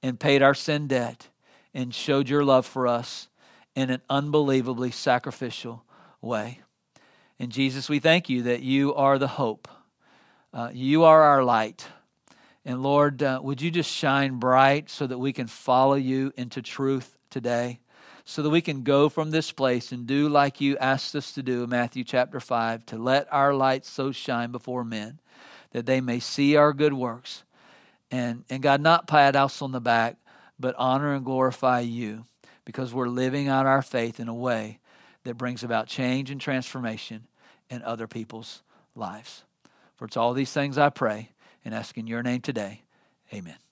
and 0.02 0.20
paid 0.20 0.42
our 0.42 0.54
sin 0.54 0.86
debt 0.86 1.28
and 1.72 1.94
showed 1.94 2.28
your 2.28 2.44
love 2.44 2.66
for 2.66 2.86
us 2.86 3.28
in 3.74 3.88
an 3.88 4.02
unbelievably 4.10 4.90
sacrificial 4.90 5.84
way. 6.20 6.60
And 7.38 7.50
Jesus, 7.50 7.88
we 7.88 7.98
thank 7.98 8.28
you 8.28 8.42
that 8.42 8.60
you 8.60 8.94
are 8.94 9.18
the 9.18 9.28
hope. 9.28 9.68
Uh, 10.56 10.70
you 10.72 11.04
are 11.04 11.22
our 11.22 11.44
light. 11.44 11.86
And 12.64 12.82
Lord, 12.82 13.22
uh, 13.22 13.40
would 13.42 13.60
you 13.60 13.70
just 13.70 13.90
shine 13.92 14.38
bright 14.38 14.88
so 14.88 15.06
that 15.06 15.18
we 15.18 15.34
can 15.34 15.48
follow 15.48 15.96
you 15.96 16.32
into 16.34 16.62
truth 16.62 17.18
today? 17.28 17.78
So 18.24 18.40
that 18.40 18.48
we 18.48 18.62
can 18.62 18.82
go 18.82 19.10
from 19.10 19.30
this 19.30 19.52
place 19.52 19.92
and 19.92 20.06
do 20.06 20.30
like 20.30 20.62
you 20.62 20.78
asked 20.78 21.14
us 21.14 21.32
to 21.32 21.42
do 21.42 21.64
in 21.64 21.68
Matthew 21.68 22.04
chapter 22.04 22.40
5 22.40 22.86
to 22.86 22.96
let 22.96 23.30
our 23.30 23.52
light 23.52 23.84
so 23.84 24.12
shine 24.12 24.50
before 24.50 24.82
men 24.82 25.20
that 25.72 25.84
they 25.84 26.00
may 26.00 26.20
see 26.20 26.56
our 26.56 26.72
good 26.72 26.94
works. 26.94 27.44
And, 28.10 28.44
and 28.48 28.62
God, 28.62 28.80
not 28.80 29.06
pat 29.06 29.36
us 29.36 29.60
on 29.60 29.72
the 29.72 29.80
back, 29.80 30.16
but 30.58 30.74
honor 30.78 31.12
and 31.12 31.22
glorify 31.22 31.80
you 31.80 32.24
because 32.64 32.94
we're 32.94 33.08
living 33.08 33.46
out 33.46 33.66
our 33.66 33.82
faith 33.82 34.18
in 34.18 34.28
a 34.28 34.34
way 34.34 34.78
that 35.24 35.34
brings 35.34 35.62
about 35.62 35.86
change 35.86 36.30
and 36.30 36.40
transformation 36.40 37.26
in 37.68 37.82
other 37.82 38.06
people's 38.06 38.62
lives. 38.94 39.42
For 39.96 40.04
it's 40.04 40.16
all 40.16 40.34
these 40.34 40.52
things 40.52 40.78
I 40.78 40.90
pray 40.90 41.30
and 41.64 41.74
ask 41.74 41.96
in 41.98 42.06
your 42.06 42.22
name 42.22 42.40
today. 42.40 42.82
Amen. 43.32 43.65